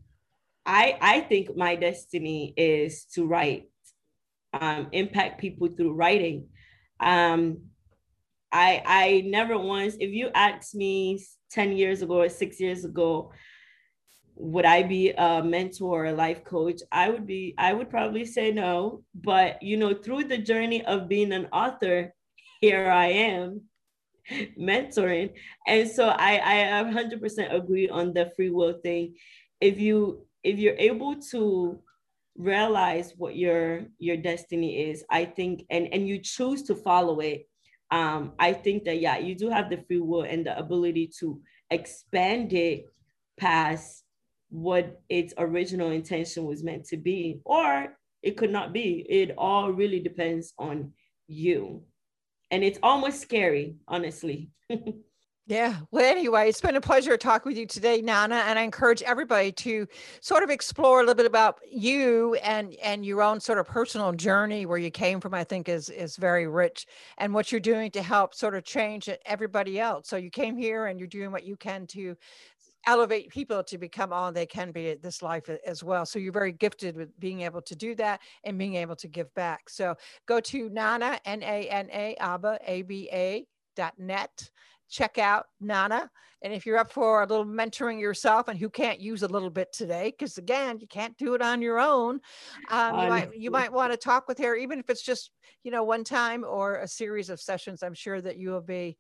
I 0.67 0.97
I 1.01 1.21
think 1.21 1.57
my 1.57 1.77
destiny 1.77 2.53
is 2.57 3.07
to 3.15 3.27
write, 3.27 3.69
um, 4.53 4.89
impact 4.93 5.41
people 5.41 5.69
through 5.69 5.95
writing. 5.95 6.49
Um, 7.01 7.63
I 8.53 8.83
I 8.85 9.23
never 9.27 9.59
once, 9.59 9.97
if 9.99 10.11
you 10.13 10.29
asked 10.35 10.75
me 10.75 11.25
10 11.51 11.73
years 11.73 12.03
ago 12.03 12.21
or 12.21 12.29
six 12.29 12.61
years 12.61 12.85
ago, 12.85 13.33
would 14.35 14.65
I 14.65 14.83
be 14.83 15.11
a 15.11 15.43
mentor 15.43 16.03
or 16.03 16.07
a 16.07 16.13
life 16.13 16.45
coach? 16.45 16.81
I 16.91 17.11
would 17.11 17.27
be, 17.27 17.55
I 17.59 17.73
would 17.73 17.91
probably 17.91 18.25
say 18.25 18.51
no. 18.51 19.05
But, 19.15 19.63
you 19.63 19.77
know, 19.77 19.95
through 19.95 20.25
the 20.25 20.39
journey 20.39 20.85
of 20.85 21.09
being 21.09 21.33
an 21.33 21.47
author, 21.53 22.15
here 22.61 22.91
I 22.91 23.07
am 23.09 23.63
mentoring. 24.59 25.33
And 25.67 25.89
so 25.89 26.09
I, 26.09 26.41
I 26.45 26.85
100% 26.85 27.55
agree 27.55 27.89
on 27.89 28.13
the 28.13 28.33
free 28.35 28.51
will 28.51 28.75
thing. 28.83 29.15
If 29.61 29.79
you, 29.79 30.27
if 30.43 30.59
you're 30.59 30.79
able 30.79 31.17
to 31.31 31.81
realize 32.37 33.13
what 33.17 33.37
your, 33.37 33.83
your 33.99 34.17
destiny 34.17 34.91
is, 34.91 35.05
I 35.11 35.27
think, 35.27 35.67
and, 35.71 35.89
and 35.93 36.09
you 36.09 36.19
choose 36.19 36.63
to 36.65 36.75
follow 36.75 37.21
it, 37.21 37.49
um, 37.91 38.33
I 38.39 38.55
think 38.55 38.85
that, 38.85 39.01
yeah, 39.01 39.19
you 39.19 39.35
do 39.35 39.51
have 39.51 39.69
the 39.69 39.85
free 39.87 40.01
will 40.01 40.23
and 40.23 40.47
the 40.47 40.59
ability 40.59 41.11
to 41.21 41.41
expand 41.71 42.53
it 42.55 42.87
past 43.39 44.02
what 44.53 45.01
its 45.09 45.33
original 45.39 45.91
intention 45.91 46.45
was 46.45 46.63
meant 46.63 46.85
to 46.85 46.99
be, 46.99 47.41
or 47.47 47.97
it 48.23 48.37
could 48.37 48.51
not 48.51 48.73
be. 48.73 49.05
It 49.09 49.35
all 49.39 49.73
really 49.73 49.99
depends 49.99 50.53
on 50.59 50.93
you. 51.27 51.83
And 52.51 52.63
it's 52.63 52.79
almost 52.83 53.23
scary, 53.23 53.77
honestly. 53.89 54.51
Yeah. 55.49 55.79
Well, 55.91 56.05
anyway, 56.05 56.49
it's 56.49 56.61
been 56.61 56.77
a 56.77 56.81
pleasure 56.81 57.11
to 57.11 57.19
talk 57.19 57.45
with 57.45 57.59
you 57.59 57.67
today, 57.67 58.01
Nana. 58.01 58.37
And 58.47 58.57
I 58.59 58.63
encourage 58.63 59.03
everybody 59.03 59.51
to 59.53 59.89
sort 60.21 60.45
of 60.45 60.51
explore 60.51 61.01
a 61.01 61.03
little 61.03 61.17
bit 61.17 61.27
about 61.27 61.59
you 61.69 62.35
and 62.37 62.77
and 62.83 63.05
your 63.05 63.23
own 63.23 63.41
sort 63.41 63.59
of 63.59 63.67
personal 63.67 64.13
journey 64.13 64.67
where 64.67 64.79
you 64.79 64.93
came 64.93 65.21
from. 65.21 65.35
I 65.35 65.43
think 65.43 65.69
is 65.69 65.89
is 65.89 66.17
very 66.17 66.47
rich, 66.47 66.87
and 67.19 67.35
what 67.35 67.51
you're 67.51 67.61
doing 67.61 67.91
to 67.91 68.03
help 68.03 68.35
sort 68.37 68.55
of 68.55 68.63
change 68.63 69.11
everybody 69.27 69.81
else. 69.81 70.09
So 70.09 70.17
you 70.17 70.31
came 70.31 70.57
here 70.57 70.87
and 70.87 71.01
you're 71.01 71.09
doing 71.09 71.33
what 71.33 71.45
you 71.45 71.57
can 71.57 71.89
to 71.89 72.17
elevate 72.87 73.31
people 73.31 73.63
to 73.65 73.79
become 73.79 74.13
all 74.13 74.33
they 74.33 74.47
can 74.47 74.73
be 74.73 74.91
at 74.91 75.03
this 75.03 75.23
life 75.23 75.49
as 75.67 75.85
well. 75.85 76.05
So 76.07 76.19
you're 76.19 76.33
very 76.33 76.53
gifted 76.53 76.97
with 76.97 77.19
being 77.19 77.43
able 77.43 77.63
to 77.63 77.77
do 77.77 77.95
that 77.97 78.21
and 78.45 78.59
being 78.59 78.75
able 78.77 78.97
to 78.97 79.09
give 79.09 79.33
back. 79.35 79.69
So 79.69 79.95
go 80.27 80.41
to 80.41 80.69
Nana, 80.71 81.21
N 81.25 81.43
A 81.43 81.69
N 81.69 81.89
A, 81.93 82.17
ABA, 82.17 82.59
A 82.67 82.83
B 82.83 83.09
A 83.13 83.47
dot 83.75 83.95
net 83.99 84.51
check 84.93 85.17
out 85.19 85.47
Nana. 85.61 86.09
And 86.43 86.53
if 86.53 86.67
you're 86.67 86.77
up 86.77 86.93
for 86.93 87.23
a 87.23 87.27
little 87.27 87.47
mentoring 87.47 88.01
yourself 88.01 88.49
and 88.49 88.59
who 88.59 88.69
can't 88.69 89.01
use 89.01 89.23
a 89.23 89.29
little 89.29 89.49
bit 89.49 89.73
today, 89.73 90.13
because 90.17 90.39
again, 90.39 90.79
you 90.81 90.87
can't 90.87 91.17
do 91.17 91.35
it 91.35 91.43
on 91.43 91.63
your 91.63 91.81
own. 91.81 92.21
Um, 92.71 92.99
you 92.99 93.09
might 93.09 93.37
you 93.37 93.51
might 93.51 93.73
want 93.73 93.93
to 93.93 93.97
talk 93.97 94.29
with 94.29 94.39
her, 94.39 94.57
even 94.57 94.79
if 94.79 94.91
it's 94.91 95.03
just 95.03 95.31
you 95.63 95.71
know 95.71 95.85
one 95.85 96.05
time 96.05 96.45
or 96.47 96.77
a 96.77 96.89
series 96.89 97.31
of 97.31 97.41
sessions. 97.41 97.83
I'm 97.83 97.95
sure 97.95 98.21
that 98.21 98.39
you 98.39 98.51
will 98.51 98.61
be 98.61 98.99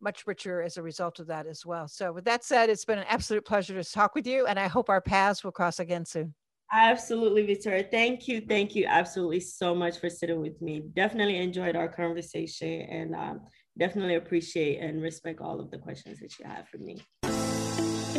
much 0.00 0.26
richer 0.26 0.62
as 0.62 0.76
a 0.76 0.82
result 0.82 1.18
of 1.18 1.26
that 1.28 1.46
as 1.46 1.64
well. 1.64 1.88
So, 1.88 2.12
with 2.12 2.24
that 2.24 2.44
said, 2.44 2.70
it's 2.70 2.84
been 2.84 2.98
an 2.98 3.06
absolute 3.08 3.44
pleasure 3.44 3.80
to 3.80 3.90
talk 3.90 4.14
with 4.14 4.26
you, 4.26 4.46
and 4.46 4.58
I 4.58 4.68
hope 4.68 4.88
our 4.88 5.00
paths 5.00 5.44
will 5.44 5.52
cross 5.52 5.80
again 5.80 6.04
soon. 6.04 6.34
Absolutely, 6.72 7.46
Victoria. 7.46 7.86
Thank 7.90 8.26
you. 8.26 8.40
Thank 8.40 8.74
you 8.74 8.86
absolutely 8.86 9.40
so 9.40 9.74
much 9.74 9.98
for 9.98 10.10
sitting 10.10 10.40
with 10.40 10.60
me. 10.60 10.82
Definitely 10.94 11.36
enjoyed 11.36 11.76
our 11.76 11.88
conversation 11.88 12.82
and 12.82 13.14
um, 13.14 13.40
definitely 13.78 14.16
appreciate 14.16 14.80
and 14.80 15.00
respect 15.00 15.40
all 15.40 15.60
of 15.60 15.70
the 15.70 15.78
questions 15.78 16.18
that 16.18 16.38
you 16.38 16.44
have 16.44 16.68
for 16.68 16.78
me. 16.78 16.98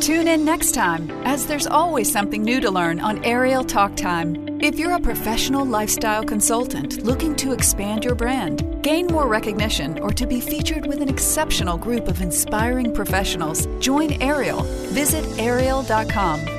Tune 0.00 0.28
in 0.28 0.44
next 0.44 0.72
time, 0.72 1.10
as 1.24 1.46
there's 1.46 1.66
always 1.66 2.10
something 2.10 2.42
new 2.42 2.60
to 2.60 2.70
learn 2.70 3.00
on 3.00 3.24
AYRIAL 3.24 3.64
Talk 3.64 3.96
Time. 3.96 4.60
If 4.60 4.78
you're 4.78 4.94
a 4.94 5.00
professional 5.00 5.66
lifestyle 5.66 6.24
consultant 6.24 7.02
looking 7.04 7.34
to 7.36 7.52
expand 7.52 8.04
your 8.04 8.14
brand, 8.14 8.82
gain 8.82 9.08
more 9.08 9.26
recognition, 9.26 9.98
or 9.98 10.10
to 10.12 10.26
be 10.26 10.40
featured 10.40 10.86
with 10.86 11.02
an 11.02 11.08
exceptional 11.08 11.76
group 11.76 12.08
of 12.08 12.22
inspiring 12.22 12.94
professionals, 12.94 13.66
join 13.80 14.12
AYRIAL. 14.22 14.62
Visit 14.92 15.24
ayrial.com 15.36 16.57